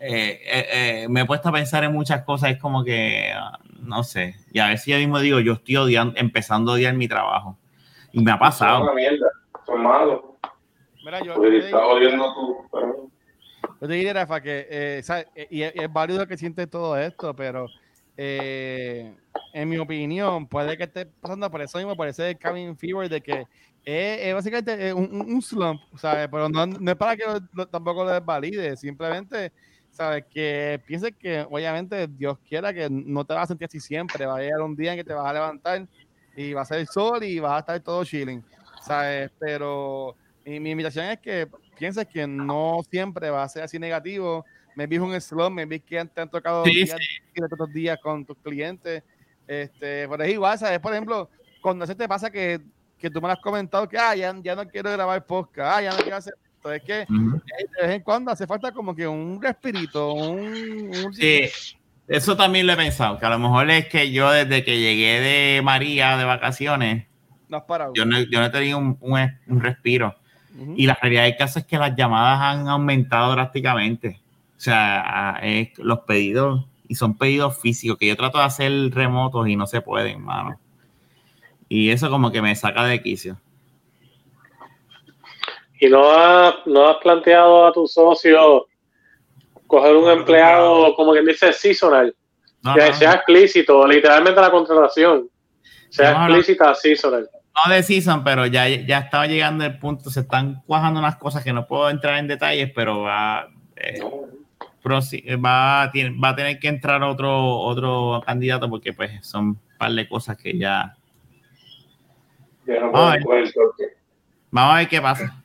eh, 0.00 0.40
eh, 0.44 0.66
eh, 0.72 1.06
me 1.08 1.22
he 1.22 1.24
puesto 1.24 1.48
a 1.48 1.52
pensar 1.52 1.82
en 1.84 1.92
muchas 1.92 2.22
cosas, 2.22 2.50
es 2.50 2.58
como 2.58 2.84
que, 2.84 3.32
ah, 3.34 3.58
no 3.80 4.04
sé, 4.04 4.36
y 4.52 4.58
a 4.60 4.68
veces 4.68 4.86
yo 4.86 4.96
mismo 4.98 5.18
digo, 5.20 5.40
yo 5.40 5.54
estoy 5.54 5.76
odiando, 5.76 6.14
empezando 6.18 6.70
a 6.70 6.74
odiar 6.74 6.94
mi 6.94 7.08
trabajo, 7.08 7.56
y 8.12 8.20
me 8.22 8.30
ha 8.30 8.34
Son 8.34 8.40
pasado. 8.40 8.82
una 8.84 8.92
mierda. 8.94 9.26
Son 9.66 9.82
malos. 9.82 10.20
Mira, 11.04 11.20
yo, 11.24 11.34
yo 11.42 11.50
digo- 11.50 11.78
odiando 11.88 12.34
Yo 13.80 13.86
te 13.88 13.94
diría, 13.94 14.12
Rafa, 14.12 14.40
que 14.40 14.66
eh. 14.68 15.02
Eh, 15.34 15.46
y 15.50 15.62
es, 15.62 15.74
y 15.74 15.80
es 15.82 15.92
válido 15.92 16.26
que 16.26 16.36
sientes 16.36 16.68
todo 16.68 16.96
esto, 16.98 17.34
pero 17.34 17.66
eh, 18.18 19.16
en 19.52 19.68
mi 19.70 19.78
opinión, 19.78 20.48
puede 20.48 20.76
que 20.76 20.84
esté 20.84 21.06
pasando 21.06 21.50
por 21.50 21.62
eso 21.62 21.78
mismo, 21.78 21.96
por 21.96 22.08
ese 22.08 22.36
cabin 22.38 22.76
fever 22.78 23.08
de 23.08 23.22
que 23.22 23.40
es, 23.84 24.20
es 24.22 24.34
básicamente 24.34 24.92
un, 24.92 25.08
un- 25.32 25.42
slump, 25.42 25.80
¿sabes? 25.98 26.28
Pero 26.30 26.48
no, 26.50 26.66
no 26.66 26.90
es 26.90 26.96
para 26.98 27.16
que 27.16 27.24
lo- 27.24 27.40
lo- 27.52 27.68
tampoco 27.68 28.04
lo 28.04 28.12
desvalide, 28.12 28.76
simplemente, 28.76 29.52
¿sabes? 29.90 30.24
Que 30.30 30.82
pienses 30.86 31.12
que, 31.18 31.46
obviamente, 31.50 32.08
Dios 32.08 32.38
quiera 32.46 32.74
que 32.74 32.88
no 32.90 33.24
te 33.24 33.34
vas 33.34 33.44
a 33.44 33.46
sentir 33.48 33.66
así 33.66 33.80
siempre, 33.80 34.26
va 34.26 34.38
a 34.38 34.40
llegar 34.42 34.60
un 34.62 34.76
día 34.76 34.92
en 34.92 34.98
que 34.98 35.04
te 35.04 35.14
vas 35.14 35.26
a 35.26 35.32
levantar 35.32 35.88
y 36.34 36.52
va 36.52 36.62
a 36.62 36.64
ser 36.66 36.80
el 36.80 36.88
sol 36.88 37.24
y 37.24 37.38
vas 37.40 37.52
a 37.56 37.58
estar 37.60 37.80
todo 37.82 38.04
chilling, 38.04 38.44
¿sabes? 38.80 39.30
Pero 39.38 40.16
mi 40.44 40.70
invitación 40.70 41.06
es 41.06 41.18
que 41.20 41.48
pienses 41.76 42.06
que 42.08 42.26
no 42.26 42.80
siempre 42.90 43.30
va 43.30 43.42
a 43.44 43.48
ser 43.48 43.62
así 43.64 43.78
negativo. 43.78 44.44
Me 44.78 44.86
vi 44.86 44.96
un 44.98 45.20
slump, 45.20 45.56
me 45.56 45.66
vi 45.66 45.80
que 45.80 46.04
te 46.04 46.20
han 46.20 46.30
tocado 46.30 46.64
Sí, 46.64 46.70
días 46.72 46.96
los 47.58 47.72
días 47.72 47.98
con 48.00 48.24
tus 48.24 48.36
clientes. 48.38 49.02
Este, 49.44 50.06
pero 50.08 50.22
es 50.22 50.30
igual, 50.32 50.56
¿sabes? 50.56 50.78
Por 50.78 50.92
ejemplo, 50.92 51.28
cuando 51.60 51.84
se 51.84 51.96
te 51.96 52.06
pasa 52.06 52.30
que, 52.30 52.60
que 52.96 53.10
tú 53.10 53.20
me 53.20 53.26
lo 53.26 53.32
has 53.32 53.40
comentado 53.40 53.88
que 53.88 53.98
ah, 53.98 54.14
ya, 54.14 54.32
ya 54.40 54.54
no 54.54 54.68
quiero 54.68 54.92
grabar 54.92 55.26
podcast, 55.26 55.78
ah, 55.78 55.82
ya 55.82 55.90
no 55.90 55.96
quiero 55.98 56.16
hacer 56.16 56.34
esto. 56.54 56.72
Es 56.72 56.82
que 56.84 57.06
Ujú. 57.12 57.36
eh, 57.58 57.66
de 57.80 57.86
vez 57.88 57.96
en 57.96 58.02
cuando 58.02 58.30
hace 58.30 58.46
falta 58.46 58.70
como 58.70 58.94
que 58.94 59.08
un 59.08 59.42
respirito, 59.42 60.12
un, 60.12 60.38
un- 60.94 61.12
Sí, 61.12 61.40
eso 62.06 62.36
también 62.36 62.64
lo 62.64 62.74
he 62.74 62.76
pensado, 62.76 63.18
que 63.18 63.26
a 63.26 63.30
lo 63.30 63.38
mejor 63.40 63.68
es 63.72 63.88
que 63.88 64.12
yo 64.12 64.30
desde 64.30 64.62
que 64.62 64.78
llegué 64.78 65.18
de 65.20 65.60
María 65.60 66.16
de 66.16 66.24
vacaciones, 66.24 67.08
no 67.48 67.56
has 67.56 67.64
parado. 67.64 67.94
yo 67.96 68.04
no, 68.04 68.20
yo 68.20 68.38
no 68.38 68.46
he 68.46 68.50
tenido 68.50 68.78
un, 68.78 68.96
un- 69.00 69.38
un 69.48 69.60
respiro. 69.60 70.14
Ujú. 70.56 70.74
Y 70.76 70.86
la 70.86 70.94
realidad 71.02 71.24
del 71.24 71.36
caso 71.36 71.58
es 71.58 71.64
que 71.64 71.78
las 71.78 71.96
llamadas 71.96 72.38
han 72.40 72.68
aumentado 72.68 73.32
drásticamente. 73.32 74.20
O 74.58 74.60
sea, 74.60 75.38
es- 75.42 75.78
los 75.78 76.00
pedidos, 76.00 76.66
y 76.88 76.94
son 76.96 77.16
pedidos 77.16 77.58
físicos, 77.60 77.96
que 77.96 78.08
yo 78.08 78.16
trato 78.16 78.38
de 78.38 78.44
hacer 78.44 78.72
remotos 78.92 79.46
y 79.48 79.56
no 79.56 79.66
se 79.66 79.80
pueden, 79.80 80.22
mano. 80.22 80.58
Y 81.68 81.90
eso 81.90 82.10
como 82.10 82.30
que 82.32 82.42
me 82.42 82.54
saca 82.56 82.84
de 82.84 83.02
quicio. 83.02 83.38
Y 85.80 85.88
no 85.88 86.10
has, 86.10 86.54
no 86.66 86.88
has 86.88 86.96
planteado 86.96 87.66
a 87.66 87.72
tu 87.72 87.86
socio 87.86 88.66
coger 89.66 89.94
un 89.94 90.04
No, 90.06 90.10
empleado, 90.12 90.94
como 90.94 91.12
quien 91.12 91.26
dice, 91.26 91.52
seasonal, 91.52 92.14
No, 92.62 92.74
que 92.74 92.92
sea 92.94 93.12
explícito, 93.12 93.86
literalmente 93.86 94.40
la 94.40 94.50
contratación, 94.50 95.28
sea 95.90 96.12
explícita, 96.26 96.74
seasonal. 96.74 97.28
no 97.66 97.72
de 97.72 97.82
season, 97.82 98.24
pero 98.24 98.46
ya, 98.46 98.66
ya 98.68 98.98
estaba 98.98 99.26
llegando 99.26 99.64
el 99.64 99.78
punto, 99.78 100.10
se 100.10 100.20
están 100.20 100.62
cuajando 100.66 100.98
unas 101.00 101.16
cosas 101.16 101.44
que 101.44 101.52
no 101.52 101.66
puedo 101.66 101.90
entrar 101.90 102.18
en 102.18 102.26
detalles, 102.28 102.72
pero 102.74 103.02
va, 103.02 103.48
eh, 103.76 104.00
va, 104.96 105.82
a, 105.82 105.90
tiene- 105.92 106.18
va 106.18 106.30
a 106.30 106.36
tener 106.36 106.58
que 106.58 106.68
entrar 106.68 107.02
otro, 107.02 107.58
otro 107.58 108.22
candidato 108.26 108.68
porque 108.68 108.92
pues 108.92 109.26
son 109.26 109.44
un 109.48 109.60
par 109.78 109.92
de 109.92 110.08
cosas 110.08 110.36
que 110.36 110.56
ya... 110.58 110.94
Ya 112.66 112.80
no 112.80 112.92
con 112.92 113.38
el 113.38 113.52
toque. 113.52 113.84
Vamos 114.50 114.74
a 114.74 114.78
ver 114.78 114.88
qué 114.88 115.00
pasa. 115.00 115.42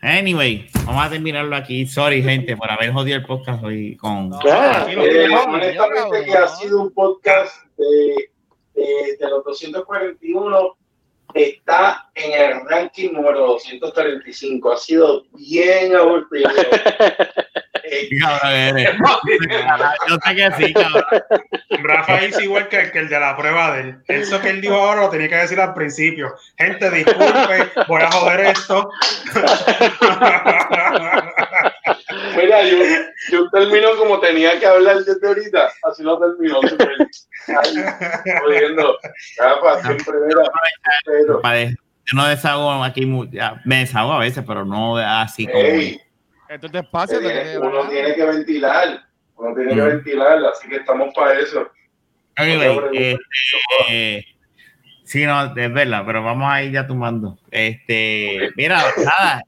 Anyway, 0.00 0.68
vamos 0.84 1.04
a 1.04 1.10
terminarlo 1.10 1.56
aquí. 1.56 1.86
Sorry, 1.86 2.22
gente, 2.22 2.56
por 2.56 2.70
haber 2.70 2.92
jodido 2.92 3.16
el 3.16 3.24
podcast 3.24 3.64
hoy 3.64 3.96
con... 3.96 4.26
Eh, 4.44 5.26
no, 5.28 5.44
honestamente 5.44 6.18
no, 6.18 6.24
que 6.24 6.36
ha 6.36 6.46
sido 6.48 6.82
un 6.82 6.92
podcast 6.92 7.64
de, 7.76 8.30
de, 8.74 9.16
de 9.18 9.30
los 9.30 9.42
241 9.44 10.76
está 11.42 12.08
en 12.14 12.32
el 12.32 12.68
ranking 12.68 13.12
número 13.12 13.46
235 13.46 14.72
ha 14.72 14.76
sido 14.76 15.24
bien 15.32 15.94
aburrido 15.94 16.50
Eh, 17.88 18.08
cabrón. 18.20 18.76
Yo 20.08 20.18
sé 20.24 20.34
que 20.34 20.50
sí, 20.56 20.74
cabrón. 20.74 21.04
Rafa 21.82 22.22
es 22.22 22.40
igual 22.40 22.68
que, 22.68 22.90
que 22.90 22.98
el 22.98 23.08
de 23.08 23.20
la 23.20 23.36
prueba 23.36 23.76
de 23.76 23.82
él. 23.82 23.96
Eso 24.08 24.40
que 24.40 24.50
él 24.50 24.60
dijo 24.60 24.74
ahora 24.74 25.02
lo 25.02 25.10
tenía 25.10 25.28
que 25.28 25.36
decir 25.36 25.60
al 25.60 25.72
principio. 25.74 26.34
Gente, 26.58 26.90
disculpe, 26.90 27.70
voy 27.86 28.02
a 28.02 28.10
joder 28.10 28.40
esto. 28.46 28.90
mira 32.36 32.62
yo, 32.64 32.76
yo 33.30 33.50
termino 33.50 33.96
como 33.96 34.18
tenía 34.20 34.58
que 34.58 34.66
hablar 34.66 34.98
desde 35.04 35.26
ahorita 35.26 35.70
así 35.84 36.02
lo 36.02 36.18
terminó 36.18 36.60
jodiendo 38.42 38.98
Rafa 39.38 39.82
siempre 39.82 40.14
mira 40.26 40.42
pero 41.04 41.40
Yo 41.42 42.16
no 42.16 42.26
desahogo 42.28 42.84
aquí, 42.84 43.04
me 43.64 43.76
desahogo 43.78 44.12
a 44.12 44.18
veces, 44.20 44.44
pero 44.46 44.64
no 44.64 44.96
así 44.96 45.44
como... 45.46 45.58
hey, 45.58 46.00
Esto 46.48 46.66
es 46.66 46.72
despacio. 46.72 47.18
tiene- 47.20 47.58
uno 47.58 47.88
tiene 47.88 48.14
que 48.14 48.24
ventilar 48.24 49.00
uno 49.36 49.54
tiene 49.54 49.74
que 49.74 49.80
Mm. 49.82 49.86
ventilar 49.86 50.38
así 50.46 50.68
que 50.68 50.76
estamos 50.76 51.12
para 51.14 51.38
eso 51.38 51.68
Anyway, 52.38 52.78
este, 52.92 53.18
eh, 53.88 54.24
sí, 55.04 55.24
no, 55.24 55.46
es 55.56 55.72
verdad, 55.72 56.02
pero 56.04 56.22
vamos 56.22 56.52
a 56.52 56.62
ir 56.62 56.70
ya 56.70 56.86
tumbando. 56.86 57.38
Este, 57.50 58.50
mira, 58.56 58.82
nada. 59.02 59.42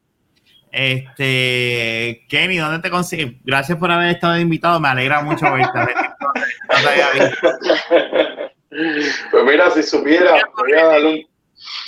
Este, 0.73 2.27
Kenny, 2.29 2.59
¿dónde 2.59 2.81
te 2.81 2.91
consigues? 2.91 3.33
Gracias 3.45 3.79
por 3.79 3.91
haber 3.91 4.11
estado 4.11 4.39
invitado, 4.39 4.81
me 4.81 4.89
alegra 4.89 5.23
mucho 5.23 5.47
verte. 5.53 5.79
Pues 9.31 9.45
mira, 9.45 9.71
si 9.71 9.83
supiera, 9.83 10.41
voy 10.57 10.73
a 10.75 10.85
dar 10.85 11.05
un, 11.05 11.25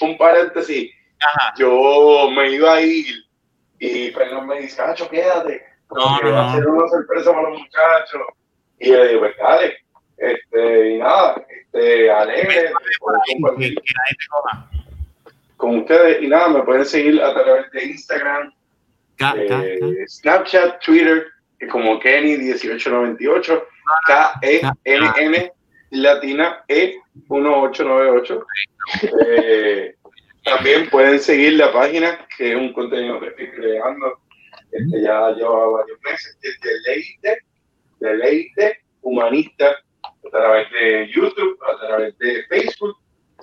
un 0.01 0.19
paréntesis. 0.19 0.90
Ajá. 1.20 1.55
Yo 1.59 2.31
me 2.35 2.52
iba 2.52 2.74
a 2.74 2.81
ir 2.81 3.07
y 3.78 4.11
Fernando 4.11 4.47
me 4.47 4.61
dice, 4.61 4.77
Cacho, 4.77 5.09
quédate. 5.09 5.62
No, 5.90 6.20
no, 6.20 6.32
va 6.32 6.51
a 6.51 6.55
ser 6.55 6.66
una 6.66 6.89
sorpresa 6.89 7.32
para 7.32 7.51
los 7.51 7.59
muchachos. 7.59 8.23
Y 8.78 8.90
le 8.90 9.09
digo, 9.09 9.20
pues 9.20 9.36
dale. 9.39 9.77
Este, 10.16 10.90
y 10.90 10.98
nada, 10.98 11.44
este, 11.48 12.11
alegre 12.11 12.73
con 15.57 15.78
ustedes. 15.78 16.23
Y 16.23 16.28
nada, 16.28 16.48
me 16.48 16.62
pueden 16.62 16.85
seguir 16.85 17.23
a 17.23 17.32
través 17.32 17.70
de 17.73 17.85
Instagram, 17.85 18.52
Eh, 19.20 20.06
Snapchat, 20.06 20.80
Twitter, 20.82 21.26
como 21.70 22.01
Kenny1898, 22.01 23.62
K-E-N-N, 24.06 25.52
Latina 25.90 26.64
E1898. 26.68 28.44
Eh, 29.02 29.94
también 30.44 30.88
pueden 30.88 31.20
seguir 31.20 31.52
la 31.55 31.70
página, 31.72 32.26
que 32.36 32.52
es 32.52 32.56
un 32.56 32.72
contenido 32.72 33.20
que 33.20 33.26
estoy 33.28 33.51
creando 33.51 34.18
Este, 34.72 35.02
ya 35.02 35.30
lleva 35.32 35.68
varios 35.68 35.98
meses. 36.02 36.38
Deleite, 36.62 37.38
deleite 37.98 38.80
humanista 39.02 39.76
a 40.02 40.30
través 40.30 40.70
de 40.70 41.09
YouTube, 41.12 41.59
a 41.62 41.86
través 41.86 42.16
de 42.18 42.44
Facebook, 42.44 42.97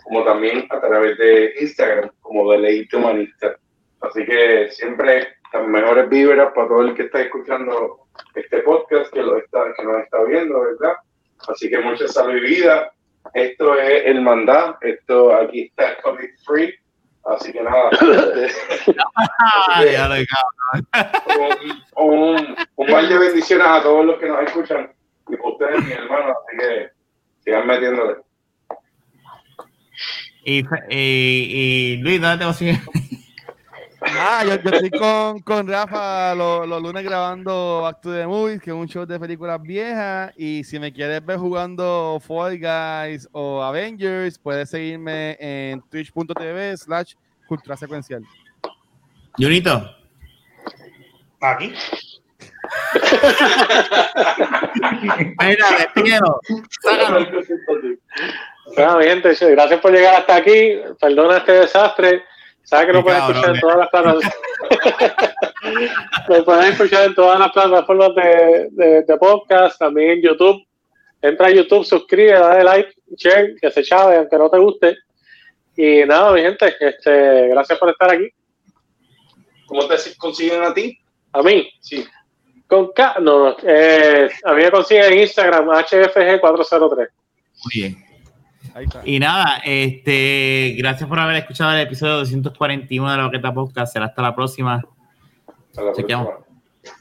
como 0.03 0.23
también 0.23 0.65
a 0.69 0.79
través 0.79 1.17
de 1.17 1.53
Instagram, 1.59 2.09
como 2.21 2.51
deleite 2.51 2.95
humanista. 2.95 3.57
Así 4.01 4.25
que 4.25 4.69
siempre 4.71 5.36
las 5.53 5.67
mejores 5.67 6.09
vibras 6.09 6.51
para 6.53 6.67
todo 6.67 6.81
el 6.81 6.93
que 6.95 7.03
está 7.03 7.21
escuchando 7.21 8.07
este 8.35 8.59
podcast, 8.59 9.13
que, 9.13 9.21
lo 9.21 9.37
está, 9.37 9.59
que 9.75 9.83
nos 9.83 10.01
está 10.01 10.23
viendo, 10.23 10.61
¿verdad? 10.61 10.95
Así 11.47 11.69
que 11.69 11.79
mucha 11.79 12.07
salud 12.07 12.37
y 12.37 12.41
vida. 12.41 12.91
Esto 13.33 13.75
es 13.75 14.05
el 14.05 14.21
mandá, 14.21 14.77
esto 14.81 15.35
aquí 15.35 15.63
está 15.63 16.01
COVID 16.01 16.29
Free. 16.45 16.73
Así 17.25 17.51
que 17.51 17.61
nada. 17.61 17.89
un, 21.97 22.13
un, 22.35 22.55
un 22.75 22.87
par 22.87 23.07
de 23.07 23.17
bendiciones 23.17 23.67
a 23.67 23.81
todos 23.83 24.05
los 24.05 24.17
que 24.17 24.27
nos 24.27 24.43
escuchan 24.43 24.89
y 25.27 25.35
a 25.35 25.39
ustedes, 25.43 25.83
mi 25.83 25.91
hermano. 25.91 26.31
Así 26.31 26.57
que 26.57 26.89
sigan 27.43 27.67
metiéndole. 27.67 28.15
Y, 30.45 30.59
y, 30.89 30.95
y 30.95 31.97
Luis, 31.97 32.21
¿dónde 32.21 32.37
te 32.37 32.45
vas 32.45 32.55
a 32.55 32.59
seguir? 32.59 32.77
Ah, 34.09 34.43
yo, 34.45 34.55
yo 34.61 34.69
estoy 34.69 34.89
con, 34.91 35.39
con 35.41 35.67
Rafa 35.67 36.33
los, 36.35 36.67
los, 36.67 36.81
lunes 36.81 37.03
grabando 37.03 37.81
Back 37.81 38.01
to 38.01 38.11
the 38.13 38.25
Movies, 38.25 38.61
que 38.61 38.69
es 38.69 38.75
un 38.75 38.87
show 38.87 39.05
de 39.05 39.19
películas 39.19 39.61
viejas. 39.61 40.31
Y 40.37 40.63
si 40.63 40.79
me 40.79 40.93
quieres 40.93 41.25
ver 41.25 41.37
jugando 41.37 42.19
Fall 42.25 42.57
Guys 42.57 43.27
o 43.31 43.61
Avengers, 43.61 44.39
puedes 44.39 44.69
seguirme 44.69 45.37
en 45.39 45.81
twitch.tv 45.89 46.77
slash 46.77 47.13
cultura 47.47 47.75
secuencial. 47.75 48.23
Junito. 49.37 49.95
Aquí. 51.41 51.73
Mira, 55.39 55.67
despídelo. 55.77 56.39
Sácalo. 56.81 57.27
Bueno, 58.75 58.99
gente, 58.99 59.33
gracias 59.39 59.79
por 59.79 59.91
llegar 59.91 60.15
hasta 60.15 60.35
aquí. 60.35 60.79
Perdona 60.99 61.37
este 61.37 61.51
desastre. 61.53 62.23
Sabes 62.67 62.87
que 62.87 62.93
lo 62.93 63.01
pueden 63.01 63.21
escuchar 63.21 63.55
en 63.55 63.61
todas 63.61 63.77
las 63.77 63.89
plataformas. 63.89 64.33
lo 66.27 66.43
pueden 66.43 66.63
escuchar 66.65 67.05
en 67.05 67.15
todas 67.15 67.39
las 67.39 67.51
plataformas 67.53 68.15
de, 68.15 68.67
de, 68.71 69.03
de, 69.03 69.17
podcast, 69.17 69.79
también 69.79 70.09
en 70.11 70.21
YouTube. 70.21 70.67
Entra 71.21 71.47
a 71.47 71.51
YouTube, 71.51 71.85
suscríbete, 71.85 72.37
dale 72.37 72.65
like, 72.65 72.93
share, 73.15 73.55
que 73.61 73.71
se 73.71 73.83
chave, 73.83 74.17
aunque 74.17 74.37
no 74.37 74.49
te 74.49 74.57
guste. 74.57 74.97
Y 75.77 76.03
nada, 76.03 76.33
mi 76.33 76.41
gente, 76.41 76.75
este, 76.77 77.47
gracias 77.47 77.79
por 77.79 77.89
estar 77.89 78.11
aquí. 78.11 78.27
¿Cómo 79.65 79.87
te 79.87 79.95
consiguen 80.17 80.63
a 80.63 80.73
ti? 80.73 80.99
A 81.31 81.41
mí. 81.41 81.71
Sí. 81.79 82.05
Con 82.67 82.91
K, 82.91 83.15
no, 83.21 83.55
eh, 83.63 84.29
a 84.43 84.53
mí 84.53 84.63
me 84.63 84.71
consiguen 84.71 85.13
en 85.13 85.19
Instagram, 85.19 85.69
HFG403. 85.69 86.97
Muy 87.63 87.73
bien. 87.73 88.06
Y 89.05 89.19
nada, 89.19 89.61
este, 89.63 90.75
gracias 90.77 91.07
por 91.09 91.19
haber 91.19 91.37
escuchado 91.37 91.73
el 91.73 91.81
episodio 91.81 92.17
241 92.17 93.11
de 93.11 93.17
la 93.17 93.23
Boqueta 93.25 93.53
Podcast. 93.53 93.93
Será 93.93 94.05
hasta 94.05 94.21
la 94.21 94.35
próxima. 94.35 94.83
Hasta 95.69 95.81
la 95.83 95.93
Chequeamos. 95.93 96.27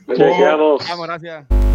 próxima. 0.06 0.28
Chequeamos. 0.30 0.88
Vamos, 0.88 1.06
gracias. 1.06 1.65